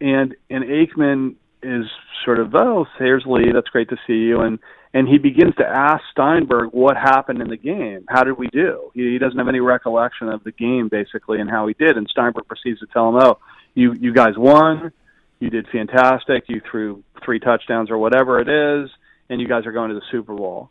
and 0.01 0.35
and 0.49 0.63
Aikman 0.63 1.35
is 1.65 1.85
sort 2.23 2.39
of 2.39 2.53
oh 2.55 2.85
here's 2.99 3.25
Leigh 3.25 3.51
that's 3.53 3.69
great 3.69 3.89
to 3.89 3.97
see 4.07 4.13
you 4.13 4.41
and 4.41 4.59
and 4.93 5.09
he 5.09 5.17
begins 5.17 5.53
to 5.55 5.65
ask 5.65 6.01
Steinberg 6.11 6.69
what 6.71 6.95
happened 6.95 7.41
in 7.41 7.49
the 7.49 7.57
game 7.57 8.05
how 8.07 8.23
did 8.23 8.37
we 8.37 8.47
do 8.47 8.91
he, 8.93 9.11
he 9.11 9.17
doesn't 9.17 9.37
have 9.37 9.47
any 9.47 9.59
recollection 9.59 10.29
of 10.29 10.43
the 10.43 10.51
game 10.51 10.87
basically 10.89 11.39
and 11.39 11.49
how 11.49 11.67
he 11.67 11.73
did 11.73 11.97
and 11.97 12.07
Steinberg 12.09 12.47
proceeds 12.47 12.79
to 12.79 12.87
tell 12.87 13.09
him 13.09 13.15
oh 13.15 13.39
you 13.73 13.93
you 13.99 14.13
guys 14.13 14.37
won 14.37 14.91
you 15.39 15.49
did 15.49 15.67
fantastic. 15.71 16.45
You 16.47 16.61
threw 16.69 17.03
three 17.23 17.39
touchdowns 17.39 17.91
or 17.91 17.97
whatever 17.97 18.39
it 18.39 18.47
is, 18.47 18.89
and 19.29 19.41
you 19.41 19.47
guys 19.47 19.65
are 19.65 19.71
going 19.71 19.89
to 19.89 19.95
the 19.95 20.05
Super 20.11 20.33
Bowl. 20.33 20.69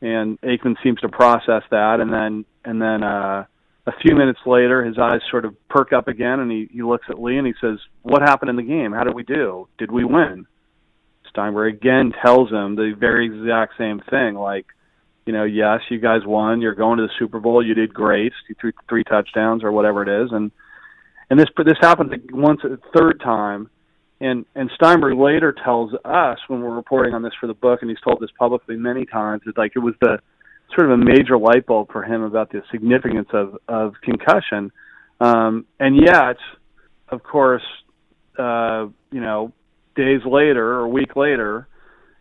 And 0.00 0.40
Aikman 0.42 0.76
seems 0.82 1.00
to 1.00 1.08
process 1.08 1.62
that, 1.70 2.00
and 2.00 2.12
then 2.12 2.44
and 2.64 2.80
then 2.80 3.02
uh, 3.02 3.44
a 3.88 3.92
few 4.02 4.14
minutes 4.14 4.40
later, 4.44 4.84
his 4.84 4.98
eyes 4.98 5.20
sort 5.30 5.44
of 5.44 5.54
perk 5.68 5.92
up 5.92 6.08
again, 6.08 6.40
and 6.40 6.50
he 6.50 6.68
he 6.70 6.82
looks 6.82 7.06
at 7.08 7.20
Leigh 7.20 7.38
and 7.38 7.46
he 7.46 7.54
says, 7.60 7.78
"What 8.02 8.22
happened 8.22 8.50
in 8.50 8.56
the 8.56 8.62
game? 8.62 8.92
How 8.92 9.04
did 9.04 9.14
we 9.14 9.22
do? 9.22 9.68
Did 9.78 9.90
we 9.90 10.04
win?" 10.04 10.46
Steinberg 11.30 11.74
again 11.74 12.12
tells 12.24 12.50
him 12.50 12.76
the 12.76 12.94
very 12.98 13.26
exact 13.26 13.74
same 13.76 14.00
thing, 14.10 14.34
like, 14.34 14.66
you 15.26 15.32
know, 15.32 15.44
yes, 15.44 15.80
you 15.90 15.98
guys 15.98 16.20
won. 16.24 16.60
You're 16.60 16.74
going 16.74 16.98
to 16.98 17.06
the 17.06 17.12
Super 17.18 17.38
Bowl. 17.38 17.64
You 17.64 17.74
did 17.74 17.92
great. 17.92 18.32
You 18.48 18.54
threw 18.60 18.72
three 18.88 19.04
touchdowns 19.04 19.62
or 19.62 19.72
whatever 19.72 20.02
it 20.02 20.24
is, 20.24 20.30
and 20.32 20.50
and 21.30 21.38
this 21.38 21.48
this 21.64 21.78
happened 21.80 22.30
once 22.32 22.60
a 22.64 22.78
third 22.94 23.20
time 23.20 23.70
and 24.20 24.44
and 24.54 24.70
Steinberg 24.74 25.16
later 25.16 25.54
tells 25.64 25.92
us 26.04 26.38
when 26.48 26.60
we're 26.60 26.74
reporting 26.74 27.14
on 27.14 27.22
this 27.22 27.32
for 27.40 27.46
the 27.46 27.54
book, 27.54 27.80
and 27.82 27.90
he's 27.90 28.00
told 28.00 28.20
this 28.20 28.30
publicly 28.38 28.76
many 28.76 29.06
times, 29.06 29.42
it's 29.46 29.58
like 29.58 29.72
it 29.76 29.80
was 29.80 29.94
the 30.00 30.18
sort 30.74 30.90
of 30.90 31.00
a 31.00 31.04
major 31.04 31.38
light 31.38 31.66
bulb 31.66 31.90
for 31.92 32.02
him 32.02 32.22
about 32.22 32.50
the 32.50 32.62
significance 32.70 33.28
of 33.32 33.58
of 33.68 33.94
concussion. 34.02 34.70
Um, 35.20 35.66
and 35.80 35.96
yet, 35.96 36.36
of 37.08 37.22
course, 37.22 37.62
uh, 38.38 38.86
you 39.10 39.20
know, 39.20 39.52
days 39.96 40.20
later 40.24 40.74
or 40.74 40.80
a 40.80 40.88
week 40.88 41.16
later, 41.16 41.66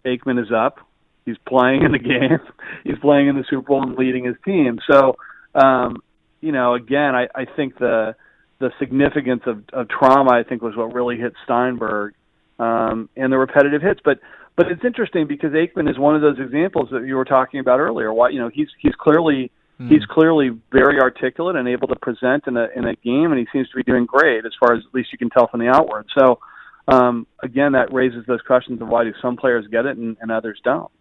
Aikman 0.05 0.41
is 0.41 0.51
up 0.51 0.79
He's 1.27 1.37
playing 1.45 1.83
in 1.83 1.91
the 1.91 1.99
game. 2.13 2.39
He's 2.85 2.97
playing 2.99 3.27
in 3.27 3.35
the 3.35 3.43
Super 3.49 3.67
Bowl 3.67 3.83
and 3.83 3.95
leading 3.95 4.23
his 4.23 4.37
team. 4.45 4.79
So, 4.89 5.17
um, 5.53 5.97
you 6.39 6.53
know, 6.53 6.73
again, 6.73 7.13
I, 7.13 7.27
I 7.35 7.45
think 7.55 7.77
the 7.77 8.15
the 8.59 8.71
significance 8.79 9.43
of, 9.45 9.63
of 9.71 9.87
trauma, 9.87 10.31
I 10.31 10.41
think, 10.41 10.63
was 10.63 10.75
what 10.75 10.91
really 10.91 11.17
hit 11.17 11.33
Steinberg, 11.43 12.15
um, 12.57 13.07
and 13.15 13.31
the 13.31 13.37
repetitive 13.37 13.83
hits. 13.83 13.99
But 14.03 14.19
but 14.57 14.71
it's 14.71 14.83
interesting 14.83 15.27
because 15.27 15.51
Aikman 15.51 15.89
is 15.89 15.97
one 15.99 16.15
of 16.15 16.21
those 16.21 16.39
examples 16.39 16.89
that 16.91 17.05
you 17.05 17.15
were 17.15 17.25
talking 17.25 17.59
about 17.59 17.79
earlier. 17.79 18.11
Why 18.11 18.29
you 18.29 18.39
know 18.39 18.49
he's 18.49 18.67
he's 18.79 18.95
clearly 18.95 19.51
mm. 19.79 19.87
he's 19.87 20.03
clearly 20.05 20.49
very 20.71 20.99
articulate 20.99 21.55
and 21.55 21.67
able 21.67 21.87
to 21.87 21.95
present 21.95 22.45
in 22.47 22.57
a 22.57 22.67
in 22.75 22.85
a 22.85 22.95
game, 22.95 23.31
and 23.31 23.37
he 23.39 23.47
seems 23.53 23.69
to 23.69 23.75
be 23.77 23.83
doing 23.83 24.05
great 24.05 24.45
as 24.45 24.51
far 24.59 24.73
as 24.73 24.83
at 24.85 24.93
least 24.93 25.11
you 25.11 25.17
can 25.17 25.29
tell 25.29 25.47
from 25.47 25.59
the 25.59 25.67
outward. 25.67 26.07
So 26.17 26.39
um, 26.87 27.27
again, 27.43 27.73
that 27.73 27.93
raises 27.93 28.25
those 28.25 28.41
questions 28.41 28.81
of 28.81 28.87
why 28.87 29.03
do 29.03 29.13
some 29.21 29.37
players 29.37 29.65
get 29.67 29.85
it 29.85 29.95
and, 29.95 30.17
and 30.19 30.31
others 30.31 30.59
don't. 30.63 30.91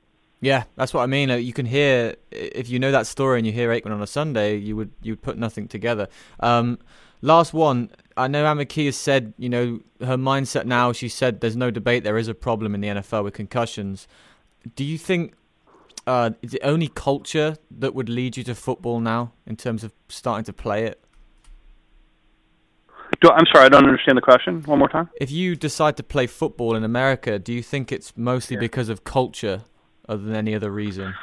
Yeah, 0.41 0.65
that's 0.75 0.93
what 0.93 1.03
I 1.03 1.07
mean. 1.07 1.31
Uh, 1.31 1.37
you 1.37 1.55
can 1.55 1.65
hear 1.65 2.17
if 2.31 2.69
you 2.69 2.79
know 2.79 2.93
that 2.93 3.07
story 3.07 3.39
and 3.39 3.47
you 3.47 3.55
hear 3.55 3.71
Aikman 3.71 3.93
on 3.93 4.03
a 4.03 4.07
Sunday, 4.07 4.57
you 4.57 4.77
would 4.77 4.91
you 5.01 5.13
would 5.13 5.23
put 5.23 5.39
nothing 5.39 5.67
together. 5.67 6.09
Um, 6.41 6.79
last 7.23 7.55
one, 7.55 7.91
I 8.17 8.29
know 8.29 8.47
Ann 8.47 8.57
McKee 8.57 8.87
has 8.87 8.97
said, 8.97 9.35
you 9.37 9.49
know, 9.49 9.81
her 10.01 10.17
mindset 10.17 10.65
now. 10.65 10.93
She 10.93 11.09
said 11.09 11.41
there's 11.41 11.57
no 11.57 11.71
debate. 11.71 12.03
There 12.03 12.17
is 12.17 12.29
a 12.29 12.35
problem 12.35 12.75
in 12.75 12.81
the 12.81 12.89
NFL 12.89 13.25
with 13.25 13.35
concussions. 13.35 14.09
Do 14.75 14.85
you 14.85 14.97
think 14.97 15.35
uh, 16.07 16.31
is 16.41 16.55
it 16.55 16.61
only 16.63 16.89
culture 16.89 17.57
that 17.71 17.95
would 17.95 18.09
lead 18.09 18.37
you 18.37 18.45
to 18.45 18.55
football 18.55 19.01
now 19.01 19.33
in 19.47 19.57
terms 19.57 19.83
of 19.83 19.93
starting 20.09 20.45
to 20.45 20.53
play 20.53 20.85
it? 20.85 21.01
Do, 23.21 23.31
I'm 23.31 23.47
sorry, 23.53 23.67
I 23.67 23.69
don't 23.69 23.87
understand 23.87 24.17
the 24.17 24.23
question. 24.23 24.63
One 24.63 24.79
more 24.79 24.89
time. 24.89 25.09
If 25.21 25.31
you 25.31 25.57
decide 25.57 25.97
to 25.97 26.03
play 26.03 26.27
football 26.27 26.75
in 26.75 26.85
America, 26.85 27.39
do 27.39 27.53
you 27.53 27.63
think 27.63 27.91
it's 27.91 28.17
mostly 28.17 28.55
yeah. 28.55 28.61
because 28.61 28.89
of 28.89 29.05
culture, 29.05 29.63
other 30.09 30.23
than 30.23 30.35
any 30.35 30.55
other 30.55 30.71
reason? 30.71 31.15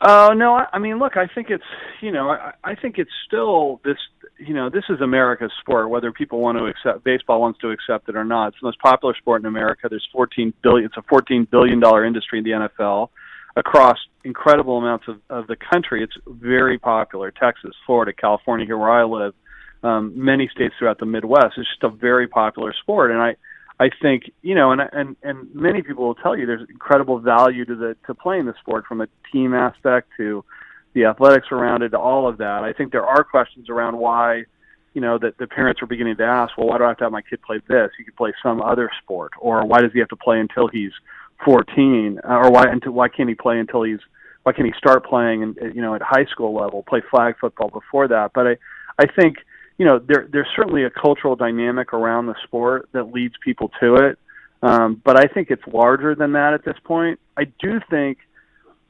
Oh 0.00 0.30
uh, 0.30 0.34
no, 0.34 0.54
I, 0.54 0.66
I 0.72 0.78
mean, 0.78 0.98
look, 0.98 1.16
I 1.16 1.26
think 1.26 1.50
it's 1.50 1.64
you 2.00 2.12
know, 2.12 2.30
I, 2.30 2.52
I 2.64 2.74
think 2.74 2.98
it's 2.98 3.10
still 3.26 3.80
this 3.84 3.98
you 4.38 4.54
know, 4.54 4.70
this 4.70 4.84
is 4.88 5.00
America's 5.00 5.52
sport, 5.60 5.90
whether 5.90 6.12
people 6.12 6.40
want 6.40 6.58
to 6.58 6.66
accept 6.66 7.04
baseball 7.04 7.40
wants 7.40 7.58
to 7.60 7.70
accept 7.70 8.08
it 8.08 8.16
or 8.16 8.24
not. 8.24 8.48
It's 8.48 8.58
the 8.60 8.66
most 8.66 8.78
popular 8.78 9.14
sport 9.16 9.42
in 9.42 9.46
America. 9.46 9.88
There's 9.88 10.08
14 10.12 10.52
billion. 10.62 10.86
It's 10.86 10.96
a 10.96 11.02
14 11.02 11.48
billion 11.50 11.80
dollar 11.80 12.04
industry 12.04 12.38
in 12.38 12.44
the 12.44 12.50
NFL 12.50 13.08
across 13.56 13.98
incredible 14.24 14.78
amounts 14.78 15.06
of, 15.08 15.20
of 15.28 15.46
the 15.48 15.56
country. 15.56 16.02
It's 16.02 16.16
very 16.26 16.78
popular. 16.78 17.30
Texas, 17.30 17.72
Florida, 17.84 18.12
California, 18.12 18.64
here 18.64 18.78
where 18.78 18.90
I 18.90 19.04
live, 19.04 19.34
um, 19.82 20.12
many 20.14 20.48
states 20.48 20.74
throughout 20.78 20.98
the 20.98 21.06
Midwest. 21.06 21.54
It's 21.56 21.68
just 21.68 21.82
a 21.82 21.88
very 21.88 22.28
popular 22.28 22.72
sport, 22.80 23.10
and 23.10 23.20
I, 23.20 23.36
I 23.80 23.90
think 24.02 24.24
you 24.42 24.54
know, 24.54 24.72
and 24.72 24.80
and 24.92 25.16
and 25.22 25.54
many 25.54 25.82
people 25.82 26.06
will 26.06 26.16
tell 26.16 26.36
you 26.36 26.46
there's 26.46 26.68
incredible 26.68 27.18
value 27.18 27.64
to 27.64 27.76
the 27.76 27.96
to 28.06 28.14
playing 28.14 28.46
the 28.46 28.54
sport 28.60 28.86
from 28.86 29.00
a 29.00 29.06
team 29.32 29.54
aspect 29.54 30.10
to 30.16 30.44
the 30.94 31.04
athletics 31.04 31.48
around 31.50 31.82
it, 31.82 31.94
all 31.94 32.28
of 32.28 32.38
that. 32.38 32.64
I 32.64 32.72
think 32.72 32.92
there 32.92 33.06
are 33.06 33.22
questions 33.24 33.68
around 33.68 33.96
why, 33.96 34.44
you 34.94 35.00
know, 35.00 35.18
that 35.18 35.38
the 35.38 35.46
parents 35.46 35.82
are 35.82 35.86
beginning 35.86 36.16
to 36.16 36.24
ask, 36.24 36.56
well, 36.56 36.68
why 36.68 36.78
do 36.78 36.84
I 36.84 36.88
have 36.88 36.98
to 36.98 37.04
have 37.04 37.12
my 37.12 37.22
kid 37.22 37.42
play 37.42 37.60
this? 37.68 37.90
He 37.96 38.04
could 38.04 38.16
play 38.16 38.32
some 38.42 38.60
other 38.60 38.90
sport, 39.02 39.32
or 39.38 39.64
why 39.64 39.80
does 39.80 39.92
he 39.92 39.98
have 39.98 40.08
to 40.08 40.16
play 40.16 40.40
until 40.40 40.68
he's 40.68 40.92
14, 41.44 42.20
uh, 42.24 42.28
or 42.28 42.50
why 42.50 42.64
until 42.64 42.92
why 42.92 43.08
can't 43.08 43.28
he 43.28 43.34
play 43.34 43.58
until 43.58 43.82
he's 43.82 44.00
why 44.42 44.52
can't 44.52 44.66
he 44.66 44.74
start 44.78 45.04
playing 45.04 45.42
and 45.42 45.56
you 45.74 45.82
know 45.82 45.94
at 45.94 46.02
high 46.02 46.24
school 46.24 46.54
level, 46.54 46.82
play 46.82 47.02
flag 47.10 47.36
football 47.40 47.68
before 47.68 48.08
that? 48.08 48.32
But 48.34 48.46
I 48.46 48.56
I 48.98 49.06
think 49.06 49.38
you 49.76 49.84
know 49.84 49.98
there 49.98 50.26
there's 50.30 50.48
certainly 50.56 50.84
a 50.84 50.90
cultural 50.90 51.36
dynamic 51.36 51.92
around 51.92 52.26
the 52.26 52.34
sport 52.44 52.88
that 52.92 53.12
leads 53.12 53.34
people 53.44 53.70
to 53.80 53.96
it. 53.96 54.18
Um, 54.62 55.00
but 55.04 55.16
I 55.16 55.26
think 55.26 55.50
it's 55.50 55.62
larger 55.72 56.16
than 56.16 56.32
that 56.32 56.52
at 56.52 56.64
this 56.64 56.76
point. 56.82 57.20
I 57.36 57.44
do 57.44 57.78
think 57.88 58.18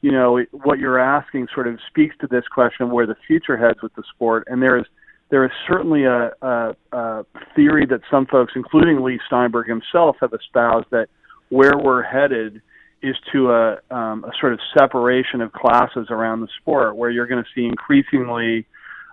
you 0.01 0.11
know 0.11 0.43
what 0.51 0.79
you're 0.79 0.99
asking 0.99 1.47
sort 1.53 1.67
of 1.67 1.77
speaks 1.87 2.15
to 2.21 2.27
this 2.27 2.43
question 2.47 2.85
of 2.85 2.91
where 2.91 3.05
the 3.05 3.15
future 3.27 3.57
heads 3.57 3.81
with 3.81 3.93
the 3.95 4.03
sport. 4.13 4.47
And 4.47 4.61
there 4.61 4.77
is 4.77 4.85
there 5.29 5.45
is 5.45 5.51
certainly 5.67 6.05
a, 6.05 6.31
a, 6.41 6.75
a 6.91 7.25
theory 7.55 7.85
that 7.87 8.01
some 8.09 8.25
folks 8.25 8.53
including 8.55 9.01
Leigh 9.01 9.19
Steinberg 9.27 9.67
himself 9.67 10.15
have 10.21 10.33
espoused 10.33 10.87
that 10.91 11.07
where 11.49 11.77
we're 11.77 12.03
headed 12.03 12.61
is 13.01 13.15
to 13.31 13.51
a, 13.51 13.77
um, 13.91 14.25
a 14.25 14.31
sort 14.39 14.53
of 14.53 14.59
separation 14.77 15.41
of 15.41 15.51
classes 15.53 16.07
around 16.09 16.41
the 16.41 16.49
sport 16.59 16.95
where 16.95 17.09
you're 17.09 17.27
going 17.27 17.43
to 17.43 17.49
see 17.55 17.65
increasingly 17.65 18.65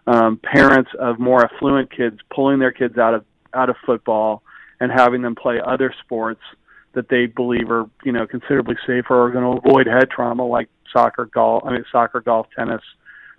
um, 0.07 0.41
parents 0.43 0.91
of 0.99 1.18
more 1.18 1.45
affluent 1.45 1.91
kids 1.95 2.18
pulling 2.34 2.59
their 2.59 2.72
kids 2.72 2.97
out 2.99 3.14
of 3.14 3.24
out 3.55 3.70
of 3.70 3.76
football 3.84 4.43
and 4.80 4.93
having 4.93 5.22
them 5.22 5.34
play 5.34 5.61
other 5.64 5.95
sports 6.05 6.41
that 6.97 7.09
they 7.09 7.26
believe 7.26 7.70
are 7.70 7.88
you 8.05 8.11
know 8.11 8.26
considerably 8.26 8.74
safer 8.86 9.14
or 9.14 9.30
going 9.30 9.44
to 9.44 9.68
avoid 9.68 9.86
head 9.86 10.11
trauma 10.11 10.44
like 10.44 10.68
soccer, 10.92 11.26
golf. 11.26 11.62
I 11.64 11.72
mean, 11.72 11.84
soccer, 11.92 12.20
golf, 12.20 12.49
tennis, 12.59 12.82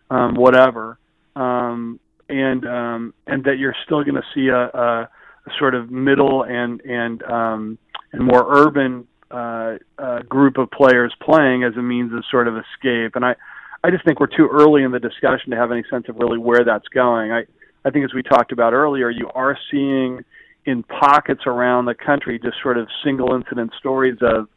um, 0.10 0.36
whatever, 0.36 0.98
um, 1.36 2.00
and 2.30 2.66
um, 2.66 3.14
and 3.26 3.44
that 3.44 3.58
you're 3.58 3.76
still 3.84 4.04
going 4.04 4.16
to 4.16 4.24
see 4.34 4.48
a, 4.48 4.70
a, 4.78 5.10
a 5.48 5.52
sort 5.60 5.76
of 5.76 5.92
middle 5.92 6.44
and 6.44 6.80
and 6.82 7.24
um, 7.24 7.78
and 8.14 8.24
more 8.24 8.46
urban 8.56 9.08
uh, 9.32 9.78
uh, 9.98 10.22
group 10.24 10.58
of 10.58 10.72
players 10.72 11.14
playing 11.22 11.64
as 11.64 11.76
a 11.76 11.82
means 11.82 12.14
of 12.14 12.24
sort 12.32 12.48
of 12.48 12.56
escape. 12.56 13.16
And 13.16 13.26
I, 13.26 13.36
I 13.84 13.92
just 13.92 14.06
think 14.06 14.20
we're 14.20 14.28
too 14.28 14.48
early 14.52 14.84
in 14.84 14.92
the 14.92 15.00
discussion 15.00 15.52
to 15.52 15.58
have 15.58 15.72
any 15.72 15.84
sense 15.90 16.06
of 16.08 16.16
really 16.18 16.38
where 16.38 16.64
that's 16.64 16.88
going. 16.90 17.32
I, 17.32 17.44
I 17.84 17.90
think 17.90 18.06
as 18.06 18.14
we 18.14 18.24
talked 18.24 18.52
about 18.52 18.74
earlier, 18.74 19.10
you 19.10 19.30
are 19.36 19.58
seeing 19.70 20.24
in 20.68 20.84
pockets 20.84 21.44
around 21.48 21.86
the 21.86 21.96
country 21.96 22.38
just 22.38 22.58
sort 22.62 22.78
of 22.78 22.88
single 23.04 23.34
incident 23.34 23.72
stories 23.80 24.18
of 24.22 24.48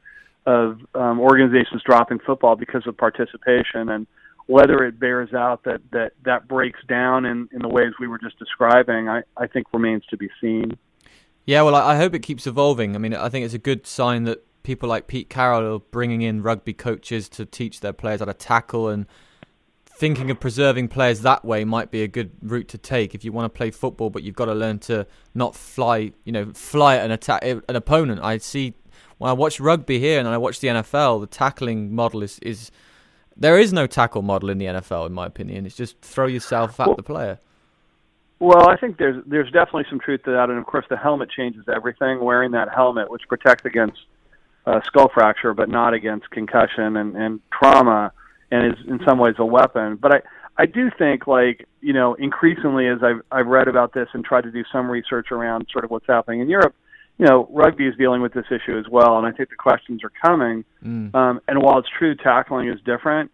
of 0.45 0.81
um, 0.95 1.21
organizations 1.21 1.83
dropping 1.87 2.19
football 2.19 2.57
because 2.57 2.87
of 2.87 2.97
participation 2.97 3.89
and 3.89 4.07
whether 4.47 4.85
it 4.85 4.99
bears 4.99 5.33
out 5.33 5.63
that 5.63 5.81
that 5.93 6.13
that 6.25 6.49
breaks 6.49 6.81
down 6.89 7.25
in 7.25 7.49
in 7.53 7.63
the 7.63 7.69
ways 7.69 7.93
we 8.01 8.09
were 8.09 8.19
just 8.19 8.39
describing 8.39 9.09
i 9.09 9.23
i 9.37 9.47
think 9.47 9.67
remains 9.73 10.05
to 10.11 10.17
be 10.17 10.29
seen. 10.41 10.77
Yeah 11.47 11.63
well 11.63 11.77
i 11.77 11.97
hope 11.97 12.13
it 12.15 12.21
keeps 12.21 12.47
evolving. 12.47 12.97
I 12.97 12.99
mean 12.99 13.15
i 13.15 13.29
think 13.29 13.45
it's 13.45 13.55
a 13.55 13.59
good 13.59 13.87
sign 13.87 14.25
that 14.25 14.45
people 14.65 14.89
like 14.89 15.07
pete 15.07 15.31
carroll 15.31 15.77
are 15.77 15.79
bringing 15.79 16.23
in 16.23 16.43
rugby 16.43 16.75
coaches 16.75 17.29
to 17.29 17.47
teach 17.47 17.81
their 17.81 17.93
players 17.93 18.19
how 18.19 18.27
to 18.27 18.35
tackle 18.35 18.89
and 18.89 19.07
thinking 20.01 20.31
of 20.31 20.41
preserving 20.41 20.89
players 20.89 21.21
that 21.21 21.45
way 21.45 21.63
might 21.63 21.91
be 21.91 22.03
a 22.03 22.09
good 22.09 22.31
route 22.43 22.69
to 22.69 22.79
take 22.79 23.15
if 23.15 23.23
you 23.23 23.31
want 23.31 23.45
to 23.45 23.57
play 23.57 23.71
football 23.71 24.09
but 24.09 24.23
you've 24.23 24.35
got 24.35 24.47
to 24.47 24.55
learn 24.55 24.79
to 24.79 25.07
not 25.35 25.55
fly 25.55 26.11
you 26.25 26.33
know 26.33 26.51
fly 26.55 26.97
at 26.97 27.05
an 27.05 27.11
attack 27.11 27.45
an 27.45 27.77
opponent 27.77 28.19
i 28.23 28.39
see 28.39 28.75
when 29.21 29.29
I 29.29 29.35
watch 29.35 29.61
rugby 29.61 29.99
here 29.99 30.19
and 30.19 30.27
I 30.27 30.39
watch 30.39 30.61
the 30.61 30.69
NFL, 30.69 31.21
the 31.21 31.27
tackling 31.27 31.95
model 31.95 32.23
is, 32.23 32.39
is 32.39 32.71
there 33.37 33.59
is 33.59 33.71
no 33.71 33.87
tackle 33.87 34.23
model 34.23 34.49
in 34.49 34.57
the 34.57 34.65
NFL, 34.65 35.07
in 35.07 35.13
my 35.13 35.27
opinion. 35.27 35.67
It's 35.67 35.77
just 35.77 36.01
throw 36.01 36.27
yourself 36.27 36.81
at 36.81 36.87
well, 36.87 36.97
the 36.97 37.03
player. 37.03 37.39
Well, 38.39 38.71
I 38.71 38.79
think 38.79 38.97
there's 38.97 39.23
there's 39.27 39.53
definitely 39.53 39.85
some 39.91 40.01
truth 40.01 40.23
to 40.23 40.31
that, 40.31 40.49
and 40.49 40.59
of 40.59 40.65
course 40.65 40.87
the 40.89 40.97
helmet 40.97 41.29
changes 41.31 41.67
everything. 41.69 42.21
Wearing 42.21 42.53
that 42.53 42.73
helmet, 42.75 43.11
which 43.11 43.25
protects 43.29 43.67
against 43.67 43.99
uh, 44.65 44.81
skull 44.87 45.11
fracture, 45.13 45.53
but 45.53 45.69
not 45.69 45.93
against 45.93 46.31
concussion 46.31 46.97
and, 46.97 47.15
and 47.15 47.41
trauma, 47.53 48.13
and 48.51 48.73
is 48.73 48.79
in 48.89 49.01
some 49.07 49.19
ways 49.19 49.35
a 49.39 49.45
weapon. 49.45 49.97
But 49.97 50.15
I 50.15 50.21
I 50.63 50.67
do 50.67 50.91
think 50.99 51.27
like 51.27 51.67
you 51.81 51.93
know 51.93 52.15
increasingly 52.15 52.87
as 52.89 52.99
I've 53.03 53.23
I've 53.31 53.47
read 53.47 53.69
about 53.69 53.95
this 53.95 54.09
and 54.13 54.25
tried 54.25 54.43
to 54.43 54.51
do 54.51 54.65
some 54.73 54.91
research 54.91 55.29
around 55.31 55.67
sort 55.73 55.85
of 55.85 55.91
what's 55.91 56.07
happening 56.07 56.41
in 56.41 56.49
Europe 56.49 56.75
you 57.21 57.27
know, 57.27 57.47
rugby 57.53 57.87
is 57.87 57.95
dealing 57.99 58.23
with 58.23 58.33
this 58.33 58.47
issue 58.51 58.79
as 58.79 58.87
well, 58.91 59.19
and 59.19 59.27
I 59.27 59.31
think 59.33 59.51
the 59.51 59.57
questions 59.57 60.01
are 60.03 60.13
coming. 60.25 60.65
Mm. 60.83 61.15
Um, 61.15 61.41
and 61.47 61.63
while 61.63 61.79
it's 61.79 61.89
true 61.99 62.15
tackling 62.15 62.71
is 62.71 62.81
different, 62.87 63.31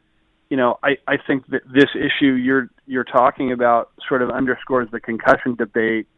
you 0.50 0.56
know, 0.56 0.80
I, 0.82 0.96
I 1.06 1.18
think 1.24 1.46
that 1.50 1.62
this 1.72 1.90
issue 1.94 2.32
you're 2.32 2.68
you're 2.88 3.04
talking 3.04 3.52
about 3.52 3.90
sort 4.08 4.22
of 4.22 4.30
underscores 4.30 4.88
the 4.90 4.98
concussion 4.98 5.54
debate 5.54 6.08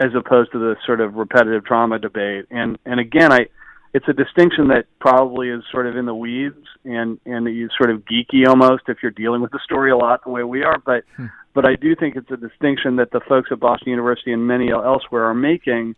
as 0.00 0.10
opposed 0.16 0.50
to 0.50 0.58
the 0.58 0.74
sort 0.84 1.00
of 1.00 1.14
repetitive 1.14 1.64
trauma 1.64 2.00
debate. 2.00 2.46
And 2.50 2.76
and 2.84 2.98
again, 2.98 3.32
I 3.32 3.46
it's 3.94 4.08
a 4.08 4.12
distinction 4.12 4.68
that 4.68 4.86
probably 5.00 5.50
is 5.50 5.62
sort 5.70 5.86
of 5.86 5.96
in 5.96 6.06
the 6.06 6.14
weeds 6.14 6.66
and 6.84 7.20
and 7.26 7.46
you 7.46 7.68
sort 7.76 7.90
of 7.90 8.02
geeky 8.04 8.46
almost 8.46 8.84
if 8.88 8.98
you're 9.02 9.12
dealing 9.12 9.42
with 9.42 9.50
the 9.50 9.60
story 9.64 9.90
a 9.90 9.96
lot 9.96 10.24
the 10.24 10.30
way 10.30 10.44
we 10.44 10.62
are. 10.62 10.78
But 10.78 11.04
hmm. 11.16 11.26
but 11.54 11.68
I 11.68 11.76
do 11.76 11.94
think 11.94 12.16
it's 12.16 12.30
a 12.30 12.36
distinction 12.36 12.96
that 12.96 13.10
the 13.10 13.20
folks 13.28 13.50
at 13.52 13.60
Boston 13.60 13.90
University 13.90 14.32
and 14.32 14.46
many 14.46 14.70
elsewhere 14.70 15.24
are 15.24 15.34
making 15.34 15.94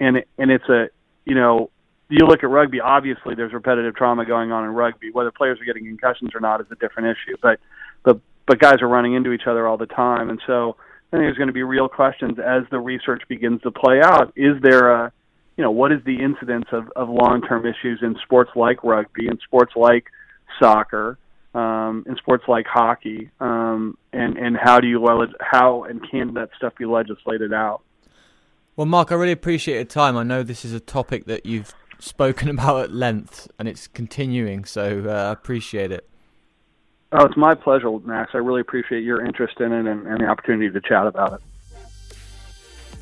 and 0.00 0.24
and 0.38 0.50
it's 0.50 0.68
a 0.68 0.88
you 1.24 1.34
know 1.34 1.70
you 2.08 2.26
look 2.26 2.42
at 2.42 2.50
rugby 2.50 2.80
obviously 2.80 3.34
there's 3.34 3.52
repetitive 3.52 3.94
trauma 3.94 4.24
going 4.24 4.52
on 4.52 4.64
in 4.64 4.70
rugby 4.70 5.10
whether 5.12 5.30
players 5.30 5.60
are 5.60 5.64
getting 5.64 5.84
concussions 5.84 6.30
or 6.34 6.40
not 6.40 6.60
is 6.60 6.66
a 6.70 6.76
different 6.76 7.08
issue 7.08 7.36
but 7.42 7.58
but 8.04 8.20
but 8.46 8.58
guys 8.60 8.80
are 8.80 8.88
running 8.88 9.14
into 9.14 9.32
each 9.32 9.46
other 9.46 9.66
all 9.66 9.76
the 9.76 9.86
time 9.86 10.30
and 10.30 10.40
so 10.46 10.76
I 11.12 11.16
think 11.16 11.22
there's 11.22 11.36
going 11.36 11.48
to 11.48 11.52
be 11.52 11.62
real 11.62 11.88
questions 11.88 12.38
as 12.38 12.62
the 12.70 12.78
research 12.78 13.22
begins 13.28 13.60
to 13.62 13.70
play 13.70 14.00
out 14.02 14.32
is 14.36 14.60
there 14.62 14.90
a 14.92 15.12
you 15.56 15.64
know 15.64 15.70
what 15.70 15.92
is 15.92 16.00
the 16.04 16.22
incidence 16.22 16.66
of 16.72 16.88
of 16.96 17.08
long-term 17.08 17.66
issues 17.66 18.00
in 18.02 18.16
sports 18.22 18.50
like 18.54 18.82
rugby 18.84 19.28
and 19.28 19.40
sports 19.44 19.72
like 19.76 20.06
soccer 20.60 21.18
um, 21.56 22.04
in 22.06 22.16
sports 22.16 22.44
like 22.48 22.66
hockey, 22.66 23.30
um, 23.40 23.96
and 24.12 24.36
and 24.36 24.56
how 24.62 24.78
do 24.78 24.86
you 24.86 25.02
how 25.40 25.84
and 25.84 26.08
can 26.08 26.34
that 26.34 26.50
stuff 26.56 26.74
be 26.76 26.84
legislated 26.84 27.52
out? 27.52 27.80
Well, 28.76 28.86
Mark, 28.86 29.10
I 29.10 29.14
really 29.14 29.32
appreciate 29.32 29.76
your 29.76 29.84
time. 29.84 30.18
I 30.18 30.22
know 30.22 30.42
this 30.42 30.66
is 30.66 30.74
a 30.74 30.80
topic 30.80 31.24
that 31.24 31.46
you've 31.46 31.74
spoken 31.98 32.48
about 32.50 32.84
at 32.84 32.92
length, 32.92 33.48
and 33.58 33.66
it's 33.66 33.88
continuing. 33.88 34.66
So 34.66 35.04
uh, 35.08 35.28
I 35.28 35.32
appreciate 35.32 35.90
it. 35.90 36.06
Oh, 37.12 37.24
it's 37.24 37.36
my 37.36 37.54
pleasure, 37.54 37.90
Max. 38.00 38.32
I 38.34 38.38
really 38.38 38.60
appreciate 38.60 39.02
your 39.02 39.24
interest 39.24 39.58
in 39.60 39.72
it 39.72 39.86
and, 39.86 40.06
and 40.06 40.20
the 40.20 40.26
opportunity 40.26 40.70
to 40.70 40.80
chat 40.86 41.06
about 41.06 41.34
it. 41.34 41.40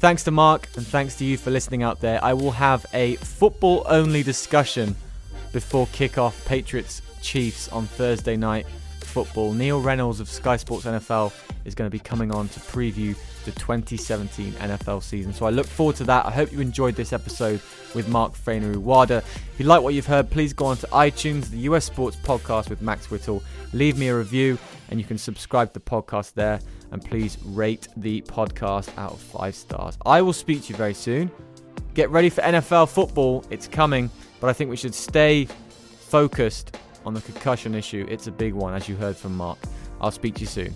Thanks 0.04 0.24
to 0.24 0.30
Mark, 0.30 0.68
and 0.76 0.86
thanks 0.86 1.16
to 1.16 1.24
you 1.24 1.38
for 1.38 1.50
listening 1.50 1.82
out 1.82 2.02
there. 2.02 2.22
I 2.22 2.34
will 2.34 2.50
have 2.50 2.84
a 2.92 3.16
football 3.16 3.86
only 3.88 4.22
discussion 4.22 4.96
before 5.50 5.86
kickoff 5.86 6.44
Patriots 6.44 7.00
Chiefs 7.22 7.70
on 7.70 7.86
Thursday 7.86 8.36
night 8.36 8.66
football. 9.14 9.52
Neil 9.52 9.80
Reynolds 9.80 10.18
of 10.18 10.28
Sky 10.28 10.56
Sports 10.56 10.86
NFL 10.86 11.32
is 11.64 11.76
going 11.76 11.88
to 11.88 11.90
be 11.90 12.00
coming 12.00 12.34
on 12.34 12.48
to 12.48 12.58
preview 12.58 13.14
the 13.44 13.52
2017 13.52 14.52
NFL 14.54 15.04
season. 15.04 15.32
So 15.32 15.46
I 15.46 15.50
look 15.50 15.66
forward 15.66 15.94
to 15.96 16.04
that. 16.04 16.26
I 16.26 16.32
hope 16.32 16.50
you 16.50 16.60
enjoyed 16.60 16.96
this 16.96 17.12
episode 17.12 17.60
with 17.94 18.08
Mark 18.08 18.34
Fainaru-Wada. 18.34 19.18
If 19.18 19.54
you 19.58 19.66
like 19.66 19.82
what 19.82 19.94
you've 19.94 20.04
heard, 20.04 20.30
please 20.30 20.52
go 20.52 20.66
on 20.66 20.78
to 20.78 20.88
iTunes, 20.88 21.48
the 21.48 21.58
US 21.58 21.84
Sports 21.84 22.16
Podcast 22.16 22.70
with 22.70 22.82
Max 22.82 23.08
Whittle. 23.08 23.40
Leave 23.72 23.96
me 23.96 24.08
a 24.08 24.16
review 24.16 24.58
and 24.88 24.98
you 24.98 25.06
can 25.06 25.16
subscribe 25.16 25.68
to 25.68 25.74
the 25.74 25.80
podcast 25.80 26.32
there. 26.32 26.58
And 26.90 27.00
please 27.00 27.38
rate 27.44 27.86
the 27.96 28.20
podcast 28.22 28.90
out 28.98 29.12
of 29.12 29.20
five 29.20 29.54
stars. 29.54 29.96
I 30.04 30.22
will 30.22 30.32
speak 30.32 30.64
to 30.64 30.72
you 30.72 30.76
very 30.76 30.94
soon. 30.94 31.30
Get 31.94 32.10
ready 32.10 32.30
for 32.30 32.40
NFL 32.40 32.88
football. 32.88 33.44
It's 33.50 33.68
coming, 33.68 34.10
but 34.40 34.50
I 34.50 34.52
think 34.52 34.70
we 34.70 34.76
should 34.76 34.94
stay 34.94 35.46
focused 36.00 36.76
on 37.04 37.14
the 37.14 37.20
concussion 37.20 37.74
issue. 37.74 38.06
It's 38.08 38.26
a 38.26 38.32
big 38.32 38.54
one, 38.54 38.74
as 38.74 38.88
you 38.88 38.96
heard 38.96 39.16
from 39.16 39.36
Mark. 39.36 39.58
I'll 40.00 40.10
speak 40.10 40.34
to 40.36 40.40
you 40.40 40.46
soon. 40.46 40.74